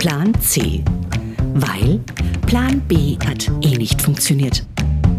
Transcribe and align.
Plan 0.00 0.32
C. 0.40 0.82
Weil 1.56 2.00
Plan 2.46 2.80
B 2.88 3.18
hat 3.18 3.50
eh 3.60 3.76
nicht 3.76 4.00
funktioniert. 4.00 4.64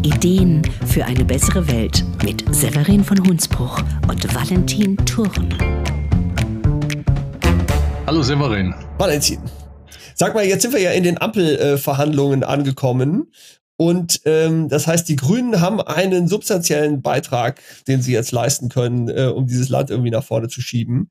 Ideen 0.02 0.60
für 0.88 1.04
eine 1.04 1.24
bessere 1.24 1.68
Welt 1.68 2.04
mit 2.24 2.44
Severin 2.52 3.04
von 3.04 3.24
Hunsbruch 3.24 3.80
und 4.08 4.34
Valentin 4.34 4.96
Thurn. 5.06 5.54
Hallo 8.08 8.24
Severin. 8.24 8.74
Valentin. 8.98 9.38
Sag 10.16 10.34
mal, 10.34 10.44
jetzt 10.44 10.62
sind 10.62 10.74
wir 10.74 10.80
ja 10.80 10.90
in 10.90 11.04
den 11.04 11.20
Ampelverhandlungen 11.20 12.42
angekommen. 12.42 13.30
Und 13.76 14.22
ähm, 14.24 14.68
das 14.68 14.88
heißt, 14.88 15.08
die 15.08 15.14
Grünen 15.14 15.60
haben 15.60 15.80
einen 15.80 16.26
substanziellen 16.26 17.02
Beitrag, 17.02 17.60
den 17.86 18.02
sie 18.02 18.14
jetzt 18.14 18.32
leisten 18.32 18.68
können, 18.68 19.08
äh, 19.08 19.26
um 19.26 19.46
dieses 19.46 19.68
Land 19.68 19.90
irgendwie 19.90 20.10
nach 20.10 20.24
vorne 20.24 20.48
zu 20.48 20.60
schieben. 20.60 21.08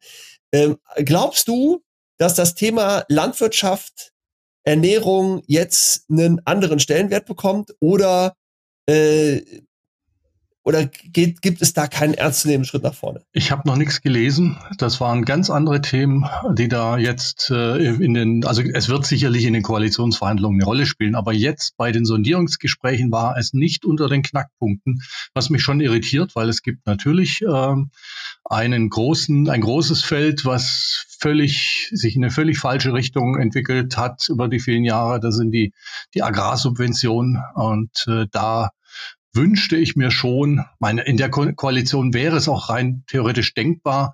Ähm, 0.52 0.76
glaubst 1.06 1.48
du, 1.48 1.82
dass 2.22 2.36
das 2.36 2.54
Thema 2.54 3.04
Landwirtschaft, 3.08 4.14
Ernährung 4.64 5.42
jetzt 5.48 6.08
einen 6.08 6.40
anderen 6.46 6.80
Stellenwert 6.80 7.26
bekommt 7.26 7.74
oder 7.80 8.36
äh, 8.88 9.42
oder 10.64 10.86
geht, 10.86 11.42
gibt 11.42 11.62
es 11.62 11.74
da 11.74 11.88
keinen 11.88 12.14
ernstzunehmenden 12.14 12.68
Schritt 12.68 12.84
nach 12.84 12.94
vorne? 12.94 13.22
Ich 13.32 13.52
habe 13.52 13.68
noch 13.68 13.78
nichts 13.78 14.02
gelesen. 14.02 14.58
Das 14.78 15.02
waren 15.02 15.26
ganz 15.26 15.50
andere 15.50 15.82
Themen, 15.82 16.26
die 16.54 16.68
da 16.68 16.98
jetzt 16.98 17.50
äh, 17.50 17.78
in 17.78 18.14
den, 18.14 18.46
also 18.46 18.62
es 18.62 18.88
wird 18.88 19.06
sicherlich 19.06 19.46
in 19.46 19.54
den 19.54 19.64
Koalitionsverhandlungen 19.64 20.60
eine 20.60 20.66
Rolle 20.66 20.86
spielen, 20.86 21.16
aber 21.16 21.34
jetzt 21.34 21.78
bei 21.78 21.92
den 21.92 22.06
Sondierungsgesprächen 22.06 23.12
war 23.12 23.38
es 23.38 23.54
nicht 23.54 23.86
unter 23.86 24.08
den 24.08 24.22
Knackpunkten, 24.22 25.02
was 25.34 25.50
mich 25.50 25.64
schon 25.64 25.82
irritiert, 25.82 26.36
weil 26.36 26.48
es 26.48 26.62
gibt 26.62 26.86
natürlich 26.86 27.42
äh, 27.42 27.76
einen 28.46 28.90
großen, 28.90 29.50
ein 29.50 29.62
großes 29.62 30.04
Feld, 30.04 30.46
was 30.46 31.06
völlig, 31.20 31.90
sich 31.92 32.16
in 32.16 32.24
eine 32.24 32.32
völlig 32.32 32.60
falsche 32.60 32.94
Richtung 32.94 33.38
entwickelt 33.38 33.98
hat 33.98 34.28
über 34.30 34.48
die 34.48 34.60
vielen 34.60 34.84
Jahre. 34.84 35.20
Das 35.20 35.36
sind 35.36 35.52
die, 35.52 35.74
die 36.14 36.22
Agrarsubventionen 36.22 37.42
und 37.56 38.06
äh, 38.08 38.28
da 38.32 38.72
wünschte 39.34 39.78
ich 39.78 39.96
mir 39.96 40.12
schon, 40.12 40.66
meine, 40.80 41.04
in 41.04 41.18
der 41.18 41.30
Ko 41.30 41.52
Koalition 41.54 42.14
wäre 42.14 42.38
es 42.38 42.48
auch 42.48 42.70
rein 42.70 43.04
theoretisch 43.08 43.54
denkbar, 43.54 44.14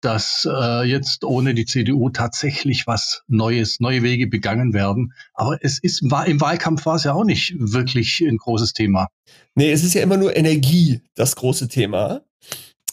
dass 0.00 0.46
äh, 0.50 0.84
jetzt 0.84 1.24
ohne 1.24 1.54
die 1.54 1.64
CDU 1.64 2.10
tatsächlich 2.10 2.86
was 2.86 3.22
Neues, 3.26 3.80
neue 3.80 4.02
Wege 4.02 4.26
begangen 4.26 4.74
werden. 4.74 5.14
Aber 5.32 5.58
es 5.62 5.78
ist 5.78 6.10
war 6.10 6.26
im 6.26 6.40
Wahlkampf 6.40 6.84
war 6.84 6.96
es 6.96 7.04
ja 7.04 7.14
auch 7.14 7.24
nicht 7.24 7.54
wirklich 7.58 8.20
ein 8.20 8.36
großes 8.36 8.74
Thema. 8.74 9.08
Nee, 9.54 9.72
es 9.72 9.82
ist 9.82 9.94
ja 9.94 10.02
immer 10.02 10.18
nur 10.18 10.36
Energie 10.36 11.00
das 11.14 11.36
große 11.36 11.68
Thema. 11.68 12.20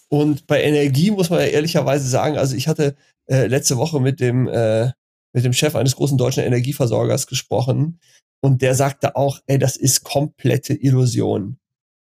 Und 0.08 0.48
bei 0.48 0.64
Energie 0.64 1.12
muss 1.12 1.30
man 1.30 1.40
ja 1.40 1.48
ehrlicherweise 1.48 2.08
sagen, 2.08 2.38
also 2.38 2.56
ich 2.56 2.68
hatte 2.68 2.96
äh, 3.30 3.48
letzte 3.48 3.78
Woche 3.78 4.00
mit 4.00 4.20
dem 4.20 4.48
äh, 4.48 4.92
mit 5.34 5.46
dem 5.46 5.54
Chef 5.54 5.76
eines 5.76 5.96
großen 5.96 6.18
deutschen 6.18 6.44
Energieversorgers 6.44 7.28
gesprochen 7.28 8.00
und 8.42 8.62
der 8.62 8.76
sagte 8.76 9.16
auch, 9.16 9.40
ey, 9.48 9.60
das 9.60 9.78
ist 9.78 10.04
komplette 10.04 10.74
Illusion 10.74 11.58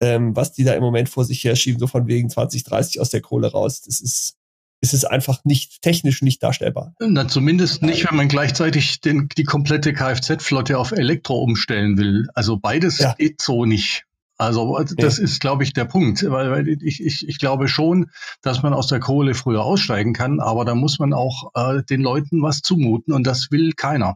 ähm, 0.00 0.36
was 0.36 0.52
die 0.52 0.64
da 0.64 0.74
im 0.74 0.82
Moment 0.82 1.08
vor 1.08 1.24
sich 1.24 1.42
her 1.44 1.56
schieben, 1.56 1.80
so 1.80 1.86
von 1.86 2.06
wegen 2.06 2.30
2030 2.30 3.00
aus 3.00 3.10
der 3.10 3.20
Kohle 3.20 3.50
raus. 3.50 3.82
Das 3.82 4.00
ist, 4.00 4.36
ist 4.80 4.94
es 4.94 5.04
einfach 5.04 5.44
nicht 5.44 5.82
technisch 5.82 6.22
nicht 6.22 6.42
darstellbar. 6.42 6.94
Na, 7.00 7.26
zumindest 7.26 7.82
nicht, 7.82 8.08
wenn 8.08 8.16
man 8.16 8.28
gleichzeitig 8.28 9.00
den, 9.00 9.28
die 9.36 9.44
komplette 9.44 9.92
Kfz-Flotte 9.92 10.78
auf 10.78 10.92
Elektro 10.92 11.42
umstellen 11.42 11.96
will. 11.98 12.28
Also 12.34 12.58
beides 12.58 12.98
ja. 12.98 13.14
geht 13.14 13.42
so 13.42 13.64
nicht. 13.64 14.04
Also 14.40 14.80
das 14.96 15.18
ja. 15.18 15.24
ist, 15.24 15.40
glaube 15.40 15.64
ich, 15.64 15.72
der 15.72 15.84
Punkt. 15.84 16.22
Weil, 16.30 16.50
weil 16.52 16.68
ich, 16.68 17.02
ich, 17.04 17.26
ich 17.26 17.38
glaube 17.40 17.66
schon, 17.66 18.10
dass 18.40 18.62
man 18.62 18.72
aus 18.72 18.86
der 18.86 19.00
Kohle 19.00 19.34
früher 19.34 19.64
aussteigen 19.64 20.12
kann, 20.12 20.38
aber 20.38 20.64
da 20.64 20.76
muss 20.76 21.00
man 21.00 21.12
auch 21.12 21.50
äh, 21.54 21.82
den 21.82 22.02
Leuten 22.02 22.40
was 22.40 22.60
zumuten 22.60 23.12
und 23.12 23.26
das 23.26 23.50
will 23.50 23.72
keiner. 23.72 24.14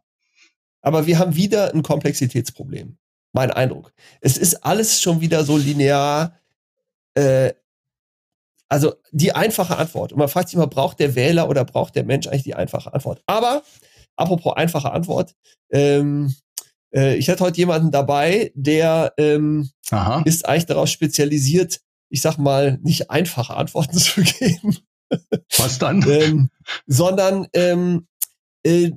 Aber 0.80 1.06
wir 1.06 1.18
haben 1.18 1.34
wieder 1.34 1.74
ein 1.74 1.82
Komplexitätsproblem 1.82 2.98
mein 3.32 3.50
Eindruck. 3.50 3.92
Es 4.20 4.36
ist 4.36 4.64
alles 4.64 5.00
schon 5.00 5.20
wieder 5.20 5.44
so 5.44 5.56
linear. 5.56 6.38
Äh, 7.14 7.52
also 8.68 8.94
die 9.10 9.34
einfache 9.34 9.76
Antwort. 9.76 10.12
Und 10.12 10.18
man 10.18 10.28
fragt 10.28 10.48
sich 10.48 10.56
immer, 10.56 10.66
braucht 10.66 10.98
der 10.98 11.14
Wähler 11.14 11.48
oder 11.48 11.64
braucht 11.64 11.94
der 11.94 12.04
Mensch 12.04 12.26
eigentlich 12.26 12.44
die 12.44 12.54
einfache 12.54 12.92
Antwort? 12.92 13.22
Aber, 13.26 13.62
apropos 14.16 14.56
einfache 14.56 14.92
Antwort, 14.92 15.34
ähm, 15.70 16.34
äh, 16.94 17.16
ich 17.16 17.28
hatte 17.28 17.44
heute 17.44 17.58
jemanden 17.58 17.90
dabei, 17.90 18.52
der 18.54 19.12
ähm, 19.18 19.70
ist 20.24 20.48
eigentlich 20.48 20.66
darauf 20.66 20.88
spezialisiert, 20.88 21.80
ich 22.08 22.22
sag 22.22 22.38
mal, 22.38 22.78
nicht 22.82 23.10
einfache 23.10 23.54
Antworten 23.54 23.98
zu 23.98 24.22
geben. 24.22 24.78
Was 25.58 25.78
dann? 25.78 26.02
ähm, 26.08 26.50
sondern 26.86 27.46
ähm, 27.52 28.06
äh, 28.62 28.92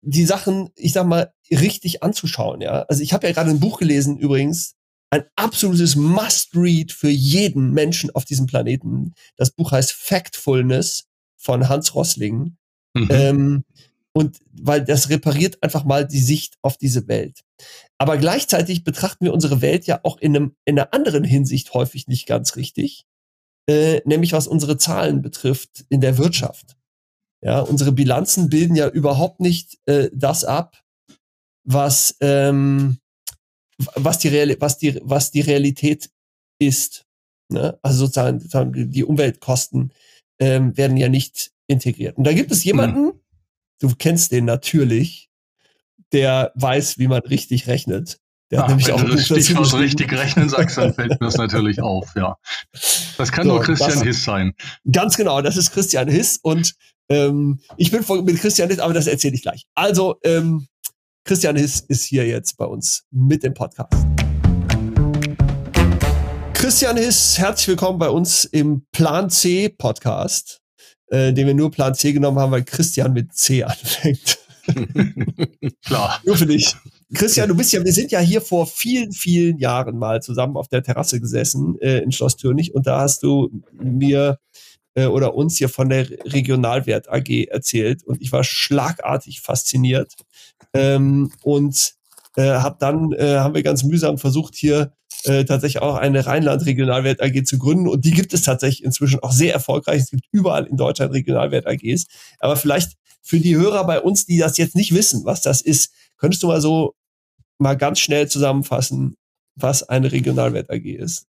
die 0.00 0.24
Sachen, 0.24 0.70
ich 0.76 0.92
sag 0.94 1.06
mal, 1.06 1.32
richtig 1.50 2.02
anzuschauen, 2.02 2.60
ja. 2.60 2.82
Also 2.88 3.02
ich 3.02 3.12
habe 3.12 3.26
ja 3.26 3.32
gerade 3.32 3.50
ein 3.50 3.60
Buch 3.60 3.78
gelesen, 3.78 4.18
übrigens, 4.18 4.74
ein 5.10 5.24
absolutes 5.36 5.96
Must-Read 5.96 6.92
für 6.92 7.08
jeden 7.08 7.72
Menschen 7.72 8.10
auf 8.10 8.24
diesem 8.24 8.46
Planeten. 8.46 9.14
Das 9.36 9.50
Buch 9.50 9.72
heißt 9.72 9.92
Factfulness 9.92 11.06
von 11.36 11.68
Hans 11.68 11.94
Rossling. 11.94 12.56
Mhm. 12.94 13.08
Ähm, 13.10 13.64
und 14.12 14.38
weil 14.50 14.84
das 14.84 15.10
repariert 15.10 15.62
einfach 15.62 15.84
mal 15.84 16.06
die 16.06 16.20
Sicht 16.20 16.56
auf 16.62 16.76
diese 16.76 17.06
Welt. 17.08 17.44
Aber 17.98 18.16
gleichzeitig 18.16 18.84
betrachten 18.84 19.24
wir 19.24 19.32
unsere 19.32 19.60
Welt 19.60 19.86
ja 19.86 20.00
auch 20.02 20.18
in, 20.18 20.34
einem, 20.34 20.56
in 20.64 20.78
einer 20.78 20.92
anderen 20.92 21.24
Hinsicht 21.24 21.72
häufig 21.72 22.08
nicht 22.08 22.26
ganz 22.26 22.56
richtig, 22.56 23.06
äh, 23.68 24.00
nämlich 24.04 24.32
was 24.32 24.46
unsere 24.46 24.76
Zahlen 24.76 25.22
betrifft 25.22 25.84
in 25.88 26.00
der 26.00 26.18
Wirtschaft. 26.18 26.76
Ja, 27.40 27.60
unsere 27.60 27.92
Bilanzen 27.92 28.48
bilden 28.48 28.74
ja 28.74 28.88
überhaupt 28.88 29.40
nicht 29.40 29.78
äh, 29.86 30.10
das 30.12 30.44
ab, 30.44 30.82
was, 31.68 32.16
ähm, 32.20 32.98
was, 33.94 34.18
die 34.18 34.28
Real 34.28 34.56
was, 34.58 34.78
die, 34.78 34.98
was 35.02 35.30
die 35.30 35.42
Realität 35.42 36.10
ist. 36.58 37.04
Ne? 37.50 37.78
Also 37.82 38.06
sozusagen, 38.06 38.40
sozusagen 38.40 38.90
die 38.90 39.04
Umweltkosten 39.04 39.92
ähm, 40.38 40.76
werden 40.76 40.96
ja 40.96 41.08
nicht 41.08 41.52
integriert. 41.66 42.16
Und 42.16 42.24
da 42.24 42.32
gibt 42.32 42.50
es 42.50 42.64
jemanden, 42.64 43.02
mhm. 43.02 43.20
du 43.80 43.94
kennst 43.96 44.32
den 44.32 44.46
natürlich, 44.46 45.28
der 46.12 46.52
weiß, 46.54 46.98
wie 46.98 47.08
man 47.08 47.20
richtig 47.20 47.66
rechnet. 47.66 48.18
Der 48.50 48.60
hat 48.60 48.64
Ach, 48.64 48.68
nämlich 48.70 48.90
auch 48.90 49.02
du 49.02 49.08
das 49.08 49.26
Stichwort 49.26 49.74
richtig 49.74 50.10
rechnen 50.12 50.48
sagst, 50.48 50.78
dann 50.78 50.94
fällt 50.94 51.10
mir 51.10 51.26
das 51.26 51.36
natürlich 51.36 51.82
auf, 51.82 52.14
ja. 52.16 52.38
Das 53.18 53.30
kann 53.30 53.46
so, 53.46 53.52
nur 53.52 53.62
Christian 53.62 53.90
das, 53.90 54.02
Hiss 54.02 54.24
sein. 54.24 54.54
Ganz 54.90 55.18
genau, 55.18 55.42
das 55.42 55.58
ist 55.58 55.70
Christian 55.72 56.08
Hiss 56.08 56.38
und 56.42 56.74
ähm, 57.10 57.60
ich 57.76 57.90
bin 57.90 58.02
mit 58.24 58.38
Christian 58.38 58.70
Hiss, 58.70 58.78
aber 58.78 58.94
das 58.94 59.06
erzähle 59.06 59.34
ich 59.34 59.42
gleich. 59.42 59.66
Also, 59.74 60.18
ähm, 60.24 60.66
Christian 61.24 61.56
Hiss 61.56 61.80
ist 61.80 62.04
hier 62.04 62.26
jetzt 62.26 62.56
bei 62.56 62.64
uns 62.64 63.04
mit 63.10 63.42
dem 63.42 63.54
Podcast. 63.54 64.06
Christian 66.54 66.96
Hiss, 66.96 67.38
herzlich 67.38 67.68
willkommen 67.68 67.98
bei 67.98 68.08
uns 68.08 68.44
im 68.44 68.86
Plan 68.92 69.30
C 69.30 69.68
Podcast, 69.68 70.60
äh, 71.08 71.32
den 71.32 71.46
wir 71.46 71.54
nur 71.54 71.70
Plan 71.70 71.94
C 71.94 72.12
genommen 72.12 72.38
haben, 72.38 72.52
weil 72.52 72.64
Christian 72.64 73.12
mit 73.12 73.34
C 73.34 73.62
anfängt. 73.62 74.38
Klar. 75.84 76.20
Nur 76.24 76.36
für 76.36 76.46
dich. 76.46 76.74
Christian, 77.14 77.48
du 77.48 77.56
bist 77.56 77.72
ja, 77.72 77.82
wir 77.82 77.92
sind 77.92 78.10
ja 78.10 78.20
hier 78.20 78.40
vor 78.40 78.66
vielen, 78.66 79.12
vielen 79.12 79.58
Jahren 79.58 79.98
mal 79.98 80.20
zusammen 80.20 80.56
auf 80.56 80.68
der 80.68 80.82
Terrasse 80.82 81.20
gesessen 81.20 81.78
äh, 81.80 81.98
in 81.98 82.12
Schloss 82.12 82.36
Türnich 82.36 82.74
und 82.74 82.86
da 82.86 83.00
hast 83.00 83.22
du 83.22 83.50
mir 83.72 84.38
äh, 84.94 85.06
oder 85.06 85.34
uns 85.34 85.56
hier 85.56 85.68
von 85.68 85.88
der 85.88 86.10
Regionalwert 86.10 87.08
AG 87.08 87.46
erzählt 87.48 88.04
und 88.04 88.20
ich 88.20 88.32
war 88.32 88.44
schlagartig 88.44 89.40
fasziniert 89.40 90.14
ähm, 90.78 91.32
und 91.42 91.94
äh, 92.36 92.52
hab 92.52 92.78
dann 92.78 93.12
äh, 93.12 93.38
haben 93.38 93.54
wir 93.54 93.62
ganz 93.62 93.82
mühsam 93.84 94.18
versucht 94.18 94.54
hier 94.54 94.92
äh, 95.24 95.44
tatsächlich 95.44 95.82
auch 95.82 95.96
eine 95.96 96.26
Rheinland 96.26 96.64
Regionalwert 96.64 97.20
AG 97.20 97.44
zu 97.44 97.58
gründen 97.58 97.88
und 97.88 98.04
die 98.04 98.12
gibt 98.12 98.32
es 98.32 98.42
tatsächlich 98.42 98.84
inzwischen 98.84 99.20
auch 99.20 99.32
sehr 99.32 99.52
erfolgreich. 99.52 100.02
Es 100.02 100.10
gibt 100.10 100.24
überall 100.30 100.66
in 100.66 100.76
Deutschland 100.76 101.12
Regionalwert 101.12 101.66
AGs, 101.66 102.06
aber 102.38 102.56
vielleicht 102.56 102.92
für 103.22 103.40
die 103.40 103.56
Hörer 103.56 103.84
bei 103.86 104.00
uns, 104.00 104.26
die 104.26 104.38
das 104.38 104.56
jetzt 104.56 104.76
nicht 104.76 104.94
wissen, 104.94 105.24
was 105.24 105.42
das 105.42 105.60
ist, 105.60 105.92
könntest 106.16 106.42
du 106.42 106.46
mal 106.46 106.60
so 106.60 106.94
mal 107.58 107.76
ganz 107.76 107.98
schnell 107.98 108.28
zusammenfassen, 108.28 109.16
was 109.56 109.82
eine 109.82 110.12
Regionalwert 110.12 110.70
AG 110.70 110.84
ist? 110.84 111.26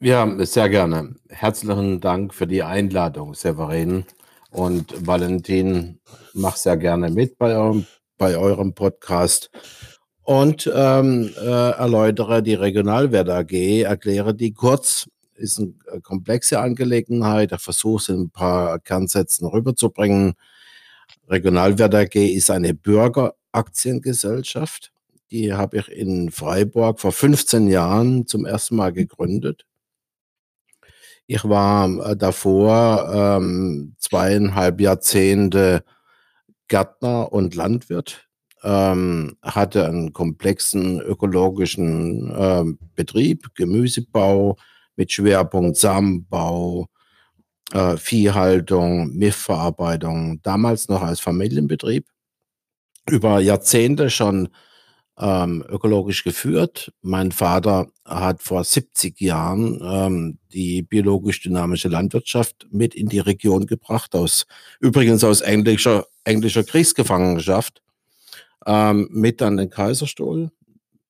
Ja, 0.00 0.26
sehr 0.46 0.70
gerne. 0.70 1.14
Herzlichen 1.28 2.00
Dank 2.00 2.32
für 2.32 2.46
die 2.46 2.62
Einladung, 2.62 3.34
Severin. 3.34 4.04
Und 4.50 5.06
Valentin, 5.06 6.00
mach 6.32 6.56
sehr 6.56 6.78
gerne 6.78 7.10
mit 7.10 7.36
bei 7.36 7.54
eurem, 7.54 7.86
bei 8.20 8.36
eurem 8.36 8.74
Podcast 8.74 9.50
und 10.24 10.70
ähm, 10.72 11.30
äh, 11.40 11.70
erläutere 11.70 12.42
die 12.42 12.52
Regionalwert 12.52 13.30
AG, 13.30 13.82
erkläre 13.82 14.34
die 14.34 14.52
kurz. 14.52 15.08
Ist 15.34 15.58
eine 15.58 15.72
äh, 15.90 16.00
komplexe 16.02 16.60
Angelegenheit. 16.60 17.52
Ich 17.52 17.62
versuche 17.62 18.02
es 18.02 18.10
in 18.10 18.24
ein 18.24 18.30
paar 18.30 18.78
Kernsätzen 18.78 19.48
rüberzubringen. 19.48 20.34
Regionalwert 21.30 21.94
AG 21.94 22.14
ist 22.16 22.50
eine 22.50 22.74
Bürgeraktiengesellschaft. 22.74 24.92
Die 25.30 25.54
habe 25.54 25.78
ich 25.78 25.88
in 25.88 26.30
Freiburg 26.30 27.00
vor 27.00 27.12
15 27.12 27.68
Jahren 27.68 28.26
zum 28.26 28.44
ersten 28.44 28.76
Mal 28.76 28.92
gegründet. 28.92 29.64
Ich 31.26 31.42
war 31.44 32.10
äh, 32.10 32.16
davor 32.18 33.38
ähm, 33.40 33.94
zweieinhalb 33.98 34.78
Jahrzehnte 34.78 35.84
Gärtner 36.70 37.32
und 37.32 37.54
Landwirt, 37.54 38.28
ähm, 38.62 39.36
hatte 39.42 39.86
einen 39.86 40.14
komplexen 40.14 41.00
ökologischen 41.00 42.32
ähm, 42.34 42.78
Betrieb, 42.94 43.54
Gemüsebau 43.54 44.56
mit 44.96 45.12
Schwerpunkt 45.12 45.76
Samenbau, 45.76 46.86
äh, 47.72 47.96
Viehhaltung, 47.96 49.14
Milchverarbeitung, 49.16 50.40
damals 50.42 50.88
noch 50.88 51.02
als 51.02 51.20
Familienbetrieb, 51.20 52.06
über 53.08 53.40
Jahrzehnte 53.40 54.08
schon 54.08 54.48
ähm, 55.20 55.62
ökologisch 55.68 56.24
geführt. 56.24 56.92
Mein 57.02 57.30
Vater 57.30 57.88
hat 58.04 58.42
vor 58.42 58.64
70 58.64 59.20
Jahren 59.20 59.78
ähm, 59.82 60.38
die 60.52 60.82
biologisch-dynamische 60.82 61.88
Landwirtschaft 61.88 62.66
mit 62.70 62.94
in 62.94 63.08
die 63.08 63.18
Region 63.18 63.66
gebracht, 63.66 64.14
aus, 64.14 64.46
übrigens 64.80 65.22
aus 65.22 65.42
englischer, 65.42 66.06
englischer 66.24 66.64
Kriegsgefangenschaft, 66.64 67.82
ähm, 68.66 69.08
mit 69.12 69.42
an 69.42 69.58
den 69.58 69.68
Kaiserstuhl. 69.68 70.50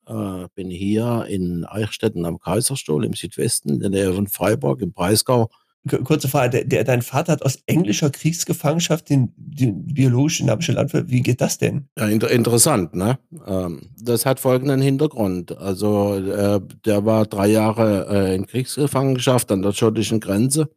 Äh, 0.06 0.48
bin 0.56 0.70
hier 0.70 1.26
in 1.28 1.64
Eichstätten 1.64 2.26
am 2.26 2.40
Kaiserstuhl 2.40 3.04
im 3.04 3.14
Südwesten, 3.14 3.74
in 3.74 3.80
der 3.80 3.90
Nähe 3.90 4.12
von 4.12 4.26
Freiburg 4.26 4.82
im 4.82 4.92
Breisgau 4.92 5.50
kurze 5.88 6.28
Frage, 6.28 6.50
der, 6.50 6.64
der, 6.64 6.84
dein 6.84 7.02
Vater 7.02 7.32
hat 7.32 7.42
aus 7.42 7.58
englischer 7.66 8.10
Kriegsgefangenschaft 8.10 9.08
den, 9.08 9.32
den 9.36 9.86
biologisch-dynamischen 9.86 10.74
Landwirt, 10.74 11.10
wie 11.10 11.22
geht 11.22 11.40
das 11.40 11.58
denn? 11.58 11.88
Ja, 11.98 12.06
inter 12.08 12.30
interessant, 12.30 12.94
ne? 12.94 13.18
Ähm, 13.46 13.90
das 13.98 14.26
hat 14.26 14.40
folgenden 14.40 14.82
Hintergrund. 14.82 15.56
Also, 15.56 16.16
äh, 16.16 16.60
der 16.84 17.06
war 17.06 17.26
drei 17.26 17.48
Jahre 17.48 18.06
äh, 18.10 18.34
in 18.34 18.46
Kriegsgefangenschaft 18.46 19.50
an 19.50 19.62
der 19.62 19.72
schottischen 19.72 20.20
Grenze. 20.20 20.70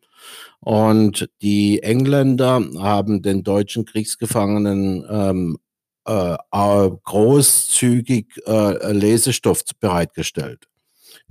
Und 0.59 1.29
die 1.41 1.83
Engländer 1.83 2.61
haben 2.79 3.21
den 3.21 3.43
deutschen 3.43 3.83
Kriegsgefangenen 3.83 5.05
ähm, 5.09 5.57
äh, 6.05 6.37
großzügig 7.03 8.41
äh, 8.47 8.93
Lesestoff 8.93 9.63
bereitgestellt 9.81 10.69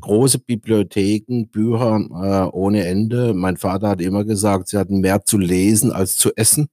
große 0.02 0.40
Bibliotheken, 0.40 1.46
Bücher 1.48 1.96
äh, 1.96 2.50
ohne 2.54 2.84
Ende. 2.84 3.32
Mein 3.32 3.56
Vater 3.56 3.88
hat 3.88 4.02
immer 4.02 4.24
gesagt, 4.24 4.68
sie 4.68 4.76
hatten 4.76 5.00
mehr 5.00 5.24
zu 5.24 5.38
lesen 5.38 5.90
als 5.92 6.18
zu 6.18 6.30
essen. 6.36 6.68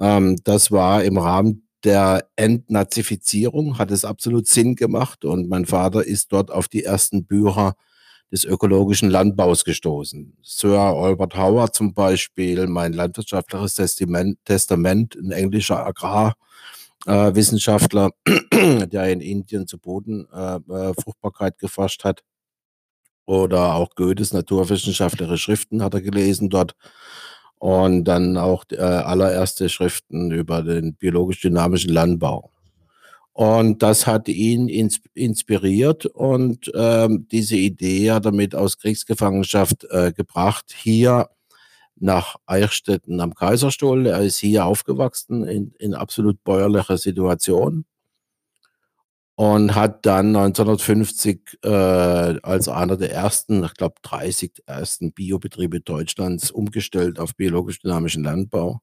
Ähm, 0.00 0.36
das 0.44 0.70
war 0.72 1.04
im 1.04 1.18
Rahmen 1.18 1.68
der 1.84 2.26
Entnazifizierung, 2.36 3.78
hat 3.78 3.90
es 3.90 4.06
absolut 4.06 4.46
Sinn 4.46 4.74
gemacht 4.76 5.24
und 5.24 5.48
mein 5.48 5.66
Vater 5.66 6.04
ist 6.04 6.32
dort 6.32 6.50
auf 6.50 6.68
die 6.68 6.84
ersten 6.84 7.26
Bücher 7.26 7.74
des 8.32 8.44
ökologischen 8.44 9.10
Landbaus 9.10 9.64
gestoßen. 9.64 10.36
Sir 10.42 10.78
Albert 10.78 11.36
Howard 11.36 11.74
zum 11.74 11.94
Beispiel, 11.94 12.66
mein 12.66 12.92
landwirtschaftliches 12.92 13.74
Testament, 13.74 14.38
Testament 14.44 15.16
ein 15.16 15.30
englischer 15.30 15.86
Agrarwissenschaftler, 17.06 18.10
äh, 18.50 18.86
der 18.88 19.12
in 19.12 19.20
Indien 19.20 19.68
zu 19.68 19.78
Bodenfruchtbarkeit 19.78 21.52
äh, 21.54 21.56
äh 21.56 21.60
geforscht 21.60 22.04
hat 22.04 22.22
oder 23.26 23.74
auch 23.74 23.94
Goethes 23.94 24.32
naturwissenschaftliche 24.32 25.36
Schriften 25.36 25.82
hat 25.82 25.94
er 25.94 26.00
gelesen 26.00 26.48
dort. 26.48 26.74
Und 27.58 28.04
dann 28.04 28.36
auch 28.36 28.64
äh, 28.70 28.76
allererste 28.76 29.68
Schriften 29.68 30.30
über 30.30 30.62
den 30.62 30.94
biologisch-dynamischen 30.94 31.92
Landbau. 31.92 32.50
Und 33.32 33.82
das 33.82 34.06
hat 34.06 34.28
ihn 34.28 34.68
ins 34.68 35.00
inspiriert 35.14 36.06
und 36.06 36.72
ähm, 36.74 37.26
diese 37.30 37.56
Idee 37.56 38.12
hat 38.12 38.24
er 38.24 38.32
mit 38.32 38.54
aus 38.54 38.78
Kriegsgefangenschaft 38.78 39.86
äh, 39.90 40.12
gebracht, 40.12 40.74
hier 40.74 41.28
nach 41.96 42.36
Eichstätten 42.46 43.20
am 43.20 43.34
Kaiserstuhl. 43.34 44.06
Er 44.06 44.20
ist 44.20 44.38
hier 44.38 44.64
aufgewachsen 44.64 45.44
in, 45.44 45.72
in 45.78 45.94
absolut 45.94 46.42
bäuerlicher 46.44 46.98
Situation 46.98 47.84
und 49.36 49.74
hat 49.74 50.06
dann 50.06 50.34
1950 50.34 51.58
äh, 51.62 51.68
als 51.68 52.68
einer 52.68 52.96
der 52.96 53.12
ersten, 53.12 53.64
ich 53.64 53.74
glaube 53.74 53.96
30 54.02 54.62
ersten 54.64 55.12
Biobetriebe 55.12 55.80
Deutschlands 55.80 56.50
umgestellt 56.50 57.18
auf 57.18 57.36
biologisch-dynamischen 57.36 58.24
Landbau. 58.24 58.80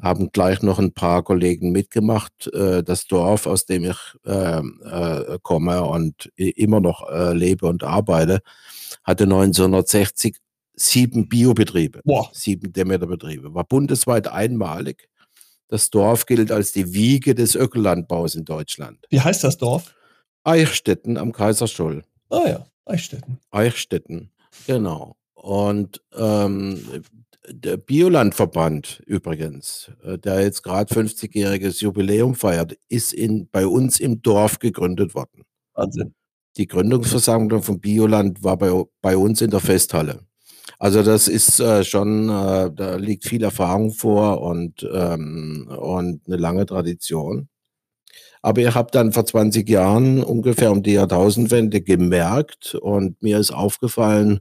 Haben 0.00 0.30
gleich 0.32 0.62
noch 0.62 0.78
ein 0.78 0.94
paar 0.94 1.22
Kollegen 1.22 1.70
mitgemacht. 1.70 2.50
Äh, 2.54 2.82
das 2.82 3.06
Dorf, 3.06 3.46
aus 3.46 3.66
dem 3.66 3.84
ich 3.84 3.98
äh, 4.24 4.60
äh, 4.60 5.38
komme 5.42 5.84
und 5.84 6.30
immer 6.36 6.80
noch 6.80 7.06
äh, 7.10 7.34
lebe 7.34 7.66
und 7.66 7.84
arbeite, 7.84 8.40
hatte 9.04 9.24
1960 9.24 10.38
sieben 10.76 11.28
Biobetriebe, 11.28 12.00
Boah. 12.04 12.30
sieben 12.32 12.72
Demeterbetriebe. 12.72 13.52
War 13.52 13.64
bundesweit 13.64 14.28
einmalig 14.28 15.08
das 15.68 15.90
Dorf 15.90 16.26
gilt 16.26 16.50
als 16.50 16.72
die 16.72 16.92
Wiege 16.92 17.34
des 17.34 17.54
Ökolandbaus 17.54 18.34
in 18.34 18.44
Deutschland. 18.44 19.04
Wie 19.10 19.20
heißt 19.20 19.44
das 19.44 19.58
Dorf? 19.58 19.94
Eichstätten 20.44 21.16
am 21.16 21.32
Kaiserstuhl. 21.32 22.04
Ah 22.30 22.48
ja, 22.48 22.66
Eichstätten. 22.86 23.38
Eichstätten, 23.50 24.30
genau. 24.66 25.16
Und 25.34 26.02
ähm, 26.16 26.82
der 27.50 27.76
Biolandverband 27.76 29.02
übrigens, 29.06 29.90
äh, 30.02 30.18
der 30.18 30.42
jetzt 30.42 30.62
gerade 30.62 30.92
50-jähriges 30.92 31.82
Jubiläum 31.82 32.34
feiert, 32.34 32.76
ist 32.88 33.12
in, 33.12 33.48
bei 33.50 33.66
uns 33.66 34.00
im 34.00 34.22
Dorf 34.22 34.58
gegründet 34.58 35.14
worden. 35.14 35.44
Wahnsinn. 35.74 36.14
Die 36.56 36.66
Gründungsversammlung 36.66 37.62
von 37.62 37.80
Bioland 37.80 38.42
war 38.42 38.56
bei, 38.56 38.84
bei 39.00 39.16
uns 39.16 39.40
in 39.40 39.50
der 39.50 39.60
Festhalle. 39.60 40.26
Also 40.80 41.02
das 41.02 41.26
ist 41.26 41.58
äh, 41.60 41.82
schon, 41.84 42.28
äh, 42.28 42.70
da 42.72 42.96
liegt 42.96 43.24
viel 43.24 43.42
Erfahrung 43.42 43.90
vor 43.92 44.40
und, 44.40 44.88
ähm, 44.92 45.68
und 45.76 46.22
eine 46.26 46.36
lange 46.36 46.66
Tradition. 46.66 47.48
Aber 48.42 48.60
ich 48.62 48.74
habe 48.74 48.90
dann 48.92 49.12
vor 49.12 49.26
20 49.26 49.68
Jahren 49.68 50.22
ungefähr 50.22 50.70
um 50.70 50.82
die 50.82 50.92
Jahrtausendwende 50.92 51.80
gemerkt 51.82 52.76
und 52.76 53.20
mir 53.22 53.38
ist 53.38 53.50
aufgefallen, 53.50 54.40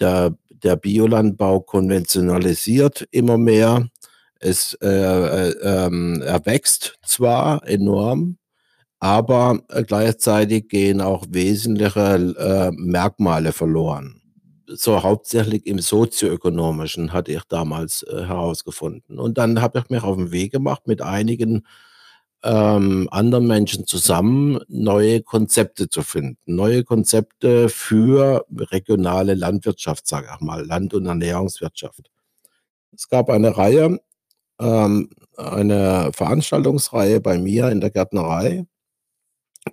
der, 0.00 0.36
der 0.50 0.76
Biolandbau 0.76 1.60
konventionalisiert 1.60 3.08
immer 3.10 3.38
mehr. 3.38 3.88
Es 4.40 4.74
äh, 4.82 4.88
äh, 4.88 5.50
ähm, 5.62 6.22
er 6.22 6.44
wächst 6.46 6.98
zwar 7.06 7.66
enorm, 7.66 8.38
aber 9.00 9.60
gleichzeitig 9.86 10.68
gehen 10.68 11.00
auch 11.00 11.26
wesentliche 11.30 12.34
äh, 12.38 12.72
Merkmale 12.76 13.52
verloren 13.52 14.21
so 14.76 15.02
hauptsächlich 15.02 15.66
im 15.66 15.78
sozioökonomischen 15.78 17.12
hatte 17.12 17.32
ich 17.32 17.44
damals 17.44 18.02
äh, 18.04 18.24
herausgefunden. 18.24 19.18
Und 19.18 19.38
dann 19.38 19.60
habe 19.60 19.78
ich 19.78 19.90
mich 19.90 20.02
auf 20.02 20.16
den 20.16 20.32
Weg 20.32 20.52
gemacht, 20.52 20.86
mit 20.86 21.02
einigen 21.02 21.66
ähm, 22.44 23.08
anderen 23.10 23.46
Menschen 23.46 23.86
zusammen 23.86 24.60
neue 24.68 25.22
Konzepte 25.22 25.88
zu 25.88 26.02
finden. 26.02 26.38
Neue 26.46 26.84
Konzepte 26.84 27.68
für 27.68 28.44
regionale 28.50 29.34
Landwirtschaft, 29.34 30.06
sage 30.06 30.28
ich 30.34 30.40
mal, 30.40 30.66
Land- 30.66 30.94
und 30.94 31.06
Ernährungswirtschaft. 31.06 32.10
Es 32.94 33.08
gab 33.08 33.30
eine 33.30 33.56
Reihe, 33.56 34.00
ähm, 34.60 35.10
eine 35.36 36.10
Veranstaltungsreihe 36.12 37.20
bei 37.20 37.38
mir 37.38 37.70
in 37.70 37.80
der 37.80 37.90
Gärtnerei, 37.90 38.66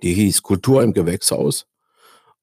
die 0.02 0.14
hieß 0.14 0.42
Kultur 0.42 0.82
im 0.82 0.92
Gewächshaus. 0.92 1.66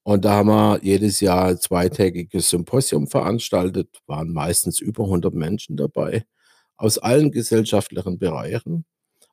Und 0.07 0.23
da 0.23 0.35
haben 0.35 0.47
wir 0.47 0.79
jedes 0.83 1.19
Jahr 1.19 1.47
ein 1.47 1.59
zweitägiges 1.59 2.49
Symposium 2.49 3.07
veranstaltet, 3.07 3.89
waren 4.05 4.31
meistens 4.31 4.79
über 4.79 5.03
100 5.03 5.33
Menschen 5.33 5.75
dabei 5.75 6.23
aus 6.77 6.97
allen 6.97 7.29
gesellschaftlichen 7.29 8.17
Bereichen. 8.17 8.85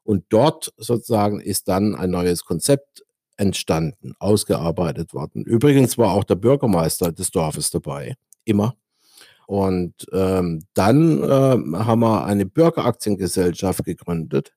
Und 0.02 0.25
dort 0.31 0.75
sozusagen 0.76 1.38
ist 1.38 1.69
dann 1.69 1.95
ein 1.95 2.11
neues 2.11 2.45
Konzept 2.45 3.04
entstanden, 3.37 4.14
ausgearbeitet 4.19 5.14
worden. 5.14 5.45
Übrigens 5.45 5.97
war 5.97 6.11
auch 6.11 6.25
der 6.25 6.35
Bürgermeister 6.35 7.12
des 7.12 7.31
Dorfes 7.31 7.71
dabei, 7.71 8.16
immer. 8.45 8.75
Und 9.47 9.95
ähm, 10.12 10.64
dann 10.75 11.23
äh, 11.23 11.76
haben 11.85 12.00
wir 12.00 12.25
eine 12.25 12.47
Bürgeraktiengesellschaft 12.47 13.85
gegründet. 13.85 14.52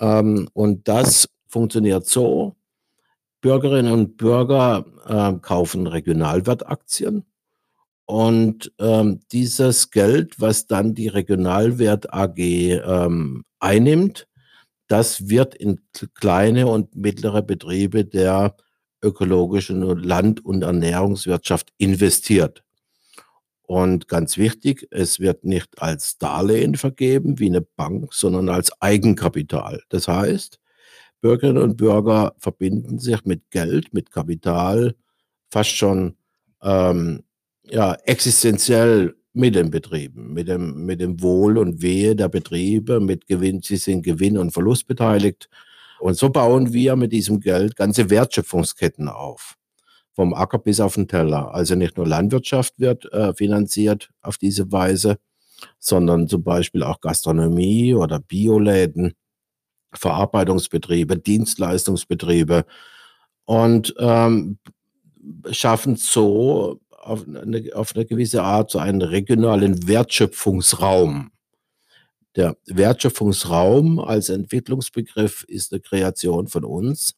Ähm, 0.00 0.48
und 0.54 0.88
das 0.88 1.28
funktioniert 1.48 2.06
so, 2.06 2.56
Bürgerinnen 3.44 3.92
und 3.92 4.16
Bürger 4.16 4.86
äh, 5.06 5.38
kaufen 5.38 5.86
Regionalwertaktien. 5.86 7.26
Und 8.06 8.72
ähm, 8.78 9.20
dieses 9.32 9.90
Geld, 9.90 10.40
was 10.40 10.66
dann 10.66 10.94
die 10.94 11.08
Regionalwert 11.08 12.14
AG 12.14 12.38
ähm, 12.38 13.44
einnimmt, 13.58 14.26
das 14.88 15.28
wird 15.28 15.54
in 15.54 15.78
kleine 16.14 16.68
und 16.68 16.96
mittlere 16.96 17.42
Betriebe 17.42 18.06
der 18.06 18.56
ökologischen 19.02 19.82
Land- 19.82 20.42
und 20.42 20.62
Ernährungswirtschaft 20.62 21.70
investiert. 21.76 22.64
Und 23.60 24.08
ganz 24.08 24.38
wichtig, 24.38 24.88
es 24.90 25.20
wird 25.20 25.44
nicht 25.44 25.82
als 25.82 26.16
Darlehen 26.16 26.76
vergeben 26.76 27.38
wie 27.38 27.50
eine 27.50 27.60
Bank, 27.60 28.14
sondern 28.14 28.48
als 28.48 28.72
Eigenkapital. 28.80 29.82
Das 29.90 30.08
heißt, 30.08 30.60
Bürgerinnen 31.24 31.62
und 31.62 31.78
Bürger 31.78 32.34
verbinden 32.36 32.98
sich 32.98 33.24
mit 33.24 33.50
Geld, 33.50 33.94
mit 33.94 34.10
Kapital 34.10 34.94
fast 35.50 35.70
schon 35.70 36.18
ähm, 36.62 37.22
ja, 37.62 37.94
existenziell 38.04 39.14
mit 39.32 39.54
den 39.54 39.70
Betrieben, 39.70 40.34
mit 40.34 40.48
dem, 40.48 40.84
mit 40.84 41.00
dem 41.00 41.22
Wohl 41.22 41.56
und 41.56 41.80
Wehe 41.80 42.14
der 42.14 42.28
Betriebe, 42.28 43.00
mit 43.00 43.26
Gewinn, 43.26 43.62
sie 43.62 43.78
sind 43.78 44.02
Gewinn 44.02 44.36
und 44.36 44.50
Verlust 44.50 44.86
beteiligt. 44.86 45.48
Und 45.98 46.18
so 46.18 46.28
bauen 46.28 46.74
wir 46.74 46.94
mit 46.94 47.10
diesem 47.12 47.40
Geld 47.40 47.74
ganze 47.74 48.10
Wertschöpfungsketten 48.10 49.08
auf. 49.08 49.54
Vom 50.12 50.34
Acker 50.34 50.58
bis 50.58 50.78
auf 50.78 50.96
den 50.96 51.08
Teller. 51.08 51.54
Also 51.54 51.74
nicht 51.74 51.96
nur 51.96 52.06
Landwirtschaft 52.06 52.78
wird 52.78 53.10
äh, 53.14 53.32
finanziert 53.32 54.10
auf 54.20 54.36
diese 54.36 54.70
Weise, 54.70 55.16
sondern 55.78 56.28
zum 56.28 56.44
Beispiel 56.44 56.82
auch 56.82 57.00
Gastronomie 57.00 57.94
oder 57.94 58.20
Bioläden, 58.20 59.14
Verarbeitungsbetriebe, 59.98 61.18
Dienstleistungsbetriebe 61.18 62.64
und 63.44 63.94
ähm, 63.98 64.58
schaffen 65.50 65.96
so 65.96 66.80
auf 66.90 67.24
eine, 67.26 67.70
auf 67.74 67.94
eine 67.94 68.06
gewisse 68.06 68.42
Art 68.42 68.70
so 68.70 68.78
einen 68.78 69.02
regionalen 69.02 69.86
Wertschöpfungsraum. 69.86 71.30
Der 72.36 72.56
Wertschöpfungsraum 72.66 74.00
als 74.00 74.28
Entwicklungsbegriff 74.28 75.44
ist 75.44 75.72
eine 75.72 75.80
Kreation 75.80 76.48
von 76.48 76.64
uns, 76.64 77.14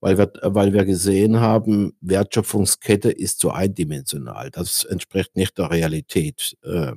weil 0.00 0.16
wir, 0.16 0.32
weil 0.42 0.72
wir 0.72 0.84
gesehen 0.84 1.40
haben, 1.40 1.96
Wertschöpfungskette 2.00 3.10
ist 3.10 3.40
so 3.40 3.50
eindimensional. 3.50 4.50
Das 4.50 4.84
entspricht 4.84 5.36
nicht 5.36 5.58
der 5.58 5.70
Realität, 5.70 6.56
äh, 6.62 6.92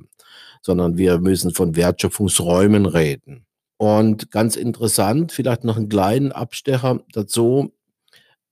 sondern 0.62 0.96
wir 0.96 1.18
müssen 1.18 1.52
von 1.52 1.74
Wertschöpfungsräumen 1.74 2.86
reden. 2.86 3.46
Und 3.76 4.30
ganz 4.30 4.56
interessant, 4.56 5.32
vielleicht 5.32 5.64
noch 5.64 5.76
einen 5.76 5.88
kleinen 5.88 6.32
Abstecher 6.32 7.00
dazu, 7.12 7.72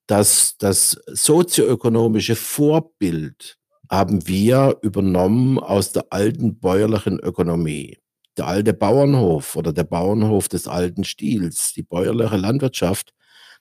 dass 0.06 0.56
das 0.58 1.00
sozioökonomische 1.06 2.36
Vorbild 2.36 3.58
haben 3.88 4.26
wir 4.26 4.78
übernommen 4.82 5.58
aus 5.58 5.92
der 5.92 6.06
alten 6.10 6.58
bäuerlichen 6.58 7.18
Ökonomie. 7.18 7.98
Der 8.38 8.46
alte 8.46 8.72
Bauernhof 8.72 9.54
oder 9.54 9.72
der 9.72 9.84
Bauernhof 9.84 10.48
des 10.48 10.66
alten 10.66 11.04
Stils, 11.04 11.74
die 11.74 11.82
bäuerliche 11.82 12.36
Landwirtschaft, 12.36 13.12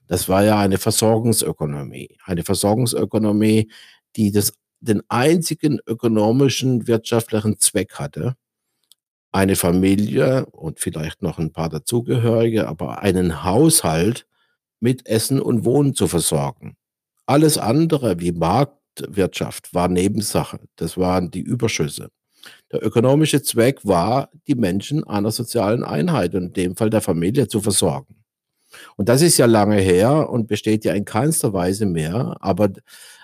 das 0.08 0.30
war 0.30 0.44
ja 0.44 0.60
eine 0.60 0.78
Versorgungsökonomie. 0.78 2.18
Eine 2.26 2.44
Versorgungsökonomie, 2.44 3.72
die 4.16 4.32
das, 4.32 4.54
den 4.80 5.02
einzigen 5.10 5.80
ökonomischen, 5.86 6.88
wirtschaftlichen 6.88 7.60
Zweck 7.60 7.96
hatte, 7.96 8.36
eine 9.32 9.56
Familie 9.56 10.46
und 10.48 10.80
vielleicht 10.80 11.22
noch 11.22 11.40
ein 11.40 11.52
paar 11.52 11.70
dazugehörige, 11.70 12.68
aber 12.68 13.02
einen 13.02 13.44
Haushalt 13.44 14.28
mit 14.80 15.08
Essen 15.08 15.42
und 15.42 15.66
Wohnen 15.66 15.94
zu 15.96 16.08
versorgen. 16.08 16.76
Alles 17.26 17.58
andere 17.58 18.20
wie 18.20 18.32
Markt 18.32 18.78
Wirtschaft 19.08 19.74
war 19.74 19.88
Nebensache. 19.88 20.60
Das 20.76 20.98
waren 20.98 21.32
die 21.32 21.42
Überschüsse. 21.42 22.10
Der 22.72 22.84
ökonomische 22.86 23.42
Zweck 23.42 23.86
war, 23.86 24.30
die 24.48 24.56
Menschen 24.56 25.04
einer 25.04 25.32
sozialen 25.32 25.84
Einheit, 25.84 26.34
in 26.34 26.54
dem 26.54 26.76
Fall 26.76 26.90
der 26.90 27.02
Familie, 27.02 27.48
zu 27.48 27.62
versorgen. 27.62 28.16
Und 28.96 29.10
das 29.10 29.22
ist 29.22 29.38
ja 29.38 29.46
lange 29.46 29.78
her 29.78 30.30
und 30.30 30.48
besteht 30.48 30.86
ja 30.86 30.94
in 30.94 31.06
keinster 31.06 31.54
Weise 31.54 31.86
mehr. 31.86 32.38
Aber, 32.40 32.70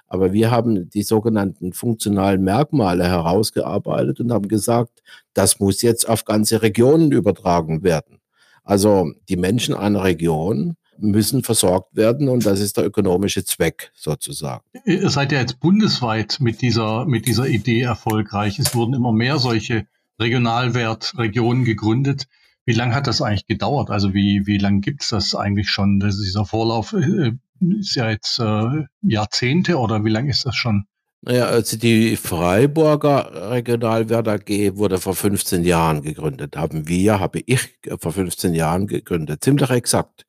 aber 0.08 0.34
wir 0.34 0.52
haben 0.52 0.90
die 0.90 1.04
sogenannten 1.04 1.74
funktionalen 1.74 2.44
Merkmale 2.44 3.08
herausgearbeitet 3.08 4.20
und 4.20 4.32
haben 4.32 4.48
gesagt, 4.48 5.04
das 5.34 5.60
muss 5.60 5.82
jetzt 5.82 6.08
auf 6.08 6.26
ganze 6.26 6.62
Regionen 6.62 7.12
übertragen 7.12 7.84
werden. 7.84 8.20
Also 8.64 9.12
die 9.30 9.38
Menschen 9.38 9.76
einer 9.76 10.04
Region 10.04 10.76
müssen 11.00 11.44
versorgt 11.44 11.96
werden 11.96 12.28
und 12.28 12.46
das 12.46 12.60
ist 12.60 12.78
der 12.78 12.86
ökonomische 12.86 13.44
Zweck 13.46 13.92
sozusagen. 13.94 14.64
Ihr 14.86 15.10
seid 15.10 15.32
ja 15.32 15.40
jetzt 15.40 15.60
bundesweit 15.60 16.38
mit 16.40 16.62
dieser, 16.62 17.06
mit 17.06 17.28
dieser 17.28 17.48
Idee 17.48 17.82
erfolgreich. 17.82 18.60
Es 18.60 18.74
wurden 18.74 18.94
immer 18.94 19.12
mehr 19.12 19.38
solche 19.38 19.86
Regionalwertregionen 20.20 21.66
gegründet. 21.66 22.28
Wie 22.66 22.74
lange 22.74 22.96
hat 22.96 23.08
das 23.08 23.22
eigentlich 23.22 23.46
gedauert? 23.46 23.90
Also 23.90 24.14
wie, 24.14 24.46
wie 24.46 24.58
lange 24.58 24.82
gibt 24.82 25.04
es 25.04 25.10
das 25.10 25.36
eigentlich 25.36 25.70
schon? 25.70 26.00
Das, 26.00 26.18
dieser 26.18 26.46
Vorlauf 26.46 26.94
äh, 26.94 27.34
ist 27.80 27.96
ja 27.96 28.10
jetzt 28.10 28.40
äh, 28.40 28.86
Jahrzehnte 29.02 29.78
oder 29.78 30.04
wie 30.04 30.10
lange 30.10 30.30
ist 30.30 30.46
das 30.46 30.56
schon? 30.56 30.86
Naja, 31.22 31.46
also 31.46 31.78
die 31.78 32.16
Freiburger 32.16 33.52
Regionalwert 33.52 34.28
AG 34.28 34.78
wurde 34.78 35.00
vor 35.00 35.16
15 35.16 35.64
Jahren 35.64 36.02
gegründet. 36.02 36.56
Haben 36.56 36.88
wir, 36.88 37.20
habe 37.20 37.42
ich 37.46 37.80
vor 38.00 38.14
15 38.14 38.54
Jahren 38.54 38.88
gegründet. 38.88 39.44
Ziemlich 39.44 39.70
exakt 39.70 40.26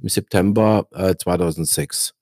im 0.00 0.08
September 0.08 0.86
äh, 0.92 1.16
2006. 1.16 2.14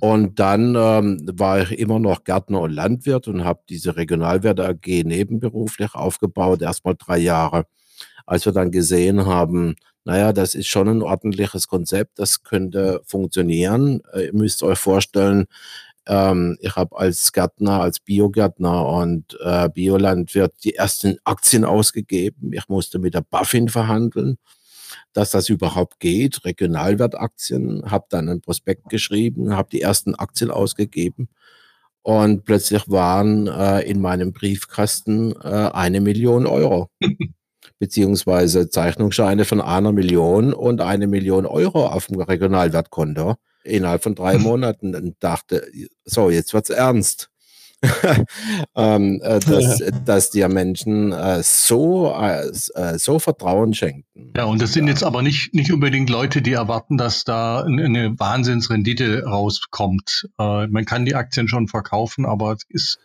Und 0.00 0.38
dann 0.38 0.74
ähm, 0.76 1.26
war 1.32 1.60
ich 1.62 1.78
immer 1.78 1.98
noch 1.98 2.24
Gärtner 2.24 2.60
und 2.60 2.72
Landwirt 2.72 3.26
und 3.26 3.44
habe 3.44 3.62
diese 3.68 3.96
Regionalwerte 3.96 4.68
AG 4.68 5.04
nebenberuflich 5.04 5.94
aufgebaut, 5.94 6.60
erstmal 6.60 6.94
drei 6.96 7.18
Jahre. 7.18 7.64
Als 8.26 8.44
wir 8.44 8.52
dann 8.52 8.70
gesehen 8.70 9.24
haben, 9.24 9.76
naja, 10.08 10.32
das 10.32 10.54
ist 10.54 10.68
schon 10.68 10.88
ein 10.88 11.02
ordentliches 11.02 11.68
Konzept, 11.68 12.18
das 12.18 12.42
könnte 12.42 13.02
funktionieren. 13.04 14.00
Äh, 14.14 14.28
ihr 14.28 14.32
müsst 14.32 14.62
euch 14.62 14.78
vorstellen, 14.78 15.44
ähm, 16.06 16.56
ich 16.62 16.74
habe 16.76 16.96
als 16.98 17.30
Gärtner, 17.34 17.82
als 17.82 18.00
Biogärtner 18.00 18.86
und 18.86 19.36
äh, 19.42 19.68
Biolandwirt 19.68 20.54
die 20.64 20.76
ersten 20.76 21.18
Aktien 21.24 21.66
ausgegeben. 21.66 22.54
Ich 22.54 22.70
musste 22.70 22.98
mit 22.98 23.12
der 23.12 23.20
Buffin 23.20 23.68
verhandeln 23.68 24.38
dass 25.12 25.30
das 25.30 25.50
überhaupt 25.50 26.00
geht. 26.00 26.44
Regionalwertaktien, 26.46 27.90
habe 27.90 28.06
dann 28.08 28.28
ein 28.30 28.40
Prospekt 28.40 28.88
geschrieben, 28.88 29.54
habe 29.54 29.68
die 29.70 29.82
ersten 29.82 30.14
Aktien 30.14 30.50
ausgegeben 30.50 31.28
und 32.02 32.46
plötzlich 32.46 32.88
waren 32.88 33.48
äh, 33.48 33.82
in 33.82 34.00
meinem 34.00 34.32
Briefkasten 34.32 35.32
äh, 35.42 35.70
eine 35.72 36.00
Million 36.00 36.46
Euro. 36.46 36.88
beziehungsweise 37.78 38.68
Zeichnungsscheine 38.68 39.44
von 39.44 39.60
einer 39.60 39.92
Million 39.92 40.52
und 40.52 40.80
eine 40.80 41.06
Million 41.06 41.46
Euro 41.46 41.86
auf 41.86 42.06
dem 42.06 42.20
Regionalwertkonto 42.20 43.36
innerhalb 43.64 44.02
von 44.02 44.14
drei 44.14 44.38
Monaten 44.38 44.94
und 44.94 45.16
dachte, 45.20 45.66
so, 46.04 46.30
jetzt 46.30 46.54
wird's 46.54 46.70
ernst. 46.70 47.30
ähm, 48.74 49.20
äh, 49.22 49.38
dass, 49.38 49.80
dass 50.04 50.30
dir 50.30 50.48
Menschen 50.48 51.12
äh, 51.12 51.44
so, 51.44 52.12
äh, 52.12 52.48
äh, 52.74 52.98
so 52.98 53.20
Vertrauen 53.20 53.72
schenken. 53.72 54.32
Ja, 54.36 54.44
und 54.44 54.60
das 54.60 54.72
sind 54.72 54.88
jetzt 54.88 55.04
aber 55.04 55.22
nicht, 55.22 55.54
nicht 55.54 55.72
unbedingt 55.72 56.10
Leute, 56.10 56.42
die 56.42 56.54
erwarten, 56.54 56.96
dass 56.96 57.22
da 57.22 57.62
eine 57.62 58.18
Wahnsinnsrendite 58.18 59.24
rauskommt. 59.24 60.28
Äh, 60.40 60.66
man 60.66 60.86
kann 60.86 61.04
die 61.04 61.14
Aktien 61.14 61.46
schon 61.46 61.68
verkaufen, 61.68 62.26
aber 62.26 62.52
es 62.52 62.64
ist 62.68 62.98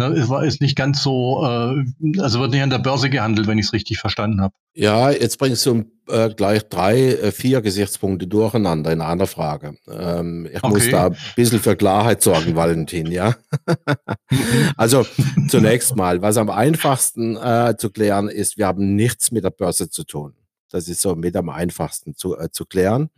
Ne, 0.00 0.06
es 0.16 0.30
war 0.30 0.42
ist 0.46 0.62
nicht 0.62 0.76
ganz 0.76 1.02
so, 1.02 1.44
äh, 1.44 2.20
also 2.20 2.40
wird 2.40 2.52
nicht 2.52 2.62
an 2.62 2.70
der 2.70 2.78
Börse 2.78 3.10
gehandelt, 3.10 3.46
wenn 3.46 3.58
ich 3.58 3.66
es 3.66 3.74
richtig 3.74 3.98
verstanden 3.98 4.40
habe. 4.40 4.54
Ja, 4.72 5.10
jetzt 5.10 5.38
bringst 5.38 5.66
du 5.66 5.84
äh, 6.08 6.30
gleich 6.30 6.66
drei, 6.70 6.96
äh, 6.96 7.32
vier 7.32 7.60
Gesichtspunkte 7.60 8.26
durcheinander 8.26 8.92
in 8.92 9.02
einer 9.02 9.26
Frage. 9.26 9.74
Ähm, 9.92 10.48
ich 10.50 10.64
okay. 10.64 10.72
muss 10.72 10.88
da 10.88 11.06
ein 11.08 11.16
bisschen 11.36 11.60
für 11.60 11.76
Klarheit 11.76 12.22
sorgen, 12.22 12.56
Valentin, 12.56 13.12
ja. 13.12 13.36
also 14.78 15.04
zunächst 15.48 15.94
mal, 15.96 16.22
was 16.22 16.38
am 16.38 16.48
einfachsten 16.48 17.36
äh, 17.36 17.74
zu 17.76 17.90
klären 17.90 18.30
ist, 18.30 18.56
wir 18.56 18.68
haben 18.68 18.96
nichts 18.96 19.32
mit 19.32 19.44
der 19.44 19.50
Börse 19.50 19.90
zu 19.90 20.04
tun. 20.04 20.32
Das 20.70 20.88
ist 20.88 21.02
so 21.02 21.14
mit 21.14 21.36
am 21.36 21.50
einfachsten 21.50 22.14
zu, 22.14 22.38
äh, 22.38 22.50
zu 22.50 22.64
klären. 22.64 23.10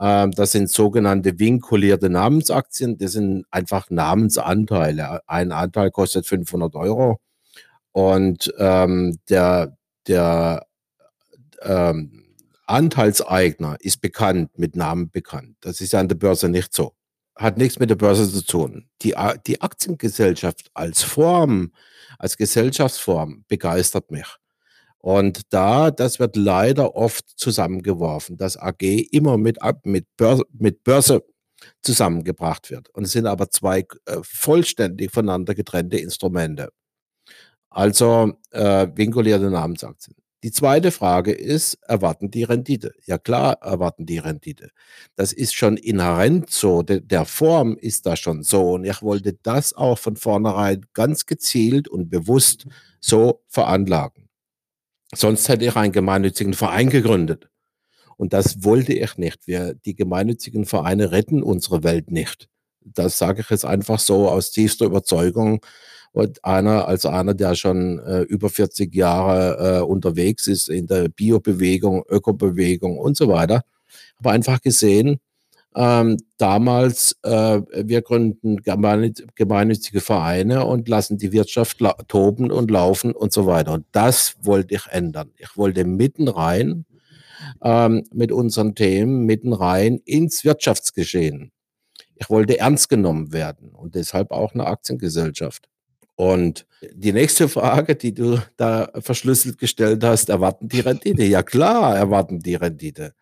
Ähm, 0.00 0.30
das 0.32 0.52
sind 0.52 0.70
sogenannte 0.70 1.38
vinkulierte 1.38 2.10
Namensaktien. 2.10 2.98
Das 2.98 3.12
sind 3.12 3.44
einfach 3.50 3.90
Namensanteile. 3.90 5.20
Ein 5.28 5.52
Anteil 5.52 5.90
kostet 5.90 6.26
500 6.26 6.74
Euro 6.74 7.20
und 7.92 8.52
ähm, 8.58 9.18
der, 9.28 9.76
der 10.06 10.66
ähm, 11.62 12.24
Anteilseigner 12.66 13.76
ist 13.80 14.00
bekannt, 14.00 14.58
mit 14.58 14.76
Namen 14.76 15.10
bekannt. 15.10 15.56
Das 15.60 15.80
ist 15.80 15.92
ja 15.92 16.00
an 16.00 16.08
der 16.08 16.16
Börse 16.16 16.48
nicht 16.48 16.72
so. 16.72 16.94
Hat 17.36 17.58
nichts 17.58 17.78
mit 17.78 17.90
der 17.90 17.96
Börse 17.96 18.30
zu 18.30 18.44
tun. 18.44 18.88
Die, 19.02 19.14
die 19.46 19.60
Aktiengesellschaft 19.60 20.70
als 20.74 21.02
Form, 21.02 21.72
als 22.18 22.36
Gesellschaftsform 22.36 23.44
begeistert 23.48 24.10
mich. 24.10 24.39
Und 25.02 25.52
da, 25.52 25.90
das 25.90 26.18
wird 26.18 26.36
leider 26.36 26.94
oft 26.94 27.26
zusammengeworfen, 27.38 28.36
dass 28.36 28.58
AG 28.58 28.82
immer 29.10 29.38
mit, 29.38 29.58
mit, 29.84 30.06
Börse, 30.16 30.44
mit 30.52 30.84
Börse 30.84 31.24
zusammengebracht 31.82 32.70
wird. 32.70 32.90
Und 32.90 33.04
es 33.04 33.12
sind 33.12 33.26
aber 33.26 33.50
zwei 33.50 33.80
äh, 34.06 34.18
vollständig 34.22 35.10
voneinander 35.10 35.54
getrennte 35.54 35.98
Instrumente. 35.98 36.70
Also 37.70 38.32
äh, 38.50 38.88
vinkulierte 38.94 39.50
Namensaktien. 39.50 40.16
Die 40.42 40.52
zweite 40.52 40.90
Frage 40.90 41.32
ist, 41.32 41.78
erwarten 41.82 42.30
die 42.30 42.44
Rendite? 42.44 42.94
Ja 43.04 43.18
klar, 43.18 43.58
erwarten 43.60 44.06
die 44.06 44.18
Rendite. 44.18 44.70
Das 45.14 45.32
ist 45.32 45.54
schon 45.54 45.76
inhärent 45.76 46.50
so, 46.50 46.82
de, 46.82 47.00
der 47.00 47.26
Form 47.26 47.76
ist 47.76 48.06
da 48.06 48.16
schon 48.16 48.42
so. 48.42 48.72
Und 48.72 48.84
ich 48.84 49.02
wollte 49.02 49.34
das 49.42 49.74
auch 49.74 49.98
von 49.98 50.16
vornherein 50.16 50.86
ganz 50.94 51.26
gezielt 51.26 51.88
und 51.88 52.08
bewusst 52.08 52.66
so 53.00 53.42
veranlagen. 53.48 54.29
Sonst 55.14 55.48
hätte 55.48 55.64
ich 55.64 55.76
einen 55.76 55.92
gemeinnützigen 55.92 56.54
Verein 56.54 56.88
gegründet. 56.88 57.50
Und 58.16 58.32
das 58.32 58.64
wollte 58.64 58.92
ich 58.92 59.16
nicht. 59.16 59.46
Wir, 59.46 59.74
die 59.74 59.94
gemeinnützigen 59.94 60.66
Vereine 60.66 61.10
retten 61.10 61.42
unsere 61.42 61.82
Welt 61.82 62.10
nicht. 62.10 62.48
Das 62.82 63.18
sage 63.18 63.40
ich 63.40 63.50
jetzt 63.50 63.64
einfach 63.64 63.98
so 63.98 64.28
aus 64.28 64.50
tiefster 64.50 64.86
Überzeugung. 64.86 65.64
Und 66.12 66.44
einer, 66.44 66.86
als 66.88 67.06
einer, 67.06 67.34
der 67.34 67.54
schon 67.54 67.98
äh, 68.00 68.22
über 68.22 68.50
40 68.50 68.94
Jahre 68.94 69.78
äh, 69.78 69.82
unterwegs 69.82 70.48
ist 70.48 70.68
in 70.68 70.86
der 70.86 71.08
Biobewegung, 71.08 72.04
Ökobewegung 72.08 72.98
und 72.98 73.16
so 73.16 73.28
weiter, 73.28 73.62
habe 74.18 74.32
einfach 74.32 74.60
gesehen, 74.60 75.20
ähm, 75.76 76.16
damals, 76.36 77.16
äh, 77.22 77.60
wir 77.72 78.02
gründen 78.02 78.56
gemeinnützige 78.56 80.00
Vereine 80.00 80.64
und 80.64 80.88
lassen 80.88 81.18
die 81.18 81.32
Wirtschaft 81.32 81.78
toben 82.08 82.50
und 82.50 82.70
laufen 82.70 83.12
und 83.12 83.32
so 83.32 83.46
weiter. 83.46 83.72
Und 83.74 83.86
das 83.92 84.34
wollte 84.42 84.74
ich 84.74 84.86
ändern. 84.88 85.30
Ich 85.36 85.56
wollte 85.56 85.84
mitten 85.84 86.28
rein 86.28 86.86
ähm, 87.62 88.04
mit 88.12 88.32
unseren 88.32 88.74
Themen, 88.74 89.26
mitten 89.26 89.52
rein 89.52 90.00
ins 90.04 90.44
Wirtschaftsgeschehen. 90.44 91.52
Ich 92.16 92.28
wollte 92.28 92.58
ernst 92.58 92.88
genommen 92.88 93.32
werden 93.32 93.70
und 93.70 93.94
deshalb 93.94 94.32
auch 94.32 94.52
eine 94.54 94.66
Aktiengesellschaft. 94.66 95.68
Und 96.16 96.66
die 96.92 97.14
nächste 97.14 97.48
Frage, 97.48 97.96
die 97.96 98.12
du 98.12 98.38
da 98.58 98.90
verschlüsselt 99.00 99.56
gestellt 99.56 100.04
hast, 100.04 100.28
erwarten 100.28 100.68
die 100.68 100.80
Rendite? 100.80 101.24
Ja 101.24 101.42
klar, 101.42 101.96
erwarten 101.96 102.40
die 102.40 102.56
Rendite. 102.56 103.14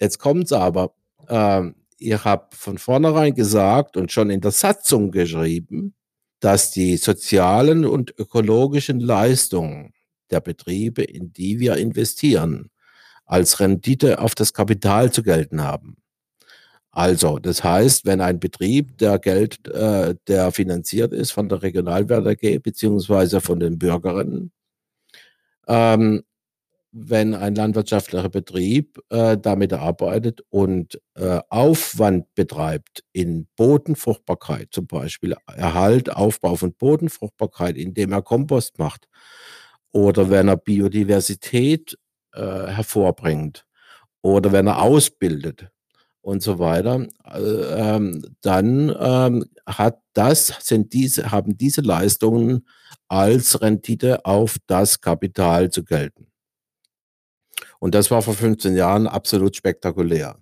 Jetzt 0.00 0.18
kommt 0.18 0.46
es 0.46 0.52
aber, 0.52 0.94
ähm, 1.28 1.74
ihr 1.98 2.24
habt 2.24 2.54
von 2.54 2.78
vornherein 2.78 3.34
gesagt 3.34 3.96
und 3.96 4.12
schon 4.12 4.30
in 4.30 4.40
der 4.40 4.50
Satzung 4.50 5.10
geschrieben, 5.10 5.94
dass 6.40 6.70
die 6.70 6.96
sozialen 6.96 7.84
und 7.86 8.14
ökologischen 8.18 9.00
Leistungen 9.00 9.94
der 10.30 10.40
Betriebe, 10.40 11.02
in 11.02 11.32
die 11.32 11.60
wir 11.60 11.76
investieren, 11.76 12.70
als 13.24 13.60
Rendite 13.60 14.18
auf 14.18 14.34
das 14.34 14.52
Kapital 14.52 15.12
zu 15.12 15.22
gelten 15.22 15.62
haben. 15.62 15.96
Also, 16.90 17.38
das 17.40 17.64
heißt, 17.64 18.04
wenn 18.06 18.20
ein 18.20 18.38
Betrieb, 18.38 18.98
der 18.98 19.18
Geld, 19.18 19.66
äh, 19.68 20.14
der 20.28 20.52
finanziert 20.52 21.12
ist 21.12 21.32
von 21.32 21.48
der 21.48 21.62
Regionalwert 21.62 22.26
AG 22.26 22.58
beziehungsweise 22.62 23.40
von 23.40 23.58
den 23.58 23.78
Bürgerinnen, 23.78 24.52
ähm, 25.66 26.22
wenn 26.96 27.34
ein 27.34 27.56
landwirtschaftlicher 27.56 28.28
Betrieb 28.28 29.00
äh, 29.10 29.36
damit 29.36 29.72
arbeitet 29.72 30.42
und 30.48 31.00
äh, 31.16 31.40
Aufwand 31.48 32.32
betreibt 32.36 33.02
in 33.12 33.48
Bodenfruchtbarkeit, 33.56 34.68
zum 34.70 34.86
Beispiel 34.86 35.34
Erhalt, 35.46 36.14
Aufbau 36.14 36.54
von 36.54 36.72
Bodenfruchtbarkeit, 36.72 37.76
indem 37.76 38.12
er 38.12 38.22
Kompost 38.22 38.78
macht, 38.78 39.08
oder 39.90 40.30
wenn 40.30 40.46
er 40.46 40.56
Biodiversität 40.56 41.98
äh, 42.32 42.40
hervorbringt, 42.40 43.66
oder 44.22 44.52
wenn 44.52 44.68
er 44.68 44.80
ausbildet 44.80 45.68
und 46.20 46.44
so 46.44 46.60
weiter, 46.60 47.08
äh, 47.24 47.40
ähm, 47.40 48.24
dann 48.40 48.94
ähm, 49.00 49.44
hat 49.66 49.98
das, 50.12 50.58
sind 50.60 50.92
diese, 50.92 51.32
haben 51.32 51.58
diese 51.58 51.80
Leistungen 51.80 52.68
als 53.08 53.60
Rendite 53.60 54.24
auf 54.24 54.58
das 54.68 55.00
Kapital 55.00 55.70
zu 55.70 55.84
gelten. 55.84 56.28
Und 57.84 57.94
das 57.94 58.10
war 58.10 58.22
vor 58.22 58.32
15 58.32 58.76
Jahren 58.76 59.06
absolut 59.06 59.56
spektakulär. 59.56 60.38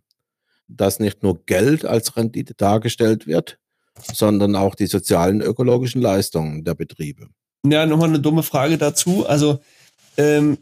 Dass 0.68 1.00
nicht 1.00 1.24
nur 1.24 1.44
Geld 1.44 1.84
als 1.84 2.16
Rendite 2.16 2.54
dargestellt 2.54 3.26
wird, 3.26 3.58
sondern 4.00 4.54
auch 4.54 4.76
die 4.76 4.86
sozialen 4.86 5.40
ökologischen 5.40 6.00
Leistungen 6.00 6.62
der 6.62 6.76
Betriebe. 6.76 7.26
Ja, 7.66 7.84
nochmal 7.84 8.10
eine 8.10 8.20
dumme 8.20 8.44
Frage 8.44 8.78
dazu. 8.78 9.26
Also, 9.26 9.58
ähm, 10.16 10.58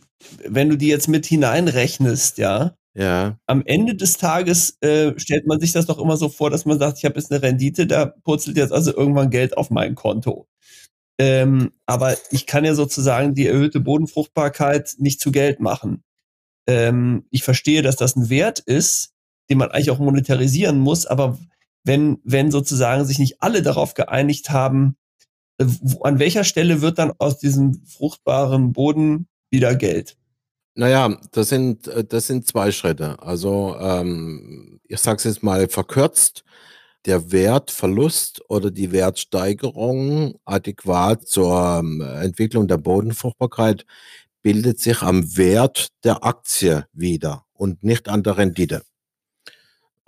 wenn 0.49 0.71
du 0.71 0.79
die 0.79 0.87
jetzt 0.87 1.07
mit 1.07 1.27
hineinrechnest, 1.27 2.39
ja, 2.39 2.77
ja. 2.95 3.39
Am 3.47 3.63
Ende 3.67 3.95
des 3.95 4.17
Tages 4.17 4.79
äh, 4.81 5.13
stellt 5.19 5.47
man 5.47 5.61
sich 5.61 5.73
das 5.73 5.85
doch 5.85 5.99
immer 5.99 6.17
so 6.17 6.31
vor, 6.31 6.49
dass 6.49 6.65
man 6.65 6.79
sagt, 6.79 6.97
ich 6.97 7.05
habe 7.05 7.17
jetzt 7.17 7.31
eine 7.31 7.43
Rendite, 7.43 7.87
da 7.87 8.07
purzelt 8.07 8.57
jetzt 8.57 8.73
also 8.73 8.97
irgendwann 8.97 9.29
Geld 9.29 9.59
auf 9.59 9.69
mein 9.69 9.97
Konto. 9.97 10.49
Ähm, 11.19 11.73
aber 11.85 12.17
ich 12.31 12.47
kann 12.47 12.65
ja 12.65 12.73
sozusagen 12.73 13.35
die 13.35 13.47
erhöhte 13.49 13.81
Bodenfruchtbarkeit 13.81 14.95
nicht 14.97 15.21
zu 15.21 15.31
Geld 15.31 15.61
machen 15.61 16.03
ähm, 16.67 17.25
ich 17.31 17.43
verstehe, 17.43 17.83
dass 17.83 17.97
das 17.97 18.17
ein 18.17 18.31
Wert 18.31 18.61
ist, 18.61 19.12
den 19.49 19.59
man 19.59 19.71
eigentlich 19.71 19.90
auch 19.90 19.99
monetarisieren 19.99 20.79
muss, 20.79 21.07
aber 21.07 21.38
wenn, 21.85 22.18
wenn 22.25 22.51
sozusagen 22.51 23.05
sich 23.05 23.18
nicht 23.18 23.42
alle 23.42 23.62
darauf 23.62 23.94
geeinigt 23.94 24.51
haben, 24.51 24.96
äh, 25.59 25.66
an 26.03 26.18
welcher 26.18 26.44
Stelle 26.44 26.83
wird 26.83 26.99
dann 26.99 27.12
aus 27.18 27.38
diesem 27.38 27.85
fruchtbaren 27.87 28.73
Boden 28.73 29.29
wieder 29.51 29.75
Geld? 29.75 30.16
Naja, 30.75 31.18
das 31.33 31.49
sind, 31.49 31.88
äh, 31.88 32.05
das 32.05 32.27
sind 32.27 32.46
zwei 32.46 32.70
Schritte. 32.70 33.20
Also 33.23 33.77
ähm, 33.79 34.81
ich 34.85 35.01
sage 35.01 35.16
es 35.18 35.25
jetzt 35.25 35.42
mal 35.42 35.68
verkürzt, 35.68 36.44
der 37.07 37.33
Wertverlust 37.33 38.42
oder 38.49 38.70
die 38.70 38.92
Wertsteigerung 38.92 40.35
adäquat 40.44 41.27
zur 41.27 41.81
ähm, 41.81 42.01
Entwicklung 42.01 42.68
der 42.68 42.77
Bodenfruchtbarkeit 42.77 43.87
bildet 44.42 44.81
sich 44.81 45.03
am 45.03 45.37
Wert 45.37 45.88
der 46.05 46.24
Aktie 46.24 46.87
wieder 46.92 47.44
und 47.53 47.83
nicht 47.83 48.09
an 48.09 48.22
der 48.22 48.38
Rendite. 48.38 48.83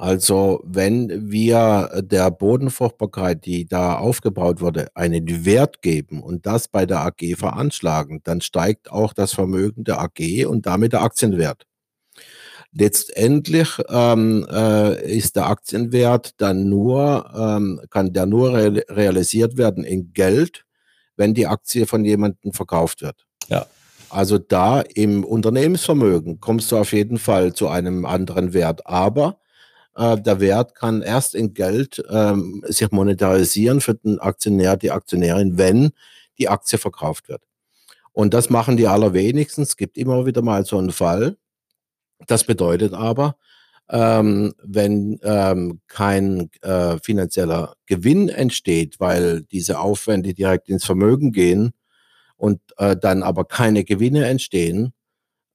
Also 0.03 0.61
wenn 0.65 1.31
wir 1.31 2.03
der 2.03 2.33
Bodenfruchtbarkeit, 2.33 3.47
die 3.47 3.67
da 3.67 3.99
aufgebaut 3.99 4.61
wurde, 4.61 4.89
einen 4.95 5.45
Wert 5.45 5.81
geben 5.81 6.23
und 6.23 6.45
das 6.45 6.67
bei 6.67 6.87
der 6.87 7.03
AG 7.03 7.37
veranschlagen, 7.37 8.21
dann 8.25 8.41
steigt 8.41 8.91
auch 8.91 9.13
das 9.13 9.33
Vermögen 9.33 9.85
der 9.85 10.01
AG 10.01 10.47
und 10.47 10.67
damit 10.67 10.93
der 10.93 11.03
Aktienwert. 11.03 11.67
Letztendlich 12.73 13.79
ähm, 13.89 14.45
äh, 14.51 15.17
ist 15.17 15.37
der 15.37 15.47
Aktienwert 15.47 16.41
dann 16.41 16.69
nur, 16.69 17.31
ähm, 17.37 17.81
kann 17.91 18.13
der 18.13 18.27
nur 18.27 18.55
re 18.55 18.83
realisiert 18.89 19.57
werden 19.57 19.85
in 19.85 20.13
Geld, 20.15 20.65
wenn 21.17 21.33
die 21.33 21.47
Aktie 21.47 21.87
von 21.87 22.05
jemandem 22.05 22.53
verkauft 22.53 23.03
wird. 23.03 23.25
Ja. 23.49 23.67
Also 24.13 24.37
da 24.37 24.83
im 24.83 25.25
Unternehmensvermögen 25.25 26.39
kommst 26.39 26.71
du 26.71 26.77
auf 26.77 26.93
jeden 26.93 27.19
Fall 27.19 27.55
zu 27.55 27.69
einem 27.69 28.05
anderen 28.05 28.53
Wert, 28.53 28.87
aber 28.87 29.41
äh, 29.97 30.21
der 30.21 30.39
Wert 30.39 30.75
kann 30.75 31.01
erst 31.01 31.35
in 31.35 31.55
Geld 31.55 32.05
ähm, 32.11 32.63
sich 32.67 32.91
monetarisieren 32.91 33.81
für 33.81 33.95
den 33.95 34.19
Aktionär, 34.19 34.77
die 34.77 34.91
Aktionärin, 34.91 35.57
wenn 35.57 35.93
die 36.39 36.51
Aktie 36.51 36.79
verkauft 36.79 37.31
wird. 37.31 37.43
Und 38.13 38.35
das 38.35 38.51
machen 38.51 38.77
die 38.77 38.87
allerwenigsten. 38.87 39.63
Es 39.63 39.79
gibt 39.79 39.97
immer 39.97 40.27
wieder 40.27 40.43
mal 40.43 40.67
so 40.67 40.77
einen 40.77 40.93
Fall. 40.93 41.39
Das 42.27 42.45
bedeutet 42.45 42.93
aber, 42.93 43.37
ähm, 43.89 44.53
wenn 44.63 45.21
ähm, 45.23 45.81
kein 45.89 46.51
äh, 46.61 46.99
finanzieller 46.99 47.77
Gewinn 47.87 48.29
entsteht, 48.29 49.01
weil 49.01 49.45
diese 49.45 49.79
Aufwände 49.81 50.35
direkt 50.35 50.69
ins 50.69 50.85
Vermögen 50.85 51.33
gehen, 51.33 51.73
und 52.43 52.61
äh, 52.77 52.97
dann 52.97 53.23
aber 53.23 53.45
keine 53.45 53.85
Gewinne 53.85 54.27
entstehen, 54.27 54.93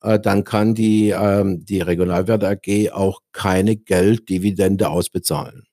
äh, 0.01 0.21
dann 0.21 0.45
kann 0.45 0.73
die, 0.73 1.09
ähm, 1.09 1.65
die 1.65 1.81
Regionalwert 1.81 2.45
AG 2.45 2.91
auch 2.93 3.19
keine 3.33 3.75
Gelddividende 3.75 4.87
ausbezahlen. 4.87 5.65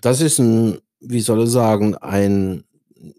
Das 0.00 0.22
ist 0.22 0.38
ein, 0.38 0.78
wie 1.00 1.20
soll 1.20 1.44
ich 1.44 1.50
sagen, 1.50 1.96
ein, 1.96 2.64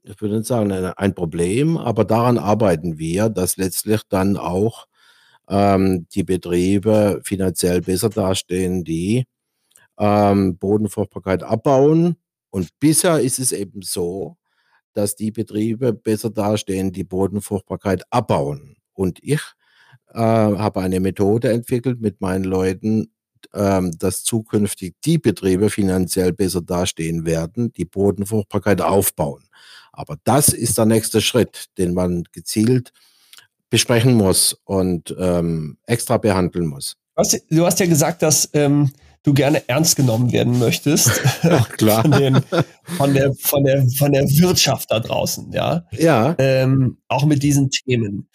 ich 0.02 0.20
würde 0.20 0.38
nicht 0.38 0.48
sagen, 0.48 0.72
ein 0.72 1.14
Problem, 1.14 1.78
aber 1.78 2.04
daran 2.04 2.40
arbeiten 2.40 2.98
wir, 2.98 3.30
dass 3.30 3.58
letztlich 3.58 4.02
dann 4.10 4.38
auch 4.38 4.88
ähm, 5.48 6.08
die 6.16 6.24
Betriebe 6.24 7.22
finanziell 7.24 7.82
besser 7.82 8.10
dastehen, 8.10 8.84
die 8.84 9.26
ähm, 10.00 10.58
Bodenfruchtbarkeit 10.58 11.44
abbauen. 11.44 12.16
Und 12.50 12.70
bisher 12.80 13.20
ist 13.20 13.38
es 13.38 13.52
eben 13.52 13.84
so, 13.84 14.36
dass 14.96 15.16
die 15.16 15.32
Betriebe 15.32 15.94
besser 15.94 16.30
dastehen, 16.30 16.92
die 16.92 17.04
Bodenfruchtbarkeit 17.04 18.04
abbauen. 18.10 18.78
Und 18.94 19.20
ich 19.22 19.42
äh, 20.14 20.20
habe 20.20 20.82
eine 20.82 21.00
Methode 21.00 21.52
entwickelt 21.52 22.02
mit 22.02 22.22
meinen 22.22 22.46
Leuten, 22.46 23.12
ähm, 23.54 23.92
dass 24.00 24.24
zukünftig 24.24 24.96
die 25.04 25.18
Betriebe 25.18 25.70
finanziell 25.70 26.34
besser 26.34 26.62
dastehen 26.62 27.26
werden, 27.26 27.74
die 27.74 27.86
Bodenfruchtbarkeit 27.86 28.82
aufbauen. 28.82 29.44
Aber 29.92 30.18
das 30.24 30.50
ist 30.50 30.78
der 30.78 30.86
nächste 30.86 31.22
Schritt, 31.22 31.66
den 31.78 31.94
man 31.94 32.24
gezielt 32.32 32.92
besprechen 33.70 34.14
muss 34.14 34.58
und 34.64 35.16
ähm, 35.20 35.78
extra 35.86 36.18
behandeln 36.18 36.68
muss. 36.68 36.96
Du 37.50 37.66
hast 37.66 37.80
ja 37.80 37.86
gesagt, 37.86 38.22
dass 38.22 38.50
ähm, 38.54 38.92
du 39.26 39.34
gerne 39.34 39.68
ernst 39.68 39.96
genommen 39.96 40.32
werden 40.32 40.60
möchtest. 40.60 41.10
Klar. 41.78 42.04
Von, 42.04 42.12
den, 42.12 42.42
von, 42.84 43.14
der, 43.14 43.34
von, 43.34 43.64
der, 43.64 43.90
von 43.90 44.12
der 44.14 44.24
Wirtschaft 44.30 44.92
da 44.92 45.00
draußen, 45.00 45.52
ja. 45.52 45.86
Ja. 45.92 46.36
Ähm, 46.38 46.98
auch 47.08 47.26
mit 47.26 47.44
diesen 47.44 47.70
Themen. 47.70 48.30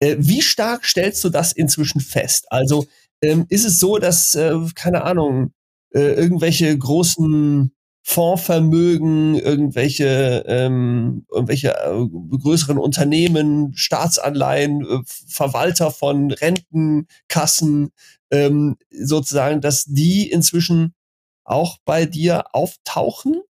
Äh, 0.00 0.16
wie 0.18 0.42
stark 0.42 0.84
stellst 0.84 1.24
du 1.24 1.30
das 1.30 1.52
inzwischen 1.52 2.00
fest? 2.00 2.46
Also 2.50 2.86
ähm, 3.22 3.46
ist 3.48 3.64
es 3.64 3.80
so, 3.80 3.98
dass, 3.98 4.34
äh, 4.34 4.54
keine 4.74 5.04
Ahnung, 5.04 5.52
äh, 5.94 6.12
irgendwelche 6.12 6.76
großen 6.76 7.72
Fondsvermögen, 8.06 9.34
irgendwelche, 9.36 10.44
ähm, 10.46 11.24
irgendwelche 11.32 11.70
äh, 11.70 12.06
größeren 12.38 12.76
Unternehmen, 12.76 13.72
Staatsanleihen, 13.74 14.82
äh, 14.82 14.98
Verwalter 15.06 15.90
von 15.90 16.30
Rentenkassen, 16.30 17.92
ähm, 18.30 18.76
sozusagen, 18.90 19.60
dass 19.60 19.84
die 19.84 20.30
inzwischen 20.30 20.94
auch 21.44 21.78
bei 21.84 22.06
dir 22.06 22.54
auftauchen? 22.54 23.42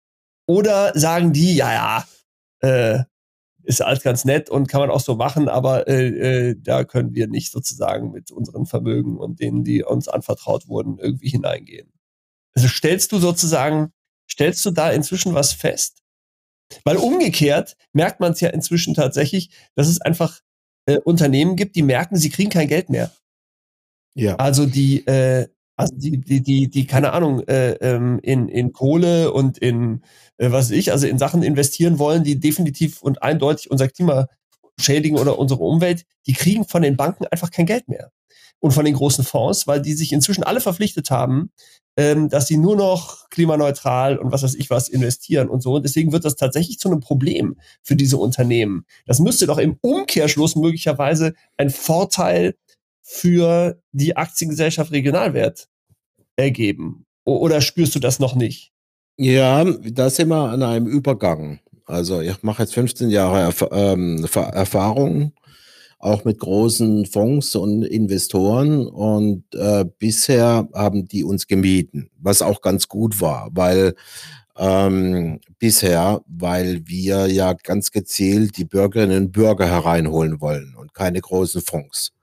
Oder 0.47 0.93
sagen 0.99 1.33
die, 1.33 1.55
ja, 1.57 1.73
ja, 1.73 2.09
äh, 2.61 3.05
ist 3.65 3.81
alles 3.81 4.03
ganz 4.03 4.25
nett 4.25 4.51
und 4.51 4.69
kann 4.69 4.81
man 4.81 4.91
auch 4.91 5.01
so 5.01 5.17
machen, 5.17 5.49
aber 5.49 5.89
äh, 5.89 6.09
äh, 6.51 6.57
da 6.59 6.85
können 6.85 7.15
wir 7.15 7.29
nicht 7.29 7.51
sozusagen 7.51 8.13
mit 8.13 8.31
unseren 8.31 8.67
Vermögen 8.67 9.17
und 9.17 9.41
denen, 9.41 9.65
die 9.65 9.83
uns 9.83 10.07
anvertraut 10.07 10.69
wurden, 10.69 10.99
irgendwie 10.99 11.31
hineingehen. 11.31 11.91
Also 12.55 12.69
stellst 12.69 13.11
du 13.13 13.19
sozusagen, 13.19 13.93
stellst 14.31 14.65
du 14.67 14.71
da 14.71 14.91
inzwischen 14.91 15.35
was 15.35 15.53
fest? 15.53 16.03
Weil 16.85 16.97
umgekehrt 16.97 17.77
merkt 17.93 18.21
man 18.21 18.33
es 18.33 18.41
ja 18.41 18.51
inzwischen 18.51 18.95
tatsächlich, 18.95 19.51
dass 19.75 19.89
es 19.89 20.01
einfach 20.01 20.41
äh, 20.87 20.99
Unternehmen 20.99 21.57
gibt, 21.57 21.77
die 21.77 21.83
merken, 21.83 22.17
sie 22.17 22.31
kriegen 22.31 22.51
kein 22.51 22.69
Geld 22.69 22.91
mehr. 22.91 23.11
Ja. 24.15 24.37
Also 24.37 24.67
die, 24.67 25.07
äh, 25.07 25.49
also 25.77 25.95
die, 25.97 26.21
die, 26.21 26.43
die, 26.43 26.71
die, 26.71 26.87
keine 26.87 27.13
Ahnung, 27.13 27.41
äh, 27.49 27.73
ähm, 27.75 28.21
in, 28.23 28.49
in 28.49 28.73
Kohle 28.73 29.33
und 29.33 29.59
in, 29.59 30.03
äh, 30.39 30.51
was 30.51 30.67
weiß 30.67 30.77
ich, 30.77 30.93
also 30.93 31.07
in 31.07 31.19
Sachen 31.19 31.43
investieren 31.43 31.99
wollen, 31.99 32.23
die 32.23 32.39
definitiv 32.39 33.03
und 33.03 33.23
eindeutig 33.23 33.71
unser 33.71 33.89
Klima 33.89 34.29
schädigen 34.79 35.19
oder 35.19 35.39
unsere 35.39 35.63
Umwelt, 35.63 36.05
die 36.27 36.33
kriegen 36.33 36.65
von 36.65 36.83
den 36.83 36.97
Banken 36.97 37.27
einfach 37.27 37.51
kein 37.51 37.67
Geld 37.67 37.89
mehr. 37.89 38.11
Und 38.61 38.71
von 38.71 38.85
den 38.85 38.95
großen 38.95 39.25
Fonds, 39.25 39.67
weil 39.67 39.83
die 39.83 39.93
sich 39.93 40.13
inzwischen 40.13 40.43
alle 40.43 40.61
verpflichtet 40.61 41.11
haben, 41.11 41.51
ähm, 41.97 42.29
dass 42.29 42.47
sie 42.47 42.57
nur 42.57 42.77
noch 42.77 43.29
klimaneutral 43.29 44.17
und 44.17 44.33
was 44.33 44.43
weiß 44.43 44.55
ich 44.55 44.71
was 44.71 44.89
investieren 44.89 45.49
und 45.49 45.63
so. 45.63 45.75
Und 45.75 45.83
deswegen 45.85 46.13
wird 46.13 46.25
das 46.25 46.37
tatsächlich 46.37 46.79
zu 46.79 46.89
einem 46.89 47.01
Problem 47.01 47.57
für 47.83 47.95
diese 47.95 48.17
Unternehmen. 48.17 48.87
Das 49.07 49.21
müsste 49.21 49.47
doch 49.47 49.59
im 49.59 49.77
Umkehrschluss 49.81 50.57
möglicherweise 50.57 51.35
ein 51.57 51.71
Vorteil 51.71 52.55
für 53.05 53.79
die 53.93 54.17
Aktiengesellschaft 54.17 54.91
Regionalwert 54.91 55.69
ergeben? 56.37 57.07
Oder 57.25 57.61
spürst 57.61 57.95
du 57.95 58.01
das 58.01 58.19
noch 58.19 58.35
nicht? 58.35 58.73
Ja, 59.17 59.65
da 59.65 60.11
sind 60.11 60.29
wir 60.29 60.51
an 60.51 60.63
einem 60.63 60.87
Übergang. 60.87 61.61
Also 61.87 62.21
ich 62.21 62.43
mache 62.43 62.63
jetzt 62.63 62.75
15 62.75 63.11
Jahre 63.11 63.41
Erf 63.41 63.65
ähm, 63.71 64.27
Erfahrung, 64.35 65.33
auch 65.99 66.25
mit 66.25 66.39
großen 66.39 67.07
Fonds 67.07 67.55
und 67.55 67.85
Investoren. 67.85 68.87
Und 68.87 69.45
äh, 69.55 69.85
bisher 69.99 70.69
haben 70.75 71.07
die 71.07 71.25
uns 71.25 71.47
gemieden, 71.47 72.11
was 72.19 72.43
auch 72.43 72.63
ganz 72.63 72.89
gut 72.89 73.21
war, 73.21 73.51
weil 73.53 73.95
ähm, 74.57 75.41
bisher, 75.59 76.23
weil 76.27 76.87
wir 76.87 77.27
ja 77.27 77.53
ganz 77.53 77.91
gezielt 77.91 78.57
die 78.57 78.65
Bürgerinnen 78.65 79.27
und 79.27 79.33
Bürger 79.33 79.67
hereinholen 79.67 80.41
wollen 80.41 80.75
und 80.77 80.95
keine 80.95 81.21
großen 81.21 81.61
Fonds. 81.61 82.14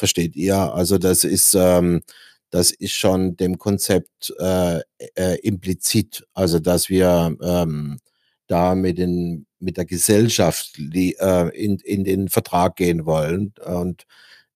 Versteht 0.00 0.34
ihr? 0.34 0.56
Also 0.56 0.96
das 0.96 1.24
ist, 1.24 1.54
ähm, 1.54 2.00
das 2.48 2.70
ist 2.70 2.92
schon 2.92 3.36
dem 3.36 3.58
Konzept 3.58 4.32
äh, 4.38 4.80
äh, 5.14 5.38
implizit, 5.42 6.26
also 6.32 6.58
dass 6.58 6.88
wir 6.88 7.36
ähm, 7.42 7.98
da 8.46 8.74
mit, 8.74 8.96
den, 8.96 9.44
mit 9.58 9.76
der 9.76 9.84
Gesellschaft 9.84 10.72
die, 10.78 11.16
äh, 11.20 11.48
in, 11.50 11.80
in 11.80 12.04
den 12.04 12.30
Vertrag 12.30 12.76
gehen 12.76 13.04
wollen 13.04 13.52
und 13.62 14.06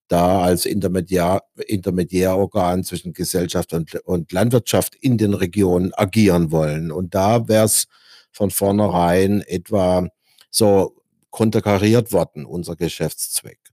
da 0.09 0.41
als 0.41 0.65
Intermediär, 0.65 1.43
Intermediärorgan 1.67 2.83
zwischen 2.83 3.13
Gesellschaft 3.13 3.75
und, 3.75 3.97
und 4.07 4.33
Landwirtschaft 4.33 4.95
in 4.95 5.19
den 5.19 5.35
Regionen 5.35 5.93
agieren 5.93 6.53
wollen. 6.53 6.91
Und 6.91 7.15
da 7.15 7.49
wäre 7.49 7.67
es 7.67 7.87
von 8.33 8.51
vornherein 8.51 9.43
etwa 9.43 10.09
so 10.49 10.97
konterkariert 11.29 12.13
worden, 12.13 12.47
unser 12.47 12.77
Geschäftszweck. 12.77 13.64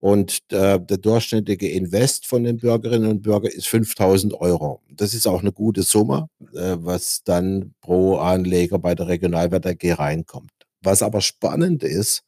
Und 0.00 0.38
äh, 0.52 0.78
der 0.80 0.98
durchschnittliche 0.98 1.68
Invest 1.68 2.26
von 2.26 2.44
den 2.44 2.58
Bürgerinnen 2.58 3.10
und 3.10 3.22
Bürgern 3.22 3.50
ist 3.50 3.66
5000 3.66 4.34
Euro. 4.34 4.80
Das 4.90 5.12
ist 5.12 5.26
auch 5.26 5.40
eine 5.40 5.52
gute 5.52 5.82
Summe, 5.82 6.28
äh, 6.54 6.76
was 6.78 7.22
dann 7.24 7.74
pro 7.80 8.16
Anleger 8.16 8.78
bei 8.78 8.94
der 8.94 9.08
Regionalwert 9.08 9.66
AG 9.66 9.98
reinkommt. 9.98 10.52
Was 10.82 11.02
aber 11.02 11.20
spannend 11.20 11.82
ist, 11.82 12.22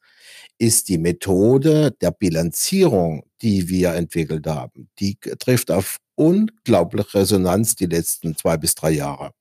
ist 0.57 0.89
die 0.89 0.97
Methode 0.97 1.91
der 2.01 2.11
Bilanzierung, 2.11 3.23
die 3.41 3.69
wir 3.69 3.93
entwickelt 3.93 4.45
haben. 4.47 4.89
Die 4.99 5.17
trifft 5.39 5.71
auf 5.71 5.97
unglaubliche 6.15 7.19
Resonanz 7.19 7.75
die 7.75 7.87
letzten 7.87 8.35
zwei 8.37 8.57
bis 8.57 8.75
drei 8.75 8.91
Jahre. 8.91 9.31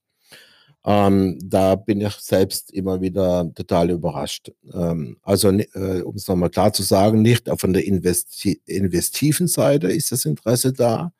Ähm, 0.85 1.38
da 1.43 1.75
bin 1.77 2.01
ich 2.01 2.14
selbst 2.14 2.73
immer 2.73 3.01
wieder 3.03 3.53
total 3.55 3.90
überrascht. 3.90 4.51
Ähm, 4.73 5.19
also, 5.23 5.51
äh, 5.51 6.03
um 6.03 6.14
es 6.16 6.27
nochmal 6.27 6.51
klar 6.51 6.73
zu 6.73 6.83
sagen, 6.83 7.23
nicht 7.23 7.49
von 7.59 7.73
der 7.73 7.85
investi 7.87 8.61
investiven 8.66 9.47
Seite 9.47 9.88
ist 9.88 10.11
das 10.12 10.25
Interesse 10.25 10.73
da, 10.73 11.12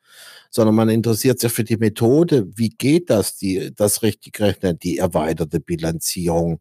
sondern 0.49 0.75
man 0.75 0.89
interessiert 0.89 1.39
sich 1.39 1.51
für 1.51 1.63
die 1.63 1.77
Methode. 1.77 2.47
Wie 2.55 2.69
geht 2.69 3.09
das, 3.09 3.37
die, 3.37 3.73
das 3.75 4.03
richtig 4.03 4.39
rechnen, 4.39 4.79
die 4.79 4.97
erweiterte 4.97 5.59
Bilanzierung 5.59 6.59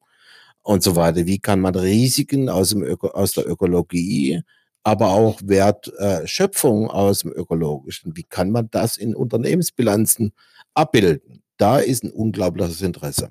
und 0.63 0.83
so 0.83 0.97
weiter? 0.97 1.27
Wie 1.27 1.39
kann 1.39 1.61
man 1.61 1.75
Risiken 1.75 2.49
aus, 2.51 2.71
dem 2.71 2.83
Öko 2.83 3.09
aus 3.09 3.33
der 3.33 3.49
Ökologie 3.49 4.43
aber 4.83 5.11
auch 5.11 5.41
Wertschöpfung 5.45 6.87
äh, 6.87 6.91
aus 6.91 7.21
dem 7.21 7.33
Ökologischen. 7.33 8.17
Wie 8.17 8.23
kann 8.23 8.51
man 8.51 8.69
das 8.71 8.97
in 8.97 9.15
Unternehmensbilanzen 9.15 10.33
abbilden? 10.75 11.43
Da 11.61 11.79
ist 11.79 12.05
ein 12.05 12.11
unglaubliches 12.11 12.83
Interesse. 12.83 13.31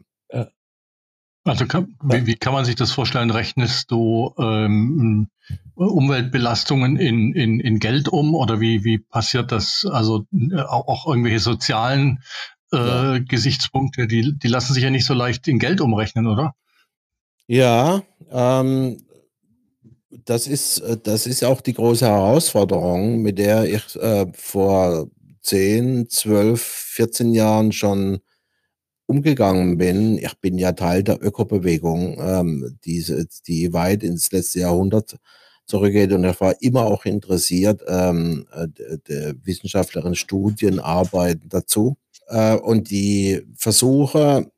Also 1.46 1.66
kann, 1.66 1.96
wie, 2.04 2.28
wie, 2.28 2.36
kann 2.36 2.54
man 2.54 2.66
sich 2.66 2.76
das 2.76 2.92
vorstellen? 2.92 3.32
Rechnest 3.32 3.90
du 3.92 4.34
ähm, 4.38 5.30
Umweltbelastungen 5.76 6.98
in, 6.98 7.34
in, 7.34 7.60
in 7.60 7.80
Geld 7.80 8.10
um 8.10 8.36
oder 8.36 8.60
wie, 8.60 8.84
wie 8.84 9.00
passiert 9.00 9.52
das? 9.52 9.88
Also 9.90 10.26
äh, 10.34 10.62
auch, 10.62 11.08
irgendwelche 11.08 11.40
sozialen 11.40 12.20
äh, 12.74 12.78
ja. 12.78 13.20
Gesichtspunkte, 13.20 14.06
die, 14.06 14.38
die 14.38 14.48
lassen 14.48 14.74
sich 14.74 14.84
ja 14.84 14.90
nicht 14.90 15.06
so 15.06 15.14
leicht 15.14 15.48
in 15.48 15.60
Geld 15.60 15.80
umrechnen, 15.82 16.28
oder? 16.28 16.54
Ja, 17.48 18.04
ähm, 18.30 18.98
das 20.26 20.46
ist, 20.46 20.80
äh, 20.80 20.98
das 21.02 21.26
ist 21.26 21.44
auch 21.44 21.62
die 21.62 21.74
große 21.74 22.06
Herausforderung, 22.06 23.22
mit 23.22 23.40
der 23.40 23.64
ich 23.64 23.96
äh, 23.96 24.28
vor 24.34 25.08
10, 25.50 26.10
12, 26.10 26.62
14 26.62 27.34
Jahren 27.34 27.72
schon 27.72 28.20
umgegangen 29.08 29.78
bin. 29.78 30.20
Ich 30.20 30.36
bin 30.40 30.60
ja 30.60 30.74
Teil 30.74 31.04
der 31.04 31.24
Ökobewegung, 31.24 32.18
ähm, 32.22 32.78
diese, 32.86 33.26
die 33.48 33.74
weit 33.74 34.04
ins 34.04 34.32
letzte 34.32 34.60
Jahrhundert 34.60 35.18
zurückgeht. 35.66 36.12
Und 36.12 36.24
ich 36.26 36.40
war 36.40 36.54
immer 36.62 36.84
auch 36.86 37.06
interessiert, 37.06 37.82
ähm, 37.88 38.46
äh, 38.54 38.68
der 39.08 39.34
Wissenschaftlerin 39.44 40.14
Studien, 40.16 40.80
Arbeiten 40.80 41.50
dazu. 41.50 41.98
Äh, 42.28 42.56
und 42.56 42.92
die 42.92 43.42
Versuche, 43.56 44.52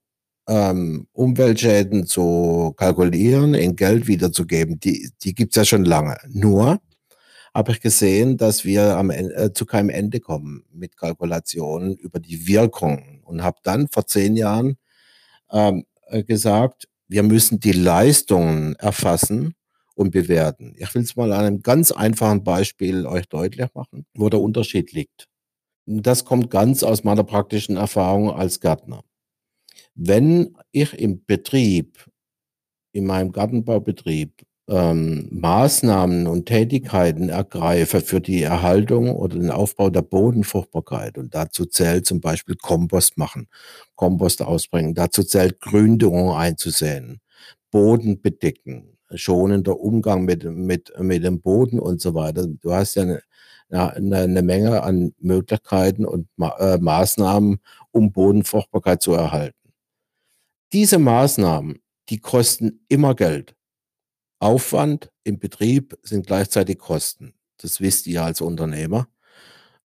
ähm, 0.50 1.08
Umweltschäden 1.14 2.06
zu 2.06 2.74
kalkulieren, 2.76 3.54
in 3.54 3.78
Geld 3.78 4.08
wiederzugeben, 4.08 4.80
die, 4.80 5.12
die 5.24 5.34
gibt 5.34 5.54
es 5.54 5.56
ja 5.58 5.66
schon 5.66 5.86
lange. 5.86 6.18
Nur 6.28 6.82
habe 7.54 7.72
ich 7.74 7.82
gesehen, 7.82 8.38
dass 8.38 8.64
wir 8.66 8.98
am 8.98 9.10
äh, 9.10 9.52
zu 9.54 9.66
keinem 9.66 9.90
Ende 9.90 10.20
kommen 10.20 10.64
mit 10.72 10.96
Kalkulationen 10.98 11.96
über 11.98 12.20
die 12.20 12.48
Wirkung 12.48 13.22
und 13.24 13.44
habe 13.44 13.60
dann 13.64 13.88
vor 13.88 14.06
zehn 14.08 14.36
Jahren 14.38 14.78
ähm, 15.52 15.86
äh, 16.08 16.24
gesagt, 16.24 16.88
wir 17.08 17.24
müssen 17.24 17.60
die 17.60 17.74
Leistungen 17.74 18.76
erfassen 18.76 19.54
und 19.96 20.12
bewerten. 20.12 20.74
Ich 20.78 20.94
will 20.96 21.04
es 21.04 21.16
mal 21.16 21.32
an 21.34 21.46
einem 21.46 21.62
ganz 21.62 21.92
einfachen 21.92 22.44
Beispiel 22.44 23.06
euch 23.06 23.28
deutlich 23.28 23.68
machen, 23.74 24.06
wo 24.14 24.30
der 24.30 24.40
Unterschied 24.40 24.94
liegt. 24.94 25.28
Das 25.86 26.24
kommt 26.24 26.50
ganz 26.50 26.84
aus 26.84 27.04
meiner 27.04 27.24
praktischen 27.24 27.76
Erfahrung 27.76 28.32
als 28.32 28.62
Gärtner. 28.62 29.04
Wenn 29.94 30.56
ich 30.72 30.94
im 30.94 31.26
Betrieb, 31.26 32.10
in 32.94 33.06
meinem 33.06 33.32
Gartenbaubetrieb, 33.32 34.46
ähm, 34.68 35.28
Maßnahmen 35.32 36.28
und 36.28 36.46
Tätigkeiten 36.46 37.30
ergreife 37.30 38.02
für 38.02 38.22
die 38.22 38.42
Erhaltung 38.42 39.16
oder 39.16 39.38
den 39.38 39.52
Aufbau 39.52 39.90
der 39.90 40.02
Bodenfruchtbarkeit. 40.02 41.18
Und 41.18 41.36
dazu 41.36 41.66
zählt 41.66 42.06
zum 42.06 42.22
Beispiel 42.22 42.56
Kompost 42.56 43.18
machen, 43.18 43.48
Kompost 43.96 44.42
ausbringen. 44.42 44.94
Dazu 44.94 45.24
zählt 45.24 45.60
Gründüngung 45.62 46.34
einzusehen, 46.34 47.20
Boden 47.72 48.22
bedecken, 48.22 48.98
schonender 49.14 49.80
Umgang 49.80 50.26
mit, 50.26 50.44
mit, 50.46 50.94
mit 51.00 51.24
dem 51.24 51.42
Boden 51.42 51.80
und 51.80 52.02
so 52.02 52.14
weiter. 52.14 52.48
Du 52.48 52.74
hast 52.74 52.96
ja 52.96 53.04
eine, 53.04 53.22
eine, 53.70 54.18
eine 54.18 54.42
Menge 54.42 54.84
an 54.84 55.14
Möglichkeiten 55.20 56.06
und 56.06 56.28
äh, 56.60 56.78
Maßnahmen, 56.78 57.60
um 57.92 58.12
Bodenfruchtbarkeit 58.12 59.02
zu 59.02 59.14
erhalten. 59.14 59.58
Diese 60.74 61.00
Maßnahmen, 61.00 61.80
die 62.10 62.20
kosten 62.20 62.86
immer 62.88 63.16
Geld. 63.16 63.56
Aufwand 64.42 65.12
im 65.24 65.40
Betrieb 65.40 65.98
sind 66.02 66.26
gleichzeitig 66.26 66.80
Kosten. 66.80 67.34
Das 67.58 67.80
wisst 67.80 68.08
ihr 68.08 68.24
als 68.24 68.42
Unternehmer. 68.42 69.08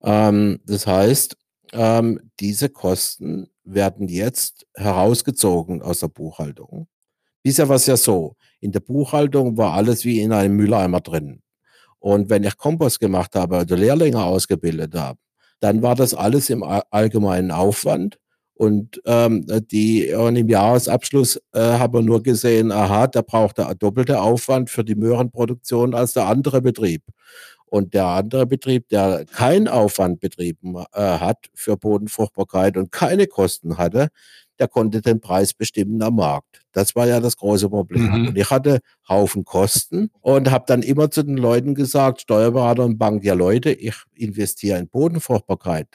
Ähm, 0.01 0.59
das 0.65 0.87
heißt, 0.87 1.37
ähm, 1.73 2.31
diese 2.39 2.69
Kosten 2.69 3.49
werden 3.63 4.07
jetzt 4.07 4.65
herausgezogen 4.73 5.81
aus 5.81 5.99
der 5.99 6.07
Buchhaltung. 6.07 6.87
Bisher 7.43 7.69
war 7.69 7.75
es 7.75 7.85
ja 7.85 7.97
so, 7.97 8.35
in 8.59 8.71
der 8.71 8.79
Buchhaltung 8.79 9.57
war 9.57 9.73
alles 9.73 10.05
wie 10.05 10.21
in 10.21 10.31
einem 10.31 10.55
Mülleimer 10.55 11.01
drin. 11.01 11.41
Und 11.99 12.29
wenn 12.29 12.43
ich 12.43 12.57
Kompost 12.57 12.99
gemacht 12.99 13.35
habe 13.35 13.59
oder 13.59 13.77
Lehrlinge 13.77 14.23
ausgebildet 14.23 14.95
habe, 14.95 15.19
dann 15.59 15.81
war 15.81 15.95
das 15.95 16.13
alles 16.13 16.49
im 16.49 16.63
allgemeinen 16.63 17.51
Aufwand 17.51 18.19
Und 18.57 18.99
ähm, 19.05 19.45
die 19.71 20.11
und 20.13 20.35
im 20.35 20.49
Jahresabschluss 20.49 21.39
äh, 21.53 21.59
haben 21.59 21.93
wir 21.93 22.01
nur 22.01 22.23
gesehen, 22.23 22.71
aha, 22.71 23.05
da 23.05 23.21
braucht 23.21 23.59
er 23.59 23.75
doppelte 23.75 24.19
Aufwand 24.19 24.71
für 24.71 24.83
die 24.83 24.95
Möhrenproduktion 24.95 25.93
als 25.93 26.13
der 26.13 26.25
andere 26.25 26.59
Betrieb. 26.61 27.03
Und 27.67 27.93
der 27.93 28.05
andere 28.05 28.47
Betrieb, 28.47 28.89
der 28.89 29.25
keinen 29.25 29.67
Aufwand 29.67 30.21
betrieben 30.21 30.75
äh, 30.93 31.01
hat 31.01 31.37
für 31.53 31.77
Bodenfruchtbarkeit 31.77 32.77
und 32.77 32.91
keine 32.91 33.27
Kosten 33.27 33.77
hatte, 33.77 34.07
der 34.57 34.67
konnte 34.67 35.01
den 35.01 35.21
Preis 35.21 35.53
bestimmen 35.53 36.01
am 36.01 36.15
Markt. 36.15 36.61
Das 36.71 36.95
war 36.95 37.05
ja 37.05 37.19
das 37.19 37.37
große 37.37 37.69
Problem. 37.69 38.09
Mhm. 38.09 38.27
Und 38.29 38.37
ich 38.39 38.49
hatte 38.49 38.79
Haufen 39.07 39.45
Kosten 39.45 40.09
und 40.21 40.49
habe 40.49 40.65
dann 40.65 40.81
immer 40.81 41.11
zu 41.11 41.21
den 41.21 41.37
Leuten 41.37 41.75
gesagt, 41.75 42.21
Steuerberater 42.21 42.85
und 42.85 42.97
Bank, 42.97 43.23
ja 43.23 43.35
Leute, 43.35 43.71
ich 43.71 43.95
investiere 44.15 44.79
in 44.79 44.87
Bodenfruchtbarkeit. 44.87 45.87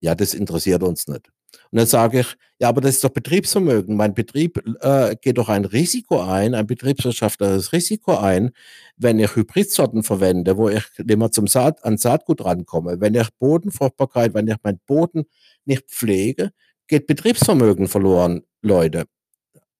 Ja, 0.00 0.16
das 0.16 0.34
interessiert 0.34 0.82
uns 0.82 1.06
nicht. 1.06 1.30
Und 1.70 1.78
dann 1.78 1.86
sage 1.86 2.20
ich, 2.20 2.36
ja, 2.58 2.68
aber 2.68 2.80
das 2.80 2.96
ist 2.96 3.04
doch 3.04 3.10
Betriebsvermögen. 3.10 3.96
Mein 3.96 4.14
Betrieb 4.14 4.62
äh, 4.80 5.16
geht 5.20 5.38
doch 5.38 5.48
ein 5.48 5.64
Risiko 5.64 6.22
ein, 6.22 6.54
ein 6.54 6.66
betriebswirtschaftliches 6.66 7.72
Risiko 7.72 8.16
ein, 8.16 8.50
wenn 8.96 9.18
ich 9.18 9.36
Hybridsorten 9.36 10.02
verwende, 10.02 10.56
wo 10.56 10.68
ich 10.68 10.84
immer 11.06 11.30
zum 11.30 11.46
Saat, 11.46 11.84
an 11.84 11.98
Saatgut 11.98 12.44
rankomme. 12.44 13.00
Wenn 13.00 13.14
ich 13.14 13.28
Bodenfruchtbarkeit, 13.38 14.32
wenn 14.34 14.48
ich 14.48 14.56
meinen 14.62 14.80
Boden 14.86 15.26
nicht 15.64 15.90
pflege, 15.90 16.52
geht 16.88 17.06
Betriebsvermögen 17.06 17.88
verloren, 17.88 18.42
Leute. 18.62 19.04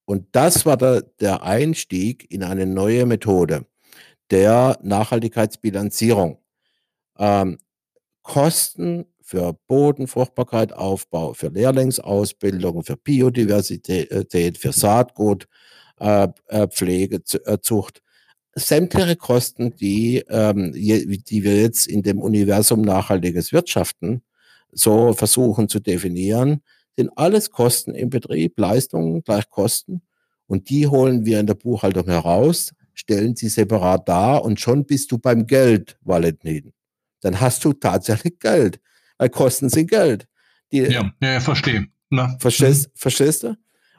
Und 0.05 0.29
das 0.33 0.66
war 0.66 0.76
der, 0.76 1.02
der 1.20 1.42
Einstieg 1.42 2.31
in 2.31 2.42
eine 2.44 2.66
neue 2.66 3.07
Methode 3.07 3.66
der 4.31 4.79
Nachhaltigkeitsbilanzierung. 4.83 6.38
Ähm, 7.18 7.59
Kosten 8.22 9.07
für 9.27 9.59
Bodenfruchtbarkeit, 9.67 10.73
Aufbau, 10.73 11.35
für 11.35 11.49
Lehrlingsausbildung, 11.49 12.85
für 12.85 12.97
Biodiversität, 12.97 14.57
für 14.57 14.73
Saatgut, 14.73 15.49
äh, 15.99 16.29
äh 16.47 16.69
Pflege, 16.69 17.21
äh, 17.45 17.59
Zucht. 17.61 18.03
Sämtliche 18.55 19.17
Kosten, 19.17 19.75
die, 19.75 20.25
ähm, 20.29 20.73
die 20.73 21.43
wir 21.43 21.61
jetzt 21.61 21.89
in 21.89 22.05
dem 22.05 22.23
Universum 22.23 22.83
nachhaltiges 22.83 23.53
Wirtschaften 23.53 24.23
so 24.71 25.12
versuchen 25.12 25.69
zu 25.69 25.81
definieren, 25.81 26.62
sind 26.97 27.11
alles 27.17 27.51
Kosten 27.51 27.97
im 27.97 28.11
Betrieb, 28.11 28.57
Leistungen 28.61 29.25
gleich 29.25 29.51
Kosten. 29.51 30.03
Und 30.47 30.71
die 30.71 30.87
holen 30.87 31.27
wir 31.27 31.41
in 31.41 31.49
der 31.49 31.55
Buchhaltung 31.55 32.07
heraus, 32.07 32.73
stellen 32.95 33.35
sie 33.35 33.49
separat 33.49 34.09
dar 34.09 34.45
und 34.45 34.61
schon 34.61 34.85
bist 34.85 35.11
du 35.11 35.19
beim 35.19 35.49
Geld, 35.49 35.99
Valentin. 36.03 36.73
Dann 37.23 37.41
hast 37.41 37.65
du 37.65 37.73
tatsächlich 37.73 38.39
Geld 38.39 38.79
weil 39.18 39.29
Kosten 39.29 39.68
sind 39.68 39.90
Geld. 39.90 40.26
Die, 40.72 40.79
ja, 40.79 41.11
ja, 41.20 41.40
verstehe. 41.40 41.87
Na? 42.11 42.37
Verstehst, 42.38 42.88
mhm. 42.88 42.92
verstehst 42.94 43.42
du? 43.42 43.57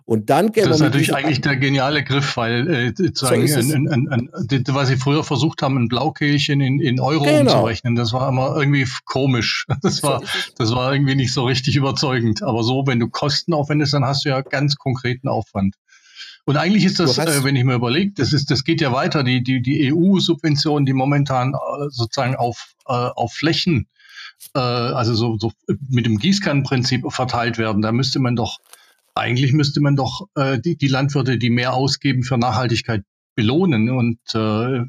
Und 0.07 0.29
dann 0.29 0.53
gehen 0.53 0.63
Das 0.63 0.77
ist 0.77 0.81
natürlich 0.81 1.13
eigentlich 1.13 1.41
der 1.41 1.57
geniale 1.57 2.01
Griff, 2.01 2.37
weil 2.37 2.69
äh, 2.69 2.93
so 3.13 3.25
ein, 3.27 3.43
ein, 3.43 4.07
ein, 4.07 4.29
was 4.69 4.87
sie 4.87 4.95
früher 4.95 5.21
versucht 5.25 5.61
haben, 5.61 5.75
ein 5.75 5.89
Blaukehlchen 5.89 6.61
in, 6.61 6.79
in 6.79 7.01
Euro 7.01 7.25
genau. 7.25 7.41
umzurechnen, 7.41 7.95
das 7.95 8.13
war 8.13 8.29
immer 8.29 8.55
irgendwie 8.55 8.87
komisch. 9.03 9.65
Das 9.81 10.03
war, 10.03 10.21
das 10.57 10.71
war 10.73 10.93
irgendwie 10.93 11.15
nicht 11.15 11.33
so 11.33 11.43
richtig 11.43 11.75
überzeugend. 11.75 12.41
Aber 12.41 12.63
so, 12.63 12.87
wenn 12.87 13.01
du 13.01 13.09
Kosten 13.09 13.53
aufwendest, 13.53 13.93
dann 13.93 14.05
hast 14.05 14.23
du 14.23 14.29
ja 14.29 14.41
ganz 14.41 14.77
konkreten 14.77 15.27
Aufwand. 15.27 15.75
Und 16.45 16.55
eigentlich 16.55 16.85
ist 16.85 17.01
das, 17.01 17.17
äh, 17.17 17.43
wenn 17.43 17.57
ich 17.57 17.65
mir 17.65 17.75
überlege, 17.75 18.13
das 18.15 18.31
ist, 18.31 18.49
das 18.49 18.63
geht 18.63 18.79
ja 18.79 18.93
weiter, 18.93 19.25
die, 19.25 19.43
die, 19.43 19.61
die 19.61 19.93
EU-Subventionen, 19.93 20.85
die 20.85 20.93
momentan 20.93 21.53
äh, 21.53 21.89
sozusagen 21.89 22.37
auf, 22.37 22.75
äh, 22.87 22.93
auf 22.93 23.33
Flächen 23.33 23.89
äh, 24.53 24.59
also 24.59 25.13
so, 25.13 25.37
so 25.37 25.51
mit 25.89 26.05
dem 26.05 26.17
Gießkannenprinzip 26.17 27.11
verteilt 27.11 27.57
werden. 27.57 27.81
Da 27.81 27.91
müsste 27.91 28.19
man 28.19 28.35
doch, 28.35 28.59
eigentlich 29.15 29.53
müsste 29.53 29.81
man 29.81 29.95
doch 29.95 30.27
äh, 30.35 30.59
die, 30.59 30.77
die 30.77 30.87
Landwirte, 30.87 31.37
die 31.37 31.49
mehr 31.49 31.73
ausgeben 31.73 32.23
für 32.23 32.37
Nachhaltigkeit, 32.37 33.03
belohnen. 33.35 33.89
Und 33.89 34.19
äh, 34.33 34.81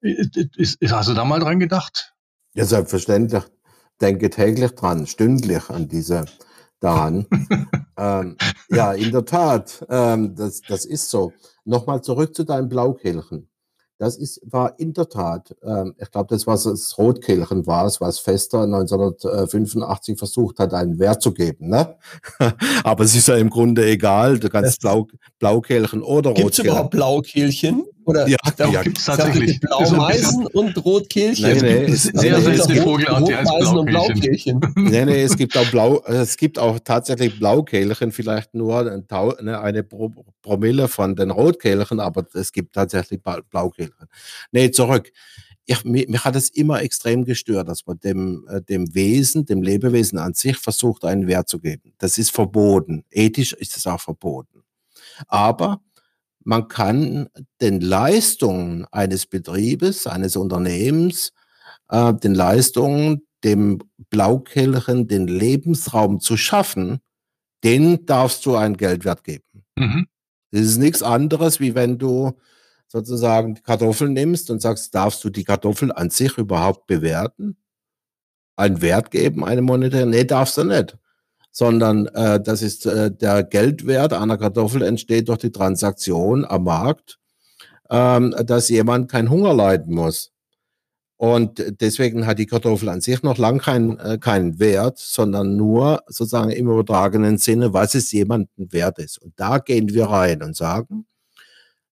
ist, 0.00 0.76
ist, 0.80 0.92
hast 0.92 1.08
du 1.10 1.14
da 1.14 1.24
mal 1.24 1.40
dran 1.40 1.60
gedacht? 1.60 2.14
Ja, 2.54 2.64
selbstverständlich. 2.64 3.42
Denke 4.00 4.30
täglich 4.30 4.72
dran, 4.72 5.06
stündlich 5.06 5.68
an 5.70 5.88
diese 5.88 6.26
daran. 6.80 7.26
ähm, 7.96 8.36
ja, 8.68 8.92
in 8.92 9.10
der 9.10 9.24
Tat, 9.24 9.84
ähm, 9.88 10.34
das, 10.36 10.60
das 10.62 10.84
ist 10.84 11.10
so. 11.10 11.32
Nochmal 11.64 12.02
zurück 12.02 12.34
zu 12.34 12.44
deinem 12.44 12.68
Blaukelchen. 12.68 13.48
Das 13.98 14.16
ist, 14.16 14.40
war 14.44 14.78
in 14.78 14.92
der 14.92 15.08
Tat, 15.08 15.56
ähm, 15.62 15.94
ich 15.98 16.10
glaube, 16.10 16.26
das 16.28 16.46
was 16.46 16.64
das 16.64 16.98
Rotkehlchen 16.98 17.66
war, 17.66 17.86
es 17.86 18.00
was 18.00 18.18
Fester 18.18 18.62
1985 18.62 20.18
versucht 20.18 20.58
hat, 20.58 20.74
einen 20.74 20.98
Wert 20.98 21.22
zu 21.22 21.32
geben. 21.32 21.68
Ne? 21.70 21.96
Aber 22.84 23.04
es 23.04 23.14
ist 23.14 23.28
ja 23.28 23.36
im 23.36 23.48
Grunde 23.48 23.86
egal, 23.86 24.38
du 24.38 24.50
kannst 24.50 24.80
Blau, 24.82 25.06
Blaukehlchen 25.38 26.02
oder 26.02 26.30
Rotkehlchen. 26.30 26.34
Gibt 26.34 26.58
es 26.58 26.64
überhaupt 26.64 26.90
Blaukehlchen? 26.90 27.84
Oder 28.06 28.28
ja, 28.28 28.36
ja 28.70 28.82
gibt 28.82 28.98
es 28.98 29.04
tatsächlich. 29.04 29.58
Blaumeisen 29.58 30.46
und 30.46 30.84
Rotkehlchen. 30.84 31.58
Nee, 31.58 31.86
nee, 31.88 31.92
sehr 31.92 32.40
seltene 32.40 32.82
Vogelart, 32.82 33.26
die 33.26 33.34
heißt 33.34 33.48
Blaukehlchen. 33.84 34.60
nee, 34.76 35.04
nee, 35.04 35.22
es 35.22 35.36
gibt 35.36 35.56
auch 35.56 35.68
Blau, 35.72 36.00
es 36.04 36.36
gibt 36.36 36.56
auch 36.56 36.78
tatsächlich 36.78 37.36
Blaukehlchen, 37.36 38.12
vielleicht 38.12 38.54
nur 38.54 38.90
ein 38.90 39.08
Tau, 39.08 39.34
ne, 39.42 39.60
eine 39.60 39.82
Promille 39.82 40.86
von 40.86 41.16
den 41.16 41.32
Rotkehlchen, 41.32 41.98
aber 41.98 42.24
es 42.32 42.52
gibt 42.52 42.76
tatsächlich 42.76 43.20
Blaukehlchen. 43.50 44.06
Nee, 44.52 44.70
zurück. 44.70 45.10
Ich, 45.64 45.84
mich, 45.84 46.06
mich 46.06 46.24
hat 46.24 46.36
es 46.36 46.50
immer 46.50 46.80
extrem 46.82 47.24
gestört, 47.24 47.68
dass 47.68 47.86
man 47.86 47.98
dem, 47.98 48.46
äh, 48.48 48.62
dem 48.62 48.94
Wesen, 48.94 49.46
dem 49.46 49.62
Lebewesen 49.62 50.16
an 50.16 50.32
sich 50.32 50.58
versucht, 50.58 51.04
einen 51.04 51.26
Wert 51.26 51.48
zu 51.48 51.58
geben. 51.58 51.92
Das 51.98 52.18
ist 52.18 52.30
verboten. 52.30 53.04
Ethisch 53.10 53.52
ist 53.52 53.76
es 53.76 53.84
auch 53.88 54.00
verboten. 54.00 54.62
Aber 55.26 55.80
man 56.46 56.68
kann 56.68 57.28
den 57.60 57.80
Leistungen 57.80 58.86
eines 58.92 59.26
Betriebes, 59.26 60.06
eines 60.06 60.36
Unternehmens, 60.36 61.32
äh, 61.88 62.14
den 62.14 62.36
Leistungen, 62.36 63.26
dem 63.42 63.80
Blaukelchen 64.10 65.08
den 65.08 65.26
Lebensraum 65.26 66.20
zu 66.20 66.36
schaffen, 66.36 67.00
den 67.64 68.06
darfst 68.06 68.46
du 68.46 68.54
einen 68.54 68.76
Geldwert 68.76 69.24
geben. 69.24 69.64
Mhm. 69.76 70.06
Das 70.52 70.60
ist 70.62 70.78
nichts 70.78 71.02
anderes, 71.02 71.58
wie 71.58 71.74
wenn 71.74 71.98
du 71.98 72.38
sozusagen 72.86 73.60
Kartoffeln 73.64 74.12
nimmst 74.12 74.48
und 74.48 74.62
sagst, 74.62 74.94
darfst 74.94 75.24
du 75.24 75.30
die 75.30 75.44
Kartoffel 75.44 75.90
an 75.90 76.10
sich 76.10 76.38
überhaupt 76.38 76.86
bewerten? 76.86 77.56
Einen 78.54 78.80
Wert 78.82 79.10
geben, 79.10 79.44
eine 79.44 79.62
monetäre? 79.62 80.06
Nee, 80.06 80.24
darfst 80.24 80.56
du 80.58 80.64
nicht 80.64 80.96
sondern 81.56 82.04
äh, 82.08 82.38
das 82.38 82.60
ist 82.60 82.84
äh, 82.84 83.10
der 83.10 83.42
Geldwert 83.42 84.12
einer 84.12 84.36
Kartoffel 84.36 84.82
entsteht 84.82 85.30
durch 85.30 85.38
die 85.38 85.52
Transaktion 85.52 86.44
am 86.44 86.64
Markt, 86.64 87.18
ähm, 87.88 88.34
dass 88.44 88.68
jemand 88.68 89.10
keinen 89.10 89.30
Hunger 89.30 89.54
leiden 89.54 89.94
muss. 89.94 90.32
Und 91.16 91.80
deswegen 91.80 92.26
hat 92.26 92.38
die 92.38 92.44
Kartoffel 92.44 92.90
an 92.90 93.00
sich 93.00 93.22
noch 93.22 93.38
lang 93.38 93.58
keinen 93.58 93.98
äh, 93.98 94.18
keinen 94.18 94.58
Wert, 94.58 94.98
sondern 94.98 95.56
nur 95.56 96.02
sozusagen 96.08 96.50
im 96.50 96.68
übertragenen 96.68 97.38
Sinne, 97.38 97.72
was 97.72 97.94
es 97.94 98.12
jemandem 98.12 98.70
wert 98.70 98.98
ist. 98.98 99.16
Und 99.16 99.32
da 99.36 99.56
gehen 99.56 99.88
wir 99.94 100.10
rein 100.10 100.42
und 100.42 100.54
sagen, 100.54 101.06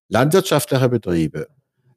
landwirtschaftliche 0.09 0.91
Betriebe 0.91 1.49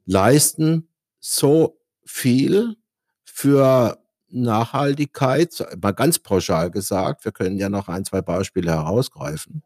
leisten 0.06 0.88
so 1.20 1.76
viel 2.06 2.76
für 3.24 3.98
Nachhaltigkeit, 4.30 5.66
mal 5.80 5.92
ganz 5.92 6.18
pauschal 6.18 6.70
gesagt, 6.70 7.24
wir 7.24 7.32
können 7.32 7.56
ja 7.56 7.68
noch 7.68 7.88
ein, 7.88 8.04
zwei 8.04 8.22
Beispiele 8.22 8.72
herausgreifen. 8.72 9.62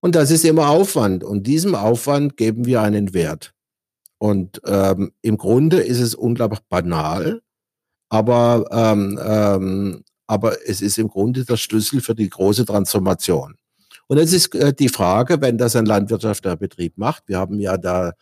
Und 0.00 0.14
das 0.14 0.30
ist 0.30 0.44
immer 0.44 0.68
Aufwand. 0.68 1.24
Und 1.24 1.46
diesem 1.46 1.74
Aufwand 1.74 2.36
geben 2.36 2.66
wir 2.66 2.82
einen 2.82 3.14
Wert. 3.14 3.52
Und 4.18 4.60
ähm, 4.64 5.12
im 5.22 5.36
Grunde 5.36 5.78
ist 5.80 6.00
es 6.00 6.14
unglaublich 6.14 6.60
banal, 6.68 7.40
aber, 8.08 8.66
ähm, 8.70 9.18
ähm, 9.22 10.04
aber 10.26 10.68
es 10.68 10.82
ist 10.82 10.98
im 10.98 11.08
Grunde 11.08 11.44
der 11.44 11.56
Schlüssel 11.56 12.00
für 12.00 12.14
die 12.14 12.28
große 12.28 12.64
Transformation. 12.64 13.56
Und 14.08 14.18
jetzt 14.18 14.32
ist 14.32 14.54
äh, 14.54 14.72
die 14.72 14.88
Frage, 14.88 15.40
wenn 15.40 15.58
das 15.58 15.76
ein 15.76 15.86
landwirtschaftlicher 15.86 16.56
Betrieb 16.56 16.96
macht, 16.96 17.24
wir 17.26 17.38
haben 17.38 17.60
ja 17.60 17.76
da 17.76 18.12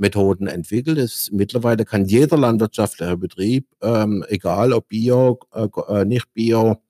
Methoden 0.00 0.46
entwickelt. 0.46 0.98
Es, 0.98 1.30
mittlerweile 1.32 1.84
kann 1.84 2.06
jeder 2.06 2.36
landwirtschaftliche 2.36 3.16
Betrieb, 3.16 3.66
ähm, 3.82 4.24
egal 4.28 4.72
ob 4.72 4.88
Bio, 4.88 5.38
äh, 5.54 5.68
äh, 5.88 6.04
nicht 6.04 6.32
Bio, 6.32 6.82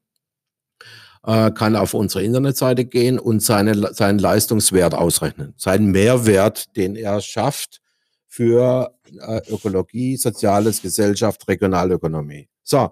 äh, 1.24 1.50
kann 1.50 1.76
auf 1.76 1.92
unsere 1.92 2.24
Internetseite 2.24 2.84
gehen 2.84 3.18
und 3.18 3.42
seine, 3.42 3.92
seinen 3.92 4.18
Leistungswert 4.18 4.94
ausrechnen. 4.94 5.54
Seinen 5.56 5.90
Mehrwert, 5.90 6.76
den 6.76 6.96
er 6.96 7.20
schafft 7.20 7.80
für 8.26 8.94
äh, 9.20 9.40
Ökologie, 9.50 10.16
Soziales, 10.16 10.80
Gesellschaft, 10.80 11.46
Regionalökonomie. 11.48 12.48
So, 12.62 12.90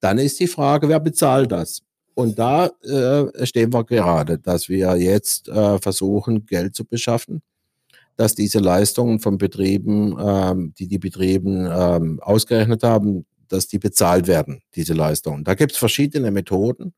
dann 0.00 0.18
ist 0.18 0.38
die 0.38 0.46
Frage, 0.46 0.88
wer 0.88 1.00
bezahlt 1.00 1.50
das? 1.50 1.82
Und 2.14 2.38
da 2.38 2.66
äh, 2.82 3.46
stehen 3.46 3.72
wir 3.72 3.84
gerade, 3.84 4.38
dass 4.38 4.68
wir 4.68 4.96
jetzt 4.96 5.48
äh, 5.48 5.78
versuchen, 5.78 6.44
Geld 6.44 6.74
zu 6.74 6.84
beschaffen 6.84 7.42
dass 8.20 8.34
diese 8.34 8.58
Leistungen 8.58 9.18
von 9.18 9.38
Betrieben, 9.38 10.14
ähm, 10.20 10.74
die 10.78 10.88
die 10.88 10.98
Betrieben 10.98 11.66
ähm, 11.66 12.20
ausgerechnet 12.20 12.82
haben, 12.82 13.24
dass 13.48 13.66
die 13.66 13.78
bezahlt 13.78 14.26
werden, 14.26 14.60
diese 14.74 14.92
Leistungen. 14.92 15.42
Da 15.42 15.54
gibt 15.54 15.72
es 15.72 15.78
verschiedene 15.78 16.30
Methoden. 16.30 16.92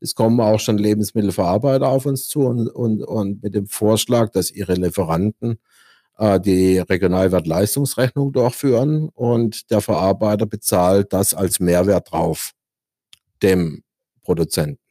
Es 0.00 0.16
kommen 0.16 0.40
auch 0.40 0.58
schon 0.58 0.76
Lebensmittelverarbeiter 0.76 1.86
auf 1.86 2.06
uns 2.06 2.26
zu 2.26 2.40
und, 2.40 2.66
und, 2.66 3.04
und 3.04 3.40
mit 3.40 3.54
dem 3.54 3.68
Vorschlag, 3.68 4.30
dass 4.30 4.50
ihre 4.50 4.74
Lieferanten 4.74 5.60
äh, 6.18 6.40
die 6.40 6.78
Regionalwertleistungsrechnung 6.78 8.32
durchführen 8.32 9.10
und 9.14 9.70
der 9.70 9.80
Verarbeiter 9.80 10.46
bezahlt 10.46 11.12
das 11.12 11.34
als 11.34 11.60
Mehrwert 11.60 12.10
drauf 12.10 12.50
dem 13.44 13.84
Produzenten. 14.22 14.82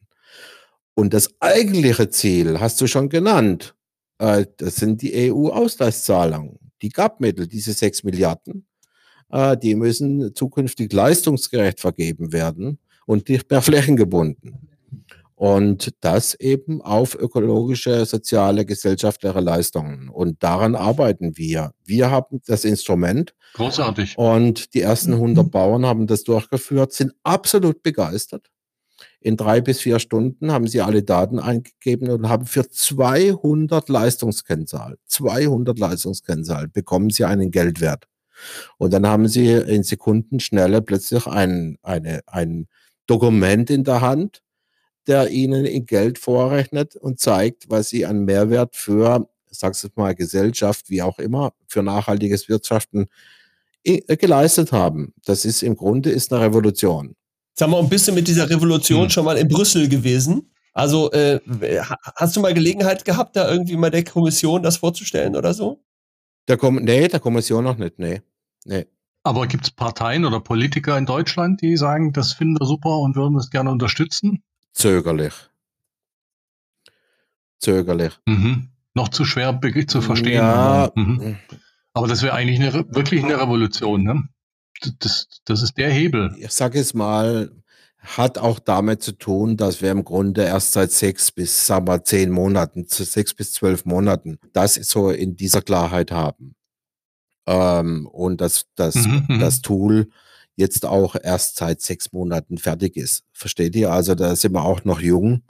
Und 0.94 1.12
das 1.12 1.28
eigentliche 1.40 2.08
Ziel 2.08 2.58
hast 2.58 2.80
du 2.80 2.86
schon 2.86 3.10
genannt. 3.10 3.74
Äh, 4.18 4.46
das 4.56 4.76
sind 4.76 5.02
die 5.02 5.32
EU-Ausgleichszahlungen, 5.32 6.58
die 6.82 6.90
GAP-Mittel, 6.90 7.46
diese 7.46 7.72
sechs 7.72 8.02
Milliarden. 8.04 8.66
Äh, 9.30 9.56
die 9.56 9.74
müssen 9.74 10.34
zukünftig 10.34 10.92
leistungsgerecht 10.92 11.80
vergeben 11.80 12.32
werden 12.32 12.78
und 13.06 13.28
nicht 13.28 13.50
mehr 13.50 13.62
flächengebunden. 13.62 14.68
Und 15.34 15.94
das 16.00 16.34
eben 16.34 16.82
auf 16.82 17.14
ökologische, 17.14 18.04
soziale, 18.06 18.66
gesellschaftliche 18.66 19.38
Leistungen. 19.38 20.08
Und 20.08 20.42
daran 20.42 20.74
arbeiten 20.74 21.36
wir. 21.36 21.70
Wir 21.84 22.10
haben 22.10 22.40
das 22.46 22.64
Instrument. 22.64 23.34
Großartig. 23.54 24.18
Und 24.18 24.74
die 24.74 24.80
ersten 24.80 25.12
100 25.12 25.48
Bauern 25.48 25.86
haben 25.86 26.08
das 26.08 26.24
durchgeführt, 26.24 26.92
sind 26.92 27.12
absolut 27.22 27.84
begeistert. 27.84 28.50
In 29.20 29.36
drei 29.36 29.60
bis 29.60 29.80
vier 29.80 29.98
Stunden 29.98 30.52
haben 30.52 30.68
sie 30.68 30.80
alle 30.80 31.02
Daten 31.02 31.40
eingegeben 31.40 32.08
und 32.10 32.28
haben 32.28 32.46
für 32.46 32.68
200 32.68 33.88
Leistungskennzahlen, 33.88 34.96
200 35.06 35.78
Leistungskennzahlen 35.78 36.70
bekommen 36.70 37.10
sie 37.10 37.24
einen 37.24 37.50
Geldwert. 37.50 38.06
Und 38.76 38.92
dann 38.92 39.06
haben 39.06 39.26
sie 39.26 39.50
in 39.50 39.82
Sekundenschnelle 39.82 40.82
plötzlich 40.82 41.26
ein, 41.26 41.78
eine, 41.82 42.20
ein 42.26 42.68
Dokument 43.08 43.70
in 43.70 43.82
der 43.82 44.00
Hand, 44.00 44.42
der 45.08 45.30
ihnen 45.30 45.64
in 45.64 45.86
Geld 45.86 46.18
vorrechnet 46.18 46.94
und 46.94 47.18
zeigt, 47.18 47.68
was 47.68 47.88
sie 47.88 48.06
an 48.06 48.24
Mehrwert 48.24 48.76
für, 48.76 49.28
sag's 49.50 49.82
jetzt 49.82 49.96
mal, 49.96 50.14
Gesellschaft, 50.14 50.90
wie 50.90 51.02
auch 51.02 51.18
immer, 51.18 51.52
für 51.66 51.82
nachhaltiges 51.82 52.48
Wirtschaften 52.48 53.06
geleistet 53.82 54.72
haben. 54.72 55.14
Das 55.24 55.44
ist 55.44 55.62
im 55.62 55.76
Grunde 55.76 56.10
ist 56.10 56.32
eine 56.32 56.44
Revolution. 56.44 57.16
Sag 57.58 57.70
mal, 57.70 57.80
ein 57.80 57.88
bisschen 57.88 58.14
mit 58.14 58.28
dieser 58.28 58.48
Revolution 58.48 59.04
hm. 59.04 59.10
schon 59.10 59.24
mal 59.24 59.36
in 59.36 59.48
Brüssel 59.48 59.88
gewesen. 59.88 60.52
Also 60.74 61.10
äh, 61.10 61.40
hast 62.14 62.36
du 62.36 62.40
mal 62.40 62.54
Gelegenheit 62.54 63.04
gehabt, 63.04 63.34
da 63.34 63.50
irgendwie 63.50 63.76
mal 63.76 63.90
der 63.90 64.04
Kommission 64.04 64.62
das 64.62 64.76
vorzustellen 64.76 65.34
oder 65.34 65.52
so? 65.52 65.82
Der 66.46 66.56
Kom 66.56 66.76
nee, 66.76 67.08
der 67.08 67.18
Kommission 67.18 67.64
noch 67.64 67.76
nicht, 67.76 67.98
nee. 67.98 68.22
nee. 68.64 68.86
Aber 69.24 69.48
gibt 69.48 69.64
es 69.64 69.70
Parteien 69.72 70.24
oder 70.24 70.38
Politiker 70.38 70.96
in 70.96 71.04
Deutschland, 71.04 71.60
die 71.60 71.76
sagen, 71.76 72.12
das 72.12 72.32
finden 72.32 72.60
wir 72.60 72.66
super 72.66 73.00
und 73.00 73.16
würden 73.16 73.34
das 73.34 73.50
gerne 73.50 73.72
unterstützen? 73.72 74.44
Zögerlich. 74.72 75.34
Zögerlich. 77.58 78.12
Mhm. 78.26 78.68
Noch 78.94 79.08
zu 79.08 79.24
schwer 79.24 79.60
zu 79.88 80.00
verstehen. 80.00 80.34
Ja. 80.34 80.52
Aber, 80.54 80.92
mhm. 80.94 81.38
aber 81.92 82.06
das 82.06 82.22
wäre 82.22 82.34
eigentlich 82.34 82.60
eine, 82.60 82.72
wirklich 82.94 83.24
eine 83.24 83.40
Revolution. 83.40 84.04
Ne? 84.04 84.28
Das, 84.98 85.28
das 85.44 85.62
ist 85.62 85.76
der 85.76 85.90
Hebel. 85.90 86.34
Ich 86.38 86.52
sage 86.52 86.78
es 86.78 86.94
mal, 86.94 87.50
hat 88.00 88.38
auch 88.38 88.58
damit 88.58 89.02
zu 89.02 89.12
tun, 89.12 89.56
dass 89.56 89.82
wir 89.82 89.90
im 89.90 90.04
Grunde 90.04 90.42
erst 90.42 90.72
seit 90.72 90.92
sechs 90.92 91.30
bis, 91.30 91.66
sagen 91.66 91.88
wir, 91.88 92.04
zehn 92.04 92.30
Monaten, 92.30 92.86
sechs 92.88 93.34
bis 93.34 93.52
zwölf 93.52 93.84
Monaten, 93.84 94.38
das 94.52 94.74
so 94.74 95.10
in 95.10 95.36
dieser 95.36 95.62
Klarheit 95.62 96.10
haben. 96.10 96.54
Ähm, 97.46 98.06
und 98.06 98.40
dass 98.40 98.66
das, 98.76 98.94
mhm, 98.94 99.24
mhm, 99.28 99.40
das 99.40 99.62
Tool 99.62 100.08
jetzt 100.54 100.86
auch 100.86 101.16
erst 101.20 101.56
seit 101.56 101.80
sechs 101.80 102.12
Monaten 102.12 102.58
fertig 102.58 102.96
ist. 102.96 103.24
Versteht 103.32 103.76
ihr? 103.76 103.92
Also 103.92 104.14
da 104.14 104.34
sind 104.36 104.52
wir 104.52 104.64
auch 104.64 104.84
noch 104.84 105.00
jung. 105.00 105.42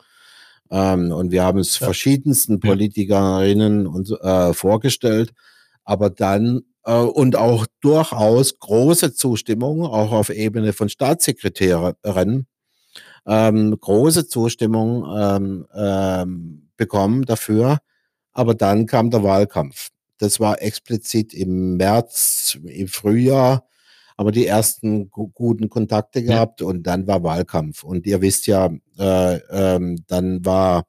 Ähm, 0.70 1.12
und 1.12 1.30
wir 1.30 1.44
haben 1.44 1.58
es 1.58 1.78
ja. 1.78 1.86
verschiedensten 1.86 2.60
Politikerinnen 2.60 3.86
und, 3.86 4.10
äh, 4.20 4.52
vorgestellt. 4.52 5.32
Aber 5.88 6.10
dann 6.10 6.64
äh, 6.84 6.92
und 6.92 7.34
auch 7.36 7.66
durchaus 7.80 8.58
große 8.58 9.14
Zustimmung, 9.14 9.86
auch 9.86 10.12
auf 10.12 10.28
Ebene 10.28 10.74
von 10.74 10.90
Staatssekretärinnen, 10.90 12.46
ähm, 13.26 13.76
große 13.80 14.28
Zustimmung 14.28 15.06
ähm, 15.16 15.66
ähm, 15.74 16.68
bekommen 16.76 17.24
dafür. 17.24 17.78
Aber 18.32 18.54
dann 18.54 18.84
kam 18.84 19.10
der 19.10 19.22
Wahlkampf. 19.22 19.88
Das 20.18 20.40
war 20.40 20.60
explizit 20.60 21.32
im 21.32 21.78
März, 21.78 22.58
im 22.62 22.88
Frühjahr, 22.88 23.66
aber 24.18 24.30
die 24.30 24.46
ersten 24.46 25.10
guten 25.10 25.70
Kontakte 25.70 26.22
gehabt 26.22 26.60
ja. 26.60 26.66
und 26.66 26.82
dann 26.82 27.06
war 27.06 27.22
Wahlkampf. 27.22 27.82
Und 27.82 28.06
ihr 28.06 28.20
wisst 28.20 28.46
ja, 28.46 28.70
äh, 28.98 29.36
ähm, 29.50 30.04
dann 30.06 30.44
war, 30.44 30.84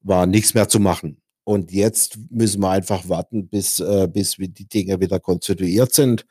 war 0.00 0.24
nichts 0.26 0.54
mehr 0.54 0.68
zu 0.70 0.80
machen. 0.80 1.21
Und 1.44 1.72
jetzt 1.72 2.18
müssen 2.30 2.60
wir 2.60 2.70
einfach 2.70 3.08
warten, 3.08 3.48
bis, 3.48 3.80
äh, 3.80 4.08
bis 4.12 4.36
die 4.38 4.68
Dinge 4.68 5.00
wieder 5.00 5.18
konstituiert 5.20 5.92
sind. 5.92 6.24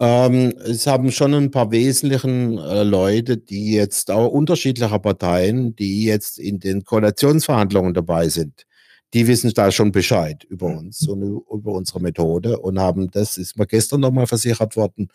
Ähm, 0.00 0.54
es 0.64 0.86
haben 0.86 1.12
schon 1.12 1.34
ein 1.34 1.50
paar 1.50 1.70
wesentlichen 1.70 2.56
äh, 2.56 2.84
Leute, 2.84 3.36
die 3.36 3.74
jetzt 3.74 4.10
auch 4.10 4.28
unterschiedlicher 4.28 4.98
Parteien, 4.98 5.76
die 5.76 6.04
jetzt 6.04 6.38
in 6.38 6.58
den 6.58 6.84
Koalitionsverhandlungen 6.84 7.92
dabei 7.92 8.28
sind, 8.30 8.64
die 9.12 9.26
wissen 9.26 9.52
da 9.54 9.70
schon 9.70 9.92
Bescheid 9.92 10.44
über 10.44 10.68
uns 10.68 11.06
und 11.06 11.22
über 11.22 11.72
unsere 11.72 12.00
Methode 12.00 12.58
und 12.60 12.78
haben 12.78 13.10
das, 13.10 13.36
ist 13.36 13.58
mir 13.58 13.66
gestern 13.66 14.00
nochmal 14.00 14.26
versichert 14.26 14.74
worden, 14.76 15.08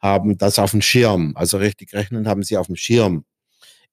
haben 0.00 0.36
das 0.36 0.58
auf 0.58 0.72
dem 0.72 0.82
Schirm, 0.82 1.32
also 1.36 1.58
richtig 1.58 1.92
rechnen 1.94 2.26
haben 2.26 2.42
sie 2.42 2.56
auf 2.56 2.66
dem 2.66 2.76
Schirm 2.76 3.24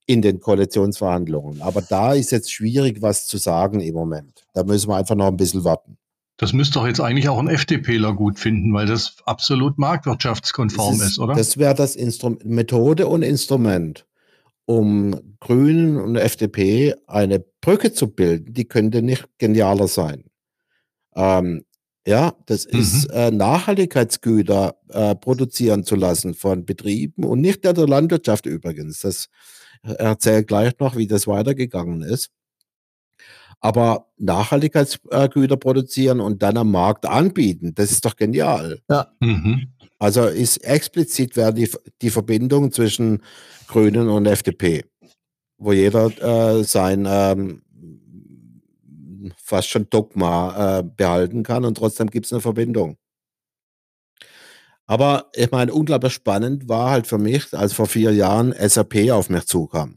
in 0.05 0.21
den 0.21 0.39
Koalitionsverhandlungen. 0.39 1.61
Aber 1.61 1.81
da 1.81 2.13
ist 2.13 2.31
jetzt 2.31 2.51
schwierig, 2.51 3.01
was 3.01 3.27
zu 3.27 3.37
sagen 3.37 3.79
im 3.79 3.93
Moment. 3.93 4.45
Da 4.53 4.63
müssen 4.63 4.89
wir 4.89 4.97
einfach 4.97 5.15
noch 5.15 5.27
ein 5.27 5.37
bisschen 5.37 5.63
warten. 5.63 5.97
Das 6.37 6.53
müsste 6.53 6.79
doch 6.79 6.87
jetzt 6.87 6.99
eigentlich 6.99 7.29
auch 7.29 7.37
ein 7.37 7.47
FDPler 7.47 8.13
gut 8.13 8.39
finden, 8.39 8.73
weil 8.73 8.87
das 8.87 9.17
absolut 9.25 9.77
marktwirtschaftskonform 9.77 10.95
ist, 10.95 11.01
ist, 11.01 11.19
oder? 11.19 11.35
Das 11.35 11.57
wäre 11.57 11.75
das 11.75 11.95
Instrument, 11.95 12.43
Methode 12.45 13.07
und 13.07 13.21
Instrument, 13.21 14.07
um 14.65 15.35
Grünen 15.39 15.97
und 15.97 16.15
FDP 16.15 16.95
eine 17.05 17.45
Brücke 17.61 17.93
zu 17.93 18.07
bilden. 18.07 18.53
Die 18.53 18.65
könnte 18.65 19.03
nicht 19.03 19.27
genialer 19.37 19.87
sein. 19.87 20.23
Ähm, 21.15 21.63
ja, 22.07 22.33
das 22.47 22.65
mhm. 22.65 22.79
ist 22.79 23.05
äh, 23.11 23.29
Nachhaltigkeitsgüter 23.29 24.75
äh, 24.89 25.13
produzieren 25.13 25.83
zu 25.83 25.95
lassen 25.95 26.33
von 26.33 26.65
Betrieben 26.65 27.23
und 27.23 27.41
nicht 27.41 27.63
der, 27.63 27.73
der 27.73 27.87
Landwirtschaft 27.87 28.47
übrigens. 28.47 29.01
Das 29.01 29.29
erzähle 29.83 30.43
gleich 30.43 30.77
noch, 30.79 30.95
wie 30.95 31.07
das 31.07 31.27
weitergegangen 31.27 32.01
ist. 32.01 32.29
Aber 33.59 34.07
Nachhaltigkeitsgüter 34.17 35.55
produzieren 35.55 36.19
und 36.19 36.41
dann 36.41 36.57
am 36.57 36.71
Markt 36.71 37.05
anbieten, 37.05 37.73
das 37.75 37.91
ist 37.91 38.03
doch 38.03 38.15
genial. 38.15 38.81
Ja. 38.89 39.11
Mhm. 39.19 39.73
Also 39.99 40.25
ist 40.25 40.57
explizit 40.57 41.35
wäre 41.35 41.53
die, 41.53 41.69
die 42.01 42.09
Verbindung 42.09 42.71
zwischen 42.71 43.21
Grünen 43.67 44.09
und 44.09 44.25
FDP, 44.25 44.83
wo 45.59 45.73
jeder 45.73 46.07
äh, 46.59 46.63
sein 46.63 47.05
ähm, 47.07 47.61
fast 49.37 49.69
schon 49.69 49.87
Dogma 49.91 50.79
äh, 50.79 50.83
behalten 50.83 51.43
kann 51.43 51.63
und 51.63 51.75
trotzdem 51.75 52.07
gibt 52.07 52.25
es 52.25 52.33
eine 52.33 52.41
Verbindung. 52.41 52.97
Aber 54.91 55.27
ich 55.33 55.49
meine, 55.51 55.73
unglaublich 55.73 56.11
spannend 56.11 56.67
war 56.67 56.89
halt 56.89 57.07
für 57.07 57.17
mich, 57.17 57.53
als 57.53 57.71
vor 57.71 57.85
vier 57.87 58.11
Jahren 58.11 58.53
SAP 58.59 59.09
auf 59.11 59.29
mich 59.29 59.45
zukam. 59.45 59.95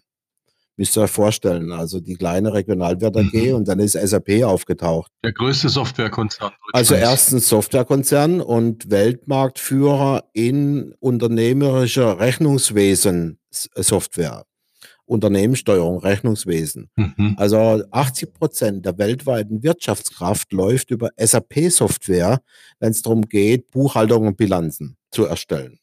Müsst 0.76 0.96
ihr 0.96 1.02
euch 1.02 1.10
vorstellen, 1.10 1.72
also 1.72 1.98
die 1.98 2.14
kleine 2.14 2.52
Regionalwert 2.52 3.16
AG 3.16 3.32
mhm. 3.32 3.54
und 3.56 3.66
dann 3.66 3.80
ist 3.80 3.94
SAP 3.94 4.44
aufgetaucht. 4.44 5.10
Der 5.24 5.32
größte 5.32 5.68
Softwarekonzern. 5.68 6.52
Also 6.72 6.94
erstens 6.94 7.48
Softwarekonzern 7.48 8.40
und 8.40 8.88
Weltmarktführer 8.88 10.26
in 10.32 10.94
unternehmerischer 11.00 12.20
Rechnungswesen 12.20 13.40
Software. 13.50 14.44
Unternehmenssteuerung, 15.06 15.98
Rechnungswesen. 15.98 16.90
Mhm. 16.96 17.34
Also 17.36 17.84
80 17.90 18.32
Prozent 18.32 18.86
der 18.86 18.98
weltweiten 18.98 19.62
Wirtschaftskraft 19.62 20.52
läuft 20.52 20.90
über 20.90 21.10
SAP-Software, 21.16 22.40
wenn 22.78 22.90
es 22.90 23.02
darum 23.02 23.22
geht, 23.22 23.70
Buchhaltung 23.70 24.26
und 24.26 24.36
Bilanzen 24.36 24.96
zu 25.10 25.24
erstellen. 25.24 25.78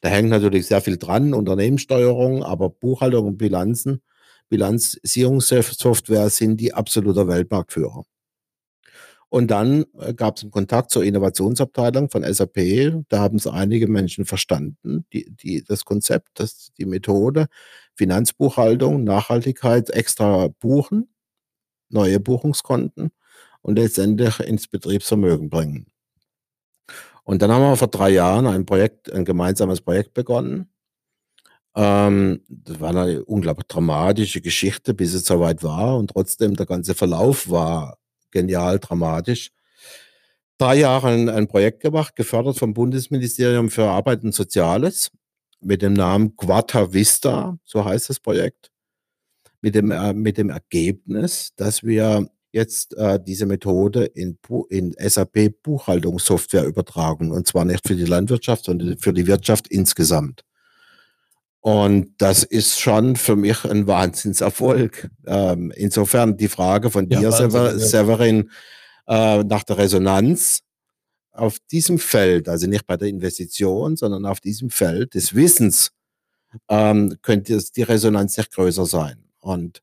Da 0.00 0.08
hängt 0.08 0.30
natürlich 0.30 0.66
sehr 0.66 0.80
viel 0.80 0.96
dran, 0.96 1.34
Unternehmenssteuerung, 1.34 2.42
aber 2.42 2.70
Buchhaltung 2.70 3.26
und 3.26 3.36
Bilanzen, 3.36 4.02
Bilanzierungssoftware 4.48 6.30
sind 6.30 6.60
die 6.60 6.72
absoluter 6.72 7.28
Weltmarktführer. 7.28 8.04
Und 9.28 9.50
dann 9.50 9.84
äh, 9.98 10.14
gab 10.14 10.36
es 10.36 10.42
einen 10.42 10.52
Kontakt 10.52 10.90
zur 10.90 11.04
Innovationsabteilung 11.04 12.08
von 12.10 12.22
SAP. 12.22 13.04
Da 13.08 13.18
haben 13.18 13.36
es 13.36 13.46
einige 13.46 13.88
Menschen 13.88 14.24
verstanden, 14.24 15.04
die, 15.12 15.28
die, 15.30 15.64
das 15.64 15.84
Konzept, 15.84 16.28
das, 16.34 16.70
die 16.78 16.86
Methode, 16.86 17.48
Finanzbuchhaltung, 17.96 19.04
Nachhaltigkeit 19.04 19.90
extra 19.90 20.48
buchen, 20.60 21.08
neue 21.90 22.20
Buchungskonten 22.20 23.10
und 23.62 23.76
letztendlich 23.78 24.40
ins 24.40 24.68
Betriebsvermögen 24.68 25.50
bringen. 25.50 25.86
Und 27.24 27.42
dann 27.42 27.50
haben 27.50 27.62
wir 27.62 27.76
vor 27.76 27.88
drei 27.88 28.10
Jahren 28.10 28.46
ein 28.46 28.66
Projekt, 28.66 29.12
ein 29.12 29.24
gemeinsames 29.24 29.80
Projekt 29.80 30.14
begonnen, 30.14 30.68
Ähm, 31.74 32.40
das 32.48 32.80
war 32.80 32.90
eine 32.90 33.24
unglaublich 33.24 33.66
dramatische 33.68 34.40
Geschichte, 34.40 34.94
bis 34.94 35.14
es 35.14 35.24
soweit 35.26 35.62
war. 35.62 35.96
Und 35.98 36.10
trotzdem, 36.10 36.56
der 36.56 36.66
ganze 36.66 36.94
Verlauf 36.94 37.50
war 37.50 37.98
genial 38.30 38.78
dramatisch. 38.78 39.50
Drei 40.58 40.76
Jahre 40.76 41.08
ein, 41.08 41.28
ein 41.28 41.48
Projekt 41.48 41.80
gemacht, 41.80 42.16
gefördert 42.16 42.58
vom 42.58 42.72
Bundesministerium 42.72 43.68
für 43.70 43.84
Arbeit 43.88 44.24
und 44.24 44.34
Soziales 44.34 45.10
mit 45.60 45.82
dem 45.82 45.92
Namen 45.94 46.36
Quata 46.36 46.92
Vista, 46.92 47.58
so 47.64 47.84
heißt 47.84 48.08
das 48.10 48.20
Projekt, 48.20 48.70
mit 49.60 49.74
dem, 49.74 49.90
äh, 49.90 50.12
mit 50.12 50.38
dem 50.38 50.50
Ergebnis, 50.50 51.52
dass 51.56 51.82
wir 51.82 52.28
jetzt 52.52 52.96
äh, 52.96 53.20
diese 53.22 53.46
Methode 53.46 54.04
in, 54.04 54.38
in 54.70 54.94
SAP 54.98 55.62
Buchhaltungssoftware 55.62 56.64
übertragen. 56.64 57.30
Und 57.30 57.46
zwar 57.46 57.64
nicht 57.64 57.86
für 57.86 57.96
die 57.96 58.04
Landwirtschaft, 58.04 58.64
sondern 58.64 58.96
für 58.98 59.12
die 59.12 59.26
Wirtschaft 59.26 59.68
insgesamt. 59.68 60.42
Und 61.60 62.14
das 62.18 62.44
ist 62.44 62.78
schon 62.78 63.16
für 63.16 63.36
mich 63.36 63.64
ein 63.64 63.86
Wahnsinnserfolg. 63.86 65.10
Ähm, 65.26 65.72
insofern 65.74 66.36
die 66.36 66.48
Frage 66.48 66.90
von 66.90 67.08
dir, 67.08 67.20
ja, 67.20 67.32
Sever 67.32 67.78
Severin, 67.78 68.50
äh, 69.08 69.42
nach 69.42 69.64
der 69.64 69.78
Resonanz 69.78 70.60
auf 71.36 71.58
diesem 71.70 71.98
Feld, 71.98 72.48
also 72.48 72.66
nicht 72.66 72.86
bei 72.86 72.96
der 72.96 73.08
Investition, 73.08 73.96
sondern 73.96 74.26
auf 74.26 74.40
diesem 74.40 74.70
Feld 74.70 75.14
des 75.14 75.34
Wissens, 75.34 75.92
ähm, 76.68 77.16
könnte 77.22 77.62
die 77.74 77.82
Resonanz 77.82 78.36
nicht 78.36 78.52
größer 78.52 78.86
sein. 78.86 79.24
Und 79.40 79.82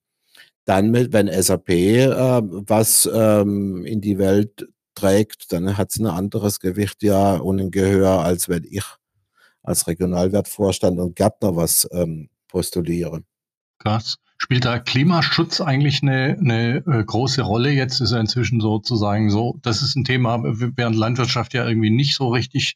dann, 0.66 0.94
wenn 0.94 1.42
SAP 1.42 1.70
äh, 1.70 2.42
was 2.42 3.10
ähm, 3.14 3.86
in 3.86 4.02
die 4.02 4.18
Welt 4.18 4.68
trägt, 4.96 5.52
dann 5.52 5.78
hat 5.78 5.92
es 5.92 6.00
ein 6.00 6.06
anderes 6.06 6.60
Gewicht 6.60 7.04
ja 7.04 7.36
und 7.36 7.60
ein 7.60 7.72
Gehör, 7.72 8.24
als 8.24 8.48
wenn 8.50 8.64
ich 8.64 8.86
als 9.62 9.88
Regionalwertvorstand 9.88 11.00
und 11.00 11.16
Gärtner 11.16 11.56
was 11.56 11.88
ähm, 11.92 12.30
postuliere. 12.48 13.24
Krass. 13.80 14.18
Spielt 14.44 14.66
da 14.66 14.78
Klimaschutz 14.78 15.62
eigentlich 15.62 16.02
eine, 16.04 16.38
eine 16.38 16.84
äh, 16.86 17.04
große 17.06 17.44
Rolle? 17.44 17.70
Jetzt 17.70 18.02
ist 18.02 18.12
er 18.12 18.20
inzwischen 18.20 18.60
sozusagen 18.60 19.30
so, 19.30 19.58
das 19.62 19.82
ist 19.82 19.96
ein 19.96 20.04
Thema, 20.04 20.42
während 20.44 20.98
Landwirtschaft 20.98 21.54
ja 21.54 21.66
irgendwie 21.66 21.92
nicht 21.92 22.14
so 22.14 22.28
richtig 22.28 22.76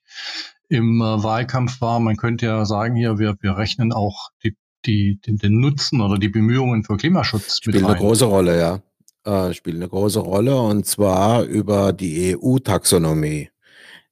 im 0.69 1.01
äh, 1.01 1.21
Wahlkampf 1.21 1.81
war. 1.81 1.99
Man 1.99 2.15
könnte 2.15 2.45
ja 2.45 2.63
sagen, 2.63 2.95
hier, 2.95 3.19
wir, 3.19 3.35
wir 3.41 3.57
rechnen 3.57 3.91
auch 3.91 4.29
die, 4.45 4.55
die, 4.85 5.19
den, 5.19 5.39
den 5.39 5.59
Nutzen 5.59 5.99
oder 5.99 6.17
die 6.17 6.29
Bemühungen 6.29 6.85
für 6.85 6.95
Klimaschutz 6.95 7.57
spielt 7.57 7.75
mit 7.75 7.83
rein. 7.83 7.91
eine 7.91 7.99
große 7.99 8.23
Rolle, 8.23 8.57
ja. 8.57 8.79
Äh, 9.25 9.53
spielt 9.53 9.75
eine 9.75 9.89
große 9.89 10.21
Rolle 10.21 10.55
und 10.55 10.85
zwar 10.85 11.43
über 11.43 11.91
die 11.91 12.37
EU-Taxonomie. 12.37 13.49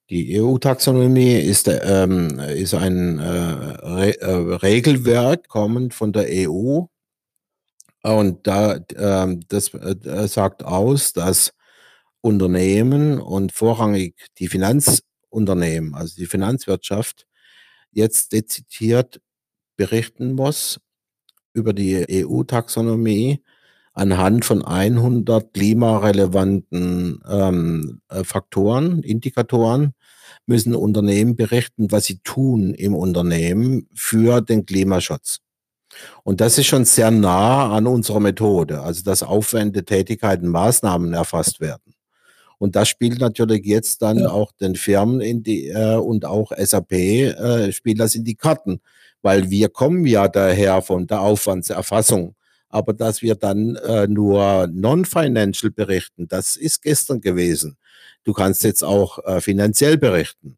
Die 0.10 0.42
EU-Taxonomie 0.42 1.36
ist, 1.36 1.70
ähm, 1.70 2.38
ist 2.38 2.74
ein 2.74 3.20
äh, 3.20 3.30
Re 3.30 4.20
äh, 4.20 4.56
Regelwerk 4.58 5.48
kommend 5.48 5.94
von 5.94 6.12
der 6.12 6.26
EU 6.30 6.88
und 8.14 8.46
da, 8.48 8.80
ähm, 8.96 9.42
das 9.48 9.74
äh, 9.74 10.28
sagt 10.28 10.64
aus, 10.64 11.14
dass 11.14 11.54
Unternehmen 12.22 13.20
und 13.20 13.52
vorrangig 13.52 14.16
die 14.40 14.48
Finanzunternehmen, 14.48 15.96
also 15.96 16.16
die 16.16 16.26
Finanzwirtschaft, 16.26 17.28
jetzt 17.92 18.32
dezidiert 18.34 19.22
berichten 19.78 20.34
muss 20.34 20.80
über 21.54 21.74
die 21.74 22.06
EU-Taxonomie 22.26 23.42
anhand 23.94 24.44
von 24.46 24.64
100 24.64 25.54
klimarelevanten 25.54 27.24
ähm, 27.28 28.02
äh, 28.10 28.24
Faktoren, 28.24 29.02
Indikatoren, 29.04 29.94
müssen 30.46 30.76
Unternehmen 30.76 31.36
berichten, 31.36 31.92
was 31.92 32.06
sie 32.06 32.20
tun 32.20 32.74
im 32.74 32.94
Unternehmen 32.94 33.88
für 33.94 34.42
den 34.42 34.66
Klimaschutz. 34.66 35.45
Und 36.24 36.42
das 36.42 36.58
ist 36.58 36.68
schon 36.68 36.86
sehr 36.86 37.12
nah 37.12 37.72
an 37.72 37.88
unserer 37.88 38.20
Methode, 38.20 38.82
also 38.82 39.04
dass 39.04 39.24
Aufwände, 39.24 39.86
Tätigkeiten, 39.86 40.48
Maßnahmen 40.48 41.14
erfasst 41.14 41.60
werden. 41.60 41.96
Und 42.58 42.76
das 42.76 42.88
spielt 42.88 43.20
natürlich 43.20 43.66
jetzt 43.66 44.02
dann 44.02 44.20
ja. 44.20 44.30
auch 44.30 44.52
den 44.54 44.76
Firmen 44.76 45.22
in 45.22 45.44
die, 45.44 45.68
äh, 45.68 45.96
und 45.96 46.26
auch 46.26 46.52
SAP 46.58 46.94
äh, 46.94 47.72
spielt 47.72 48.00
das 48.00 48.16
in 48.16 48.24
die 48.24 48.36
Karten, 48.36 48.80
weil 49.22 49.50
wir 49.50 49.70
kommen 49.70 50.06
ja 50.06 50.28
daher 50.28 50.82
von 50.82 51.08
der 51.08 51.22
Aufwandserfassung. 51.22 52.36
Aber 52.70 52.94
dass 52.94 53.22
wir 53.22 53.36
dann 53.36 53.76
äh, 53.76 54.08
nur 54.08 54.68
non-financial 54.72 55.72
berichten, 55.72 56.28
das 56.28 56.56
ist 56.56 56.82
gestern 56.82 57.22
gewesen. 57.22 57.78
Du 58.24 58.34
kannst 58.34 58.64
jetzt 58.64 58.84
auch 58.84 59.20
äh, 59.26 59.40
finanziell 59.40 59.98
berichten. 59.98 60.58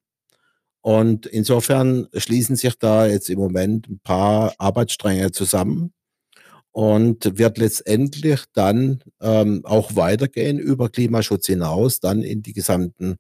Und 0.88 1.26
insofern 1.26 2.08
schließen 2.14 2.56
sich 2.56 2.76
da 2.80 3.08
jetzt 3.08 3.30
im 3.30 3.40
Moment 3.40 3.90
ein 3.90 4.00
paar 4.00 4.54
Arbeitsstränge 4.58 5.34
zusammen 5.34 5.92
und 6.72 7.38
wird 7.38 7.58
letztendlich 7.58 8.46
dann 8.54 9.04
ähm, 9.20 9.66
auch 9.66 9.98
weitergehen 9.98 10.58
über 10.58 10.88
Klimaschutz 10.88 11.48
hinaus, 11.48 12.00
dann 12.00 12.22
in 12.22 12.42
die 12.42 12.54
gesamten 12.54 13.18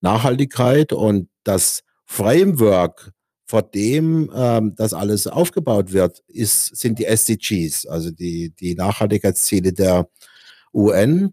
Nachhaltigkeit 0.00 0.92
und 0.92 1.28
das 1.42 1.82
Framework, 2.06 3.10
vor 3.44 3.62
dem 3.62 4.30
ähm, 4.32 4.76
das 4.76 4.94
alles 4.94 5.26
aufgebaut 5.26 5.92
wird, 5.92 6.22
ist, 6.28 6.76
sind 6.76 7.00
die 7.00 7.06
SDGs, 7.06 7.86
also 7.86 8.12
die, 8.12 8.50
die 8.50 8.76
Nachhaltigkeitsziele 8.76 9.72
der 9.72 10.08
UN. 10.72 11.32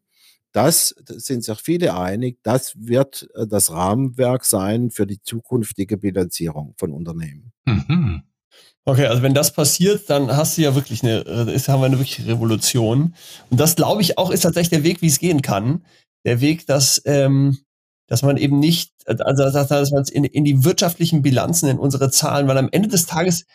Das 0.58 0.96
sind 1.08 1.44
sich 1.44 1.60
viele 1.60 1.96
einig, 1.96 2.40
das 2.42 2.74
wird 2.80 3.30
äh, 3.36 3.46
das 3.46 3.72
Rahmenwerk 3.72 4.44
sein 4.44 4.90
für 4.90 5.06
die 5.06 5.22
zukünftige 5.22 5.98
Bilanzierung 6.00 6.74
von 6.80 6.94
Unternehmen. 6.94 7.52
Mhm. 7.66 8.24
Okay, 8.84 9.06
also 9.06 9.22
wenn 9.22 9.36
das 9.36 9.54
passiert, 9.54 10.10
dann 10.10 10.36
hast 10.36 10.58
du 10.58 10.64
ja 10.64 10.74
wirklich 10.74 11.04
eine, 11.04 11.20
äh, 11.28 11.54
ist, 11.54 11.70
haben 11.70 11.82
wir 11.82 11.86
eine 11.86 12.00
wirkliche 12.00 12.26
Revolution. 12.26 13.14
Und 13.52 13.60
das 13.60 13.76
glaube 13.76 14.02
ich 14.02 14.18
auch 14.18 14.32
ist 14.32 14.42
tatsächlich 14.42 14.72
der 14.72 14.84
Weg, 14.84 15.04
wie 15.04 15.08
es 15.08 15.20
gehen 15.20 15.44
kann. 15.44 15.86
Der 16.26 16.42
Weg, 16.42 16.66
dass, 16.66 17.04
ähm, 17.06 17.60
dass 18.08 18.24
man 18.24 18.38
eben 18.38 18.58
nicht, 18.58 18.94
also 19.06 19.44
dass 19.44 19.92
man 19.92 20.02
es 20.02 20.10
in, 20.10 20.24
in 20.24 20.44
die 20.44 20.64
wirtschaftlichen 20.64 21.22
Bilanzen, 21.22 21.70
in 21.70 21.78
unsere 21.78 22.10
Zahlen, 22.10 22.48
weil 22.48 22.58
am 22.58 22.70
Ende 22.72 22.90
des 22.90 23.06
Tages 23.06 23.46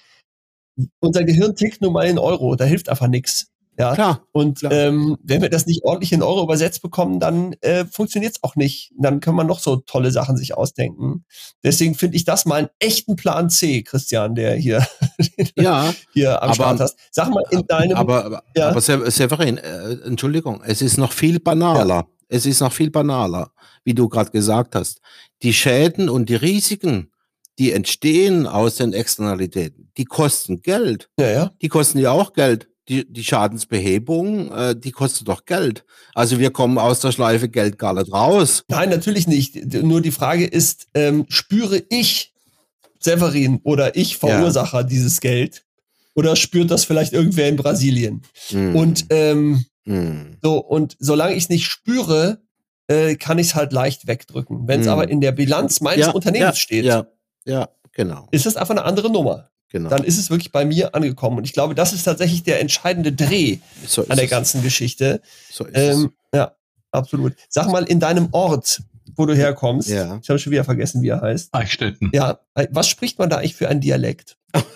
unser 1.00 1.24
Gehirn 1.24 1.57
tickt 1.57 1.82
nur 1.82 1.90
mal 1.90 2.07
in 2.07 2.20
Euro, 2.20 2.55
da 2.55 2.64
hilft 2.64 2.88
einfach 2.88 3.09
nichts. 3.09 3.51
Ja, 3.79 3.95
klar. 3.95 4.27
Und 4.33 4.59
klar. 4.59 4.73
Ähm, 4.73 5.16
wenn 5.23 5.41
wir 5.41 5.49
das 5.49 5.66
nicht 5.66 5.83
ordentlich 5.85 6.12
in 6.12 6.23
Euro 6.23 6.43
übersetzt 6.43 6.83
bekommen, 6.83 7.20
dann 7.20 7.55
äh, 7.62 7.87
funktioniert 7.87 8.37
es 8.37 8.43
auch 8.43 8.55
nicht. 8.55 8.93
Dann 8.99 9.20
kann 9.20 9.35
man 9.35 9.47
noch 9.47 9.61
so 9.61 9.77
tolle 9.77 10.11
Sachen 10.11 10.37
sich 10.37 10.55
ausdenken. 10.55 11.25
Deswegen 11.64 11.95
finde 11.95 12.16
ich 12.16 12.25
das 12.25 12.45
mal 12.45 12.57
einen 12.57 12.68
echten 12.79 13.16
Plan 13.16 13.49
C, 13.49 13.83
Christian, 13.83 14.35
der 14.35 14.57
hier, 14.57 14.87
ja, 15.57 15.95
hier 16.12 16.43
am 16.43 16.51
aber, 16.51 16.55
Start 16.55 16.81
hast. 16.81 16.99
Sag 17.11 17.31
mal 17.31 17.45
in 17.51 17.66
deinem. 17.66 17.97
Aber, 17.97 18.25
aber, 18.25 18.43
ja. 18.55 18.68
aber 18.68 18.81
Severin, 18.81 19.57
äh, 19.57 19.93
Entschuldigung, 20.05 20.62
es 20.64 20.83
ist 20.83 20.99
noch 20.99 21.12
viel 21.12 21.41
banaler. 21.41 21.87
Ja. 21.87 22.07
Es 22.29 22.47
ist 22.47 22.61
noch 22.61 22.73
viel 22.73 22.91
banaler, 22.91 23.53
wie 23.85 23.95
du 23.95 24.09
gerade 24.09 24.31
gesagt 24.31 24.75
hast. 24.75 25.01
Die 25.43 25.53
Schäden 25.53 26.09
und 26.09 26.29
die 26.29 26.35
Risiken, 26.35 27.11
die 27.59 27.73
entstehen 27.73 28.47
aus 28.47 28.77
den 28.77 28.95
Externalitäten, 28.95 29.91
die 29.99 30.07
kosten 30.07 30.62
Geld. 30.62 31.11
Ja, 31.18 31.31
ja. 31.31 31.51
Die 31.61 31.68
kosten 31.68 31.99
ja 31.99 32.11
auch 32.11 32.33
Geld 32.33 32.68
die, 32.89 33.11
die 33.11 33.24
Schadensbehebung, 33.24 34.51
äh, 34.53 34.76
die 34.76 34.91
kostet 34.91 35.28
doch 35.28 35.45
Geld. 35.45 35.85
Also 36.14 36.39
wir 36.39 36.51
kommen 36.51 36.78
aus 36.78 37.01
der 37.01 37.12
Schleife 37.12 37.49
Geld 37.49 37.78
gar 37.78 37.95
nicht 37.95 38.12
raus. 38.12 38.64
Nein, 38.68 38.91
natürlich 38.91 39.26
nicht. 39.26 39.74
Nur 39.83 40.01
die 40.01 40.11
Frage 40.11 40.45
ist, 40.45 40.89
ähm, 40.95 41.26
spüre 41.28 41.83
ich 41.91 42.33
Severin 42.99 43.61
oder 43.62 43.97
ich 43.97 44.16
Verursacher 44.16 44.80
ja. 44.80 44.83
dieses 44.85 45.20
Geld? 45.20 45.64
Oder 46.14 46.37
spürt 46.37 46.70
das 46.70 46.85
vielleicht 46.85 47.12
irgendwer 47.12 47.49
in 47.49 47.57
Brasilien? 47.57 48.22
Mm. 48.51 48.76
Und 48.76 49.07
ähm, 49.11 49.64
mm. 49.85 50.37
so, 50.43 50.59
und 50.59 50.97
solange 50.99 51.35
ich 51.35 51.45
es 51.45 51.49
nicht 51.49 51.66
spüre, 51.66 52.43
äh, 52.87 53.14
kann 53.16 53.39
ich 53.39 53.49
es 53.49 53.55
halt 53.55 53.72
leicht 53.72 54.07
wegdrücken. 54.07 54.68
Wenn 54.68 54.80
es 54.80 54.87
mm. 54.87 54.91
aber 54.91 55.09
in 55.09 55.20
der 55.20 55.33
Bilanz 55.33 55.80
meines 55.80 56.07
ja, 56.07 56.12
Unternehmens 56.12 56.59
ja, 56.59 56.61
steht, 56.61 56.85
ja, 56.85 57.07
ja, 57.45 57.68
genau. 57.93 58.28
ist 58.30 58.45
das 58.45 58.57
einfach 58.57 58.74
eine 58.74 58.85
andere 58.85 59.11
Nummer. 59.11 59.51
Genau. 59.73 59.89
Dann 59.89 60.05
ist 60.05 60.18
es 60.18 60.29
wirklich 60.29 60.53
bei 60.53 60.66
mir 60.66 60.95
angekommen. 60.95 61.39
Und 61.39 61.45
ich 61.45 61.55
glaube, 61.55 61.75
das 61.75 61.95
ist 61.95 62.05
tatsächlich 62.05 62.43
der 62.43 62.61
entscheidende 62.61 63.11
Dreh 63.11 63.59
so 63.87 64.07
an 64.07 64.18
der 64.18 64.27
ganzen 64.27 64.59
es. 64.59 64.64
Geschichte. 64.64 65.23
So 65.51 65.64
ist 65.64 65.75
ähm, 65.75 66.12
es. 66.31 66.39
Ja, 66.39 66.57
absolut. 66.91 67.33
Sag 67.49 67.68
mal, 67.68 67.85
in 67.85 67.99
deinem 67.99 68.29
Ort, 68.33 68.83
wo 69.16 69.25
du 69.25 69.35
herkommst, 69.35 69.89
ja. 69.89 70.20
ich 70.23 70.29
habe 70.29 70.39
schon 70.39 70.53
wieder 70.53 70.64
vergessen, 70.64 71.01
wie 71.01 71.09
er 71.09 71.23
heißt. 71.23 71.55
Eichstätten. 71.55 72.11
Ja, 72.12 72.41
was 72.70 72.87
spricht 72.89 73.18
man 73.18 73.31
da 73.31 73.39
eigentlich 73.39 73.57
für 73.57 73.68
einen 73.70 73.81
Dialekt? 73.81 74.37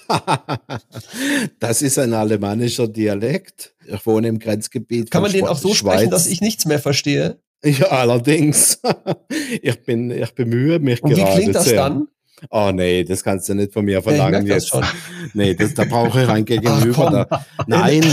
das 1.60 1.82
ist 1.82 1.98
ein 1.98 2.14
alemannischer 2.14 2.88
Dialekt. 2.88 3.74
Ich 3.86 4.06
wohne 4.06 4.28
im 4.28 4.38
Grenzgebiet. 4.38 5.10
Kann 5.10 5.20
man 5.20 5.30
den 5.30 5.46
auch 5.46 5.58
so 5.58 5.74
Schweiz. 5.74 5.96
sprechen, 5.96 6.10
dass 6.10 6.26
ich 6.26 6.40
nichts 6.40 6.64
mehr 6.64 6.78
verstehe? 6.78 7.38
Ja, 7.62 7.88
allerdings. 7.88 8.80
ich, 9.62 9.84
bin, 9.84 10.10
ich 10.10 10.34
bemühe 10.34 10.78
mich 10.78 11.02
Und 11.02 11.10
gerade. 11.10 11.32
Wie 11.32 11.36
klingt 11.36 11.54
das 11.54 11.66
sehr. 11.66 11.76
dann? 11.76 12.08
Oh 12.50 12.70
nee, 12.72 13.04
das 13.04 13.22
kannst 13.24 13.48
du 13.48 13.54
nicht 13.54 13.72
von 13.72 13.84
mir 13.84 14.02
verlangen 14.02 14.46
jetzt. 14.46 14.72
Das 14.74 14.86
nee, 15.34 15.54
das, 15.54 15.74
da 15.74 15.84
brauche 15.84 16.22
ich 16.22 16.28
ein 16.28 16.44
Gegenüber. 16.44 17.26
Ach, 17.30 17.44
da, 17.56 17.64
nein, 17.66 18.04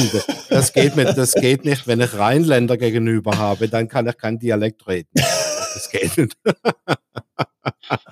das 0.50 0.72
geht, 0.74 0.96
mit, 0.96 1.18
das 1.18 1.34
geht 1.34 1.66
nicht. 1.66 1.88
Wenn 1.88 2.00
ich 2.02 2.14
Rheinländer 2.18 2.78
gegenüber 2.78 3.38
habe, 3.38 3.68
dann 3.68 3.88
kann 3.88 4.08
ich 4.08 4.18
kein 4.18 4.40
Dialekt 4.40 4.88
reden. 4.88 5.10
Das 5.14 5.90
geht 5.92 6.18
nicht. 6.18 6.38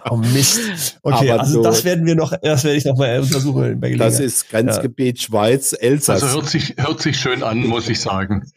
Oh 0.10 0.18
Mist. 0.18 1.00
Okay, 1.04 1.32
Aber 1.32 1.42
also 1.42 1.54
so- 1.56 1.64
das 1.64 1.84
werden 1.84 2.06
wir 2.06 2.16
noch, 2.16 2.34
das 2.42 2.64
werde 2.64 2.78
ich 2.78 2.86
noch 2.86 2.98
mal 2.98 3.20
untersuchen 3.20 3.82
Das 3.98 4.20
ist 4.20 4.50
Grenzgebiet 4.50 5.22
Schweiz, 5.22 5.74
Elsass. 5.78 6.24
Also 6.24 6.36
hört 6.38 6.50
sich, 6.50 6.76
hört 6.78 7.02
sich 7.02 7.18
schön 7.20 7.44
an, 7.44 7.60
muss 7.66 7.90
ich 7.90 8.00
sagen. 8.00 8.50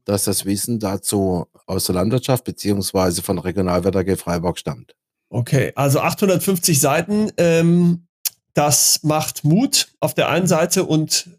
dass 0.04 0.24
das 0.24 0.46
Wissen 0.46 0.80
dazu 0.80 1.46
aus 1.68 1.86
der 1.86 1.94
Landwirtschaft 1.94 2.44
beziehungsweise 2.44 3.22
von 3.22 3.38
Regionalwetter 3.38 4.00
AG 4.00 4.18
Freiburg 4.18 4.58
stammt. 4.58 4.96
Okay, 5.30 5.74
also 5.76 6.00
850 6.00 6.80
Seiten. 6.80 7.32
Ähm, 7.38 8.08
das 8.56 9.04
macht 9.04 9.44
Mut 9.44 9.90
auf 10.00 10.16
der 10.16 10.30
einen 10.30 10.48
Seite 10.48 10.86
und 10.86 11.30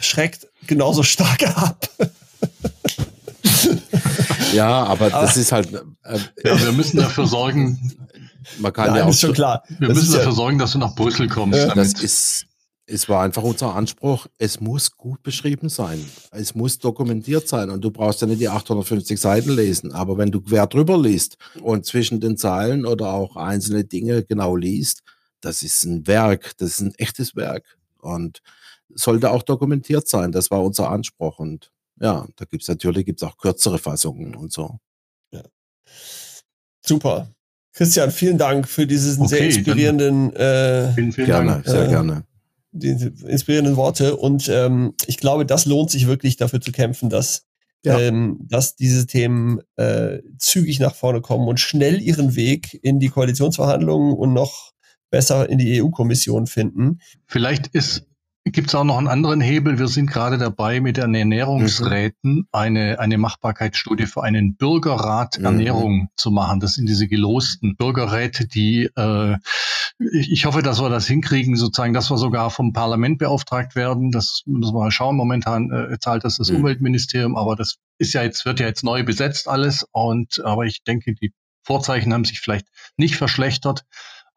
schreckt 0.00 0.48
genauso 0.66 1.02
stark 1.02 1.46
ab. 1.58 1.90
Ja, 4.52 4.84
aber 4.84 5.10
das 5.10 5.36
ist 5.36 5.52
halt, 5.52 5.72
äh, 5.72 6.18
Ja, 6.44 6.60
wir 6.62 6.72
müssen 6.72 6.96
dafür 6.98 7.26
sorgen, 7.26 7.96
man 8.58 8.72
kann 8.72 8.88
Nein, 8.88 8.96
ja 8.96 9.04
auch, 9.04 9.10
ist 9.10 9.20
schon 9.20 9.32
klar. 9.32 9.62
wir 9.78 9.88
Das 9.88 9.96
müssen 9.96 10.08
ist 10.08 10.12
ja- 10.14 10.18
dafür 10.20 10.32
sorgen, 10.32 10.58
dass 10.58 10.72
du 10.72 10.78
nach 10.78 10.94
Brüssel 10.94 11.28
kommst. 11.28 11.58
Ja, 11.58 11.74
das 11.74 11.92
ist, 11.94 12.46
es 12.86 13.08
war 13.08 13.22
einfach 13.22 13.42
unser 13.42 13.74
Anspruch, 13.74 14.26
es 14.38 14.60
muss 14.60 14.96
gut 14.96 15.22
beschrieben 15.22 15.68
sein. 15.68 16.02
Es 16.30 16.54
muss 16.54 16.78
dokumentiert 16.78 17.46
sein 17.46 17.68
und 17.68 17.82
du 17.82 17.90
brauchst 17.90 18.22
ja 18.22 18.26
nicht 18.26 18.40
die 18.40 18.48
850 18.48 19.20
Seiten 19.20 19.50
lesen, 19.50 19.92
aber 19.92 20.16
wenn 20.16 20.30
du 20.30 20.40
quer 20.40 20.66
drüber 20.66 20.96
liest 21.00 21.36
und 21.62 21.84
zwischen 21.84 22.20
den 22.20 22.36
Zeilen 22.38 22.86
oder 22.86 23.12
auch 23.12 23.36
einzelne 23.36 23.84
Dinge 23.84 24.22
genau 24.24 24.56
liest, 24.56 25.02
das 25.42 25.62
ist 25.62 25.84
ein 25.84 26.06
Werk, 26.06 26.56
das 26.56 26.70
ist 26.70 26.80
ein 26.80 26.94
echtes 26.96 27.36
Werk 27.36 27.64
und 28.00 28.40
sollte 28.94 29.30
auch 29.30 29.42
dokumentiert 29.42 30.08
sein. 30.08 30.32
Das 30.32 30.50
war 30.50 30.62
unser 30.64 30.90
Anspruch 30.90 31.38
und 31.38 31.70
ja, 32.00 32.26
da 32.36 32.44
gibt 32.44 32.62
es 32.62 32.68
natürlich 32.68 33.04
gibt's 33.06 33.22
auch 33.22 33.36
kürzere 33.36 33.78
Fassungen 33.78 34.34
und 34.34 34.52
so. 34.52 34.78
Super. 36.84 37.30
Christian, 37.72 38.10
vielen 38.10 38.38
Dank 38.38 38.66
für 38.68 38.86
diesen 38.86 39.26
sehr 39.28 39.38
Okay, 39.38 39.48
dann- 39.48 39.56
inspirierenden, 39.58 40.36
äh, 40.36 40.92
Vielen, 40.94 41.12
vielen 41.12 41.26
Gerne, 41.26 41.50
Dank. 41.52 41.66
sehr 41.68 41.84
Äh, 41.84 41.88
gerne. 41.88 42.24
diese 42.72 43.08
inspirierenden 43.26 43.76
Worte. 43.76 44.16
Und 44.16 44.48
ähm, 44.48 44.94
ich 45.06 45.18
glaube, 45.18 45.46
das 45.46 45.64
lohnt 45.66 45.90
sich 45.90 46.06
wirklich 46.06 46.36
dafür 46.36 46.60
zu 46.60 46.72
kämpfen, 46.72 47.08
dass, 47.10 47.44
Ja. 47.84 47.98
ähm, 48.00 48.38
dass 48.42 48.74
diese 48.76 49.06
Themen 49.06 49.60
äh, 49.76 50.18
zügig 50.38 50.80
nach 50.80 50.94
vorne 50.94 51.20
kommen 51.20 51.46
und 51.46 51.60
schnell 51.60 52.00
ihren 52.00 52.34
Weg 52.36 52.78
in 52.82 52.98
die 53.00 53.08
Koalitionsverhandlungen 53.08 54.12
und 54.14 54.32
noch 54.32 54.72
besser 55.10 55.48
in 55.48 55.58
die 55.58 55.80
EU-Kommission 55.80 56.46
finden. 56.46 57.00
Vielleicht 57.26 57.68
ist 57.68 58.06
Gibt 58.52 58.68
es 58.68 58.74
auch 58.74 58.84
noch 58.84 58.98
einen 58.98 59.08
anderen 59.08 59.40
Hebel? 59.40 59.78
Wir 59.78 59.88
sind 59.88 60.10
gerade 60.10 60.38
dabei, 60.38 60.80
mit 60.80 60.96
den 60.96 61.14
Ernährungsräten 61.14 62.46
eine, 62.52 62.98
eine 62.98 63.18
Machbarkeitsstudie 63.18 64.06
für 64.06 64.22
einen 64.22 64.56
Bürgerrat 64.56 65.38
Mhm. 65.38 65.44
Ernährung 65.44 66.08
zu 66.16 66.30
machen. 66.30 66.60
Das 66.60 66.74
sind 66.74 66.86
diese 66.88 67.08
gelosten 67.08 67.76
Bürgerräte, 67.76 68.46
die 68.46 68.88
äh, 68.96 69.36
ich, 69.98 70.30
ich 70.30 70.44
hoffe, 70.46 70.62
dass 70.62 70.80
wir 70.80 70.88
das 70.90 71.06
hinkriegen, 71.06 71.56
sozusagen, 71.56 71.92
dass 71.94 72.10
wir 72.10 72.18
sogar 72.18 72.50
vom 72.50 72.72
Parlament 72.72 73.18
beauftragt 73.18 73.74
werden. 73.74 74.10
Das 74.12 74.42
müssen 74.46 74.74
wir 74.74 74.80
mal 74.80 74.90
schauen. 74.90 75.16
Momentan 75.16 75.70
äh, 75.70 75.98
zahlt 75.98 76.24
das 76.24 76.36
das 76.36 76.50
Mhm. 76.50 76.56
Umweltministerium, 76.58 77.36
aber 77.36 77.56
das 77.56 77.76
ist 77.98 78.14
ja 78.14 78.22
jetzt, 78.22 78.44
wird 78.44 78.60
ja 78.60 78.66
jetzt 78.66 78.84
neu 78.84 79.02
besetzt 79.04 79.48
alles. 79.48 79.86
Und 79.92 80.40
aber 80.44 80.64
ich 80.66 80.84
denke, 80.84 81.14
die 81.14 81.32
Vorzeichen 81.64 82.14
haben 82.14 82.24
sich 82.24 82.40
vielleicht 82.40 82.66
nicht 82.96 83.16
verschlechtert. 83.16 83.84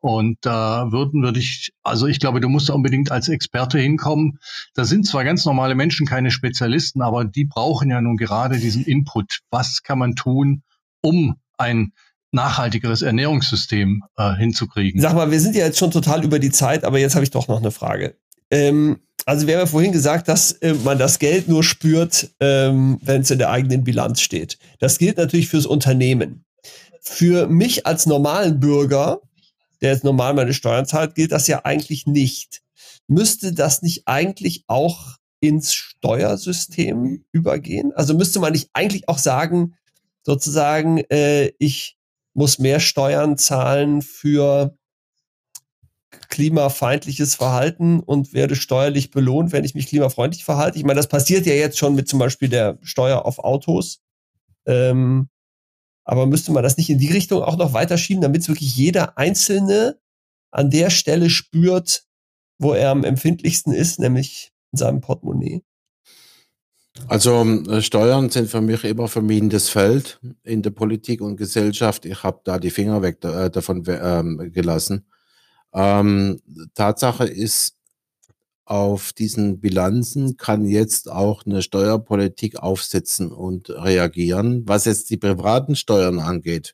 Und 0.02 0.40
da 0.42 0.92
würden 0.92 1.22
würde 1.22 1.40
ich, 1.40 1.72
also 1.84 2.08
ich 2.08 2.20
glaube, 2.20 2.42
du 2.42 2.50
musst 2.50 2.70
da 2.70 2.74
unbedingt 2.74 3.12
als 3.12 3.30
Experte 3.30 3.78
hinkommen. 3.78 4.40
Da 4.74 4.84
sind 4.84 5.06
zwar 5.06 5.24
ganz 5.24 5.46
normale 5.46 5.76
Menschen, 5.76 6.08
keine 6.08 6.32
Spezialisten, 6.32 7.04
aber 7.04 7.24
die 7.24 7.46
brauchen 7.46 7.90
ja 7.90 8.02
nun 8.02 8.18
gerade 8.18 8.58
diesen 8.58 8.84
Input. 8.84 9.42
Was 9.52 9.84
kann 9.84 10.00
man 10.00 10.16
tun, 10.16 10.64
um 11.02 11.36
ein 11.58 11.94
nachhaltigeres 12.32 13.04
Ernährungssystem 13.04 14.04
äh, 14.18 14.36
hinzukriegen? 14.36 15.00
Sag 15.00 15.14
mal, 15.14 15.30
wir 15.30 15.40
sind 15.40 15.56
ja 15.56 15.66
jetzt 15.66 15.78
schon 15.78 15.92
total 15.92 16.24
über 16.24 16.40
die 16.40 16.52
Zeit, 16.52 16.84
aber 16.84 16.98
jetzt 16.98 17.14
habe 17.14 17.24
ich 17.24 17.32
doch 17.32 17.48
noch 17.48 17.60
eine 17.60 17.72
Frage. 17.72 18.16
Ähm, 18.50 18.98
also 19.26 19.46
wir 19.46 19.54
haben 19.54 19.62
ja 19.62 19.68
vorhin 19.68 19.92
gesagt, 19.92 20.28
dass 20.28 20.52
äh, 20.54 20.74
man 20.84 20.98
das 20.98 21.20
Geld 21.20 21.48
nur 21.48 21.64
spürt, 21.64 22.32
ähm, 22.40 22.98
wenn 23.04 23.22
es 23.22 23.30
in 23.30 23.38
der 23.38 23.52
eigenen 23.52 23.84
Bilanz 23.84 24.22
steht. 24.22 24.58
Das 24.80 24.98
gilt 24.98 25.18
natürlich 25.18 25.48
fürs 25.48 25.68
Unternehmen. 25.68 26.44
Für 27.02 27.48
mich 27.48 27.86
als 27.86 28.06
normalen 28.06 28.60
Bürger, 28.60 29.22
der 29.82 29.92
jetzt 29.92 30.04
normal 30.04 30.34
meine 30.34 30.54
Steuern 30.54 30.86
zahlt, 30.86 31.16
gilt 31.16 31.32
das 31.32 31.48
ja 31.48 31.66
eigentlich 31.66 32.06
nicht. 32.06 32.62
Müsste 33.08 33.54
das 33.54 33.82
nicht 33.82 34.04
eigentlich 34.08 34.64
auch 34.68 35.18
ins 35.40 35.74
Steuersystem 35.74 37.26
übergehen? 37.32 37.92
Also 37.96 38.14
müsste 38.14 38.40
man 38.40 38.54
nicht 38.54 38.70
eigentlich 38.74 39.10
auch 39.10 39.18
sagen, 39.18 39.76
sozusagen, 40.24 41.00
äh, 41.10 41.52
ich 41.58 41.98
muss 42.34 42.60
mehr 42.60 42.80
Steuern 42.80 43.38
zahlen 43.38 44.02
für 44.02 44.78
klimafeindliches 46.30 47.36
Verhalten 47.36 48.00
und 48.00 48.34
werde 48.34 48.56
steuerlich 48.56 49.12
belohnt, 49.12 49.52
wenn 49.52 49.64
ich 49.64 49.76
mich 49.76 49.88
klimafreundlich 49.88 50.44
verhalte. 50.44 50.78
Ich 50.78 50.84
meine, 50.84 50.98
das 50.98 51.08
passiert 51.08 51.46
ja 51.46 51.54
jetzt 51.54 51.78
schon 51.78 51.96
mit 51.96 52.08
zum 52.08 52.20
Beispiel 52.20 52.50
der 52.50 52.78
Steuer 52.82 53.26
auf 53.26 53.40
Autos. 53.40 54.02
Ähm, 54.66 55.30
aber 56.04 56.26
müsste 56.26 56.52
man 56.52 56.64
das 56.64 56.78
nicht 56.78 56.90
in 56.90 56.98
die 56.98 57.12
Richtung 57.12 57.42
auch 57.42 57.58
noch 57.58 57.74
weiterschieben, 57.74 58.22
damit 58.22 58.48
wirklich 58.48 58.76
jeder 58.76 59.18
Einzelne 59.18 60.00
an 60.52 60.70
der 60.70 60.90
Stelle 60.90 61.30
spürt, 61.30 62.06
wo 62.58 62.74
er 62.74 62.92
am 62.92 63.04
empfindlichsten 63.04 63.74
ist, 63.74 64.00
nämlich 64.00 64.52
in 64.72 64.78
seinem 64.78 65.02
Portemonnaie? 65.02 65.64
Also 67.08 67.44
äh, 67.44 67.82
Steuern 67.82 68.30
sind 68.30 68.50
für 68.50 68.62
mich 68.62 68.84
immer 68.84 69.08
vermiedenes 69.08 69.70
Feld 69.70 70.20
in 70.44 70.62
der 70.62 70.72
Politik 70.72 71.22
und 71.22 71.38
Gesellschaft. 71.38 72.06
Ich 72.06 72.24
habe 72.24 72.42
da 72.44 72.60
die 72.60 72.70
Finger 72.70 73.02
weg 73.02 73.24
äh, 73.24 73.50
davon 73.50 73.84
ähm, 73.88 74.52
gelassen. 74.52 75.06
Ähm, 75.74 76.42
Tatsache 76.74 77.26
ist, 77.26 77.78
auf 78.72 79.12
diesen 79.12 79.60
Bilanzen 79.60 80.38
kann 80.38 80.64
jetzt 80.64 81.12
auch 81.12 81.46
eine 81.46 81.62
Steuerpolitik 81.62 82.56
aufsetzen 82.56 83.30
und 83.30 83.70
reagieren. 83.70 84.64
Was 84.66 84.86
jetzt 84.86 85.10
die 85.10 85.18
privaten 85.18 85.76
Steuern 85.76 86.20
angeht, 86.20 86.74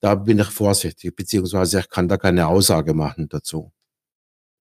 da 0.00 0.14
bin 0.14 0.38
ich 0.38 0.46
vorsichtig, 0.46 1.14
beziehungsweise 1.14 1.80
ich 1.80 1.90
kann 1.90 2.08
da 2.08 2.16
keine 2.16 2.46
Aussage 2.46 2.94
machen 2.94 3.28
dazu. 3.28 3.72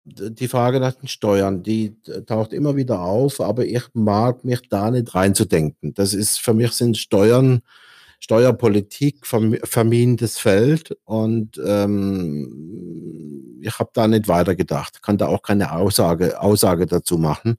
Die 0.05 0.47
Frage 0.47 0.80
nach 0.80 0.93
den 0.93 1.09
Steuern, 1.09 1.64
die 1.64 1.97
taucht 2.26 2.53
immer 2.53 2.78
wieder 2.78 3.01
auf, 3.01 3.41
aber 3.41 3.66
ich 3.66 3.84
mag 3.91 4.45
mich 4.45 4.61
da 4.70 4.89
nicht 4.89 5.14
reinzudenken. 5.14 5.93
Das 5.93 6.14
ist, 6.14 6.39
für 6.39 6.53
mich 6.53 6.72
sind 6.72 6.97
Steuern 6.97 7.61
Steuerpolitik 8.24 9.28
verminendes 9.28 10.39
Feld 10.39 10.97
und 11.03 11.59
ähm, 11.66 13.22
ich 13.64 13.80
habe 13.80 13.91
da 13.93 14.07
nicht 14.07 14.28
weitergedacht, 14.28 15.01
kann 15.01 15.18
da 15.18 15.28
auch 15.28 15.41
keine 15.41 15.72
Aussage, 15.72 16.39
Aussage 16.39 16.86
dazu 16.86 17.18
machen. 17.18 17.57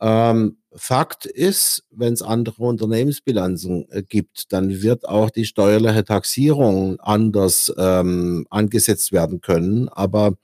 Ähm, 0.00 0.56
Fakt 0.72 1.26
ist, 1.26 1.84
wenn 1.90 2.12
es 2.12 2.22
andere 2.22 2.62
Unternehmensbilanzen 2.62 3.90
äh, 3.90 4.02
gibt, 4.02 4.52
dann 4.52 4.82
wird 4.82 5.08
auch 5.08 5.30
die 5.30 5.44
steuerliche 5.44 6.04
Taxierung 6.04 7.00
anders 7.00 7.72
ähm, 7.76 8.46
angesetzt 8.50 9.12
werden 9.12 9.40
können. 9.40 9.88
Aber 9.88 10.34